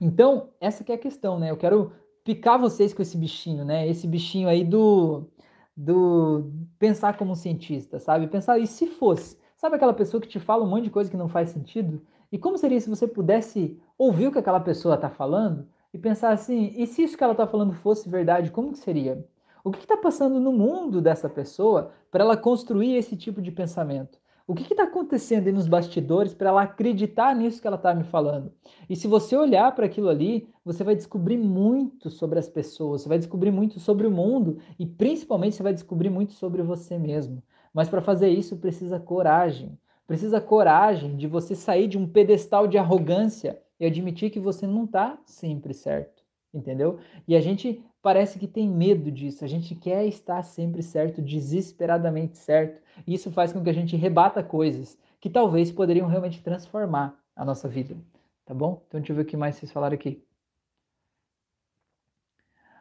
Então, 0.00 0.48
essa 0.60 0.82
que 0.82 0.90
é 0.90 0.94
a 0.94 0.98
questão, 0.98 1.38
né? 1.38 1.50
Eu 1.50 1.56
quero 1.56 1.92
picar 2.24 2.58
vocês 2.58 2.94
com 2.94 3.02
esse 3.02 3.18
bichinho, 3.18 3.64
né? 3.64 3.86
Esse 3.86 4.08
bichinho 4.08 4.48
aí 4.48 4.64
do, 4.64 5.30
do 5.76 6.50
pensar 6.78 7.16
como 7.18 7.36
cientista, 7.36 8.00
sabe? 8.00 8.26
Pensar, 8.26 8.58
e 8.58 8.66
se 8.66 8.86
fosse? 8.86 9.43
Sabe 9.56 9.76
aquela 9.76 9.94
pessoa 9.94 10.20
que 10.20 10.28
te 10.28 10.40
fala 10.40 10.64
um 10.64 10.68
monte 10.68 10.84
de 10.84 10.90
coisa 10.90 11.10
que 11.10 11.16
não 11.16 11.28
faz 11.28 11.50
sentido? 11.50 12.02
E 12.30 12.38
como 12.38 12.58
seria 12.58 12.80
se 12.80 12.90
você 12.90 13.06
pudesse 13.06 13.80
ouvir 13.96 14.26
o 14.26 14.32
que 14.32 14.38
aquela 14.38 14.60
pessoa 14.60 14.96
está 14.96 15.08
falando 15.08 15.68
e 15.92 15.98
pensar 15.98 16.30
assim, 16.30 16.72
e 16.76 16.86
se 16.86 17.02
isso 17.04 17.16
que 17.16 17.22
ela 17.22 17.32
está 17.32 17.46
falando 17.46 17.72
fosse 17.72 18.08
verdade, 18.08 18.50
como 18.50 18.72
que 18.72 18.78
seria? 18.78 19.24
O 19.62 19.70
que 19.70 19.78
está 19.78 19.96
passando 19.96 20.40
no 20.40 20.52
mundo 20.52 21.00
dessa 21.00 21.28
pessoa 21.28 21.92
para 22.10 22.24
ela 22.24 22.36
construir 22.36 22.96
esse 22.96 23.16
tipo 23.16 23.40
de 23.40 23.52
pensamento? 23.52 24.18
O 24.46 24.54
que 24.54 24.70
está 24.70 24.82
acontecendo 24.82 25.46
aí 25.46 25.52
nos 25.52 25.66
bastidores 25.66 26.34
para 26.34 26.50
ela 26.50 26.62
acreditar 26.62 27.34
nisso 27.34 27.62
que 27.62 27.66
ela 27.66 27.76
está 27.76 27.94
me 27.94 28.04
falando? 28.04 28.52
E 28.90 28.94
se 28.94 29.06
você 29.06 29.34
olhar 29.34 29.74
para 29.74 29.86
aquilo 29.86 30.10
ali, 30.10 30.46
você 30.62 30.84
vai 30.84 30.94
descobrir 30.94 31.38
muito 31.38 32.10
sobre 32.10 32.38
as 32.38 32.46
pessoas, 32.46 33.00
você 33.02 33.08
vai 33.08 33.16
descobrir 33.16 33.50
muito 33.50 33.80
sobre 33.80 34.06
o 34.06 34.10
mundo 34.10 34.58
e 34.78 34.84
principalmente 34.84 35.56
você 35.56 35.62
vai 35.62 35.72
descobrir 35.72 36.10
muito 36.10 36.34
sobre 36.34 36.62
você 36.62 36.98
mesmo. 36.98 37.42
Mas 37.74 37.88
para 37.88 38.00
fazer 38.00 38.28
isso 38.28 38.56
precisa 38.56 39.00
coragem. 39.00 39.76
Precisa 40.06 40.40
coragem 40.40 41.16
de 41.16 41.26
você 41.26 41.56
sair 41.56 41.88
de 41.88 41.98
um 41.98 42.06
pedestal 42.06 42.68
de 42.68 42.78
arrogância 42.78 43.60
e 43.80 43.84
admitir 43.84 44.30
que 44.30 44.38
você 44.38 44.66
não 44.66 44.84
está 44.84 45.18
sempre 45.26 45.74
certo, 45.74 46.22
entendeu? 46.52 47.00
E 47.26 47.34
a 47.34 47.40
gente 47.40 47.82
parece 48.00 48.38
que 48.38 48.46
tem 48.46 48.68
medo 48.68 49.10
disso, 49.10 49.44
a 49.44 49.48
gente 49.48 49.74
quer 49.74 50.06
estar 50.06 50.42
sempre 50.42 50.82
certo, 50.82 51.20
desesperadamente 51.20 52.36
certo. 52.36 52.80
E 53.06 53.14
isso 53.14 53.32
faz 53.32 53.52
com 53.52 53.62
que 53.64 53.70
a 53.70 53.74
gente 53.74 53.96
rebata 53.96 54.42
coisas 54.42 54.96
que 55.20 55.30
talvez 55.30 55.72
poderiam 55.72 56.06
realmente 56.06 56.42
transformar 56.42 57.18
a 57.34 57.44
nossa 57.44 57.66
vida, 57.66 57.96
tá 58.44 58.54
bom? 58.54 58.84
Então 58.86 59.00
deixa 59.00 59.12
eu 59.12 59.16
ver 59.16 59.22
o 59.22 59.24
que 59.24 59.36
mais 59.38 59.56
vocês 59.56 59.72
falaram 59.72 59.94
aqui. 59.94 60.22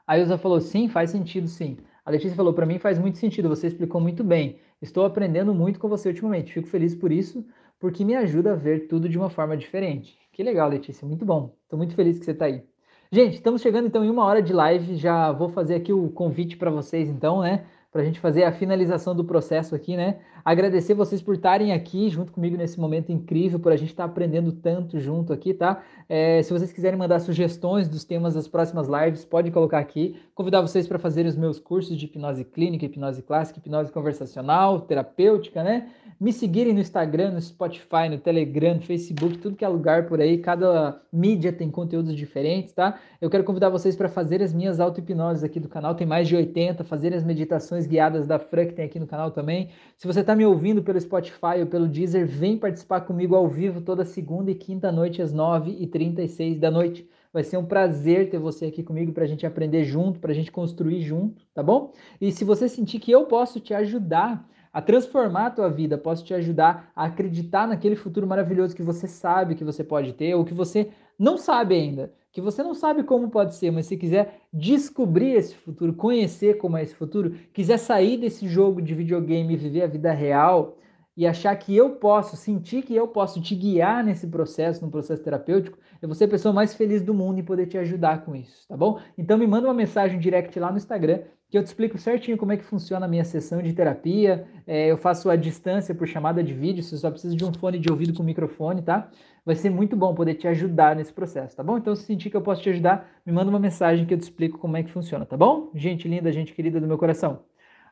A 0.05 0.17
Ilza 0.17 0.37
falou, 0.37 0.59
sim, 0.59 0.89
faz 0.89 1.11
sentido, 1.11 1.47
sim. 1.47 1.77
A 2.05 2.11
Letícia 2.11 2.35
falou, 2.35 2.53
para 2.53 2.65
mim 2.65 2.77
faz 2.77 2.99
muito 2.99 3.17
sentido, 3.17 3.47
você 3.47 3.67
explicou 3.67 4.01
muito 4.01 4.23
bem. 4.25 4.59
Estou 4.83 5.05
aprendendo 5.05 5.53
muito 5.55 5.79
com 5.79 5.87
você 5.87 6.09
ultimamente. 6.09 6.51
Fico 6.51 6.67
feliz 6.67 6.93
por 6.93 7.09
isso, 7.09 7.45
porque 7.79 8.03
me 8.03 8.15
ajuda 8.15 8.51
a 8.51 8.55
ver 8.55 8.85
tudo 8.89 9.07
de 9.07 9.17
uma 9.17 9.29
forma 9.29 9.55
diferente. 9.55 10.19
Que 10.33 10.43
legal, 10.43 10.69
Letícia, 10.69 11.07
muito 11.07 11.25
bom. 11.25 11.55
Estou 11.63 11.77
muito 11.77 11.95
feliz 11.95 12.19
que 12.19 12.25
você 12.25 12.31
está 12.31 12.45
aí. 12.45 12.65
Gente, 13.09 13.35
estamos 13.35 13.61
chegando 13.61 13.87
então 13.87 14.03
em 14.03 14.09
uma 14.09 14.25
hora 14.25 14.41
de 14.41 14.51
live. 14.51 14.97
Já 14.97 15.31
vou 15.31 15.47
fazer 15.47 15.75
aqui 15.75 15.93
o 15.93 16.09
convite 16.09 16.57
para 16.57 16.69
vocês, 16.69 17.07
então, 17.07 17.41
né? 17.41 17.65
Para 17.93 18.01
a 18.01 18.05
gente 18.05 18.19
fazer 18.19 18.43
a 18.43 18.51
finalização 18.51 19.15
do 19.15 19.23
processo 19.23 19.75
aqui, 19.75 19.95
né? 19.95 20.17
Agradecer 20.43 20.95
vocês 20.95 21.21
por 21.21 21.35
estarem 21.35 21.71
aqui 21.71 22.09
junto 22.09 22.31
comigo 22.31 22.57
nesse 22.57 22.79
momento 22.79 23.11
incrível, 23.11 23.59
por 23.59 23.71
a 23.71 23.77
gente 23.77 23.91
estar 23.91 24.05
tá 24.05 24.09
aprendendo 24.09 24.51
tanto 24.51 24.99
junto 24.99 25.31
aqui, 25.31 25.53
tá? 25.53 25.83
É, 26.09 26.41
se 26.41 26.51
vocês 26.51 26.73
quiserem 26.73 26.97
mandar 26.97 27.19
sugestões 27.19 27.87
dos 27.87 28.03
temas 28.03 28.33
das 28.33 28.47
próximas 28.47 28.87
lives, 28.87 29.23
pode 29.23 29.51
colocar 29.51 29.77
aqui. 29.77 30.19
Convidar 30.33 30.61
vocês 30.61 30.87
para 30.87 30.97
fazerem 30.97 31.29
os 31.29 31.37
meus 31.37 31.59
cursos 31.59 31.95
de 31.95 32.05
hipnose 32.05 32.43
clínica, 32.43 32.83
hipnose 32.83 33.21
clássica, 33.21 33.59
hipnose 33.59 33.91
conversacional, 33.91 34.81
terapêutica, 34.81 35.63
né? 35.63 35.87
Me 36.19 36.33
seguirem 36.33 36.73
no 36.73 36.79
Instagram, 36.79 37.31
no 37.31 37.41
Spotify, 37.41 38.09
no 38.09 38.17
Telegram, 38.17 38.75
no 38.75 38.81
Facebook, 38.81 39.37
tudo 39.37 39.55
que 39.55 39.63
é 39.63 39.67
lugar 39.67 40.07
por 40.07 40.19
aí. 40.19 40.37
Cada 40.37 40.99
mídia 41.11 41.53
tem 41.53 41.69
conteúdos 41.69 42.15
diferentes, 42.15 42.73
tá? 42.73 42.99
Eu 43.21 43.29
quero 43.29 43.43
convidar 43.43 43.69
vocês 43.69 43.95
para 43.95 44.09
fazer 44.09 44.41
as 44.41 44.53
minhas 44.53 44.79
auto-hipnoses 44.79 45.43
aqui 45.43 45.59
do 45.59 45.69
canal. 45.69 45.95
Tem 45.95 46.07
mais 46.07 46.27
de 46.27 46.35
80, 46.35 46.83
fazer 46.83 47.13
as 47.13 47.23
meditações 47.23 47.82
guiadas 47.87 48.27
da 48.27 48.39
Fran 48.39 48.65
que 48.65 48.73
tem 48.73 48.85
aqui 48.85 48.99
no 48.99 49.07
canal 49.07 49.31
também. 49.31 49.69
Se 49.97 50.07
você 50.07 50.21
está 50.21 50.35
me 50.35 50.45
ouvindo 50.45 50.83
pelo 50.83 50.99
Spotify 50.99 51.59
ou 51.59 51.67
pelo 51.67 51.87
Deezer, 51.87 52.25
vem 52.25 52.57
participar 52.57 53.01
comigo 53.01 53.35
ao 53.35 53.47
vivo 53.47 53.81
toda 53.81 54.05
segunda 54.05 54.51
e 54.51 54.55
quinta 54.55 54.91
noite 54.91 55.21
às 55.21 55.33
9h36 55.33 56.59
da 56.59 56.71
noite. 56.71 57.07
Vai 57.31 57.43
ser 57.43 57.57
um 57.57 57.65
prazer 57.65 58.29
ter 58.29 58.37
você 58.37 58.65
aqui 58.65 58.83
comigo 58.83 59.11
para 59.11 59.23
a 59.23 59.27
gente 59.27 59.45
aprender 59.45 59.83
junto, 59.83 60.19
para 60.19 60.31
a 60.31 60.35
gente 60.35 60.51
construir 60.51 61.01
junto, 61.01 61.43
tá 61.53 61.63
bom? 61.63 61.91
E 62.21 62.31
se 62.31 62.45
você 62.45 62.69
sentir 62.69 62.99
que 62.99 63.11
eu 63.11 63.25
posso 63.25 63.59
te 63.59 63.73
ajudar 63.73 64.47
a 64.73 64.81
transformar 64.81 65.47
a 65.47 65.51
tua 65.51 65.69
vida, 65.69 65.97
posso 65.97 66.23
te 66.25 66.33
ajudar 66.33 66.91
a 66.95 67.05
acreditar 67.05 67.67
naquele 67.67 67.95
futuro 67.95 68.25
maravilhoso 68.25 68.75
que 68.75 68.81
você 68.81 69.07
sabe 69.07 69.53
que 69.53 69.63
você 69.63 69.83
pode 69.83 70.13
ter 70.13 70.33
ou 70.33 70.43
que 70.43 70.53
você 70.53 70.89
não 71.17 71.37
sabe 71.37 71.75
ainda, 71.75 72.13
que 72.31 72.41
você 72.41 72.63
não 72.63 72.73
sabe 72.73 73.03
como 73.03 73.29
pode 73.29 73.55
ser, 73.55 73.71
mas 73.71 73.85
se 73.85 73.95
quiser 73.95 74.41
descobrir 74.51 75.33
esse 75.33 75.55
futuro, 75.55 75.93
conhecer 75.93 76.57
como 76.57 76.77
é 76.77 76.83
esse 76.83 76.95
futuro, 76.95 77.35
quiser 77.53 77.77
sair 77.77 78.17
desse 78.17 78.47
jogo 78.47 78.81
de 78.81 78.95
videogame 78.95 79.53
e 79.53 79.57
viver 79.57 79.83
a 79.83 79.87
vida 79.87 80.11
real, 80.11 80.77
e 81.15 81.27
achar 81.27 81.55
que 81.55 81.75
eu 81.75 81.91
posso, 81.91 82.35
sentir 82.35 82.81
que 82.81 82.95
eu 82.95 83.07
posso 83.07 83.39
te 83.39 83.53
guiar 83.55 84.03
nesse 84.03 84.27
processo, 84.27 84.83
no 84.83 84.89
processo 84.89 85.21
terapêutico, 85.21 85.77
eu 86.03 86.09
vou 86.09 86.15
ser 86.15 86.25
a 86.25 86.27
pessoa 86.27 86.53
mais 86.53 86.75
feliz 86.75 87.01
do 87.01 87.13
mundo 87.13 87.39
em 87.39 87.43
poder 87.43 87.65
te 87.65 87.77
ajudar 87.77 88.25
com 88.25 88.35
isso, 88.35 88.67
tá 88.67 88.75
bom? 88.75 88.99
Então 89.17 89.37
me 89.37 89.47
manda 89.47 89.67
uma 89.67 89.73
mensagem 89.73 90.19
direct 90.19 90.59
lá 90.59 90.69
no 90.69 90.75
Instagram 90.75 91.21
que 91.49 91.57
eu 91.57 91.63
te 91.63 91.67
explico 91.67 91.97
certinho 91.97 92.37
como 92.37 92.51
é 92.51 92.57
que 92.57 92.63
funciona 92.65 93.05
a 93.05 93.07
minha 93.07 93.23
sessão 93.23 93.61
de 93.61 93.71
terapia. 93.71 94.45
É, 94.67 94.91
eu 94.91 94.97
faço 94.97 95.29
a 95.29 95.37
distância 95.37 95.95
por 95.95 96.05
chamada 96.05 96.43
de 96.43 96.53
vídeo, 96.53 96.83
você 96.83 96.97
só 96.97 97.09
precisa 97.09 97.33
de 97.33 97.45
um 97.45 97.53
fone 97.53 97.79
de 97.79 97.89
ouvido 97.89 98.13
com 98.13 98.21
microfone, 98.21 98.81
tá? 98.81 99.09
Vai 99.45 99.55
ser 99.55 99.69
muito 99.69 99.95
bom 99.95 100.13
poder 100.13 100.33
te 100.33 100.45
ajudar 100.45 100.93
nesse 100.93 101.13
processo, 101.13 101.55
tá 101.55 101.63
bom? 101.63 101.77
Então, 101.77 101.95
se 101.95 102.03
sentir 102.03 102.29
que 102.29 102.35
eu 102.35 102.41
posso 102.41 102.61
te 102.61 102.69
ajudar, 102.69 103.09
me 103.25 103.31
manda 103.31 103.49
uma 103.49 103.59
mensagem 103.59 104.05
que 104.05 104.13
eu 104.13 104.17
te 104.17 104.23
explico 104.23 104.57
como 104.57 104.75
é 104.75 104.83
que 104.83 104.91
funciona, 104.91 105.25
tá 105.25 105.37
bom? 105.37 105.71
Gente 105.73 106.05
linda, 106.07 106.33
gente 106.33 106.53
querida 106.53 106.81
do 106.81 106.87
meu 106.87 106.97
coração. 106.97 107.43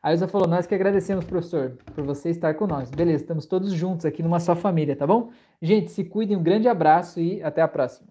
A 0.02 0.12
Ilza 0.12 0.26
falou, 0.26 0.48
nós 0.48 0.66
que 0.66 0.74
agradecemos, 0.74 1.24
professor, 1.24 1.78
por 1.94 2.02
você 2.02 2.28
estar 2.30 2.54
com 2.54 2.66
nós. 2.66 2.90
Beleza, 2.90 3.22
estamos 3.22 3.46
todos 3.46 3.72
juntos 3.72 4.04
aqui 4.04 4.20
numa 4.20 4.40
só 4.40 4.56
família, 4.56 4.96
tá 4.96 5.06
bom? 5.06 5.30
Gente, 5.60 5.92
se 5.92 6.02
cuidem, 6.02 6.36
um 6.36 6.42
grande 6.42 6.66
abraço 6.66 7.20
e 7.20 7.40
até 7.40 7.62
a 7.62 7.68
próxima. 7.68 8.08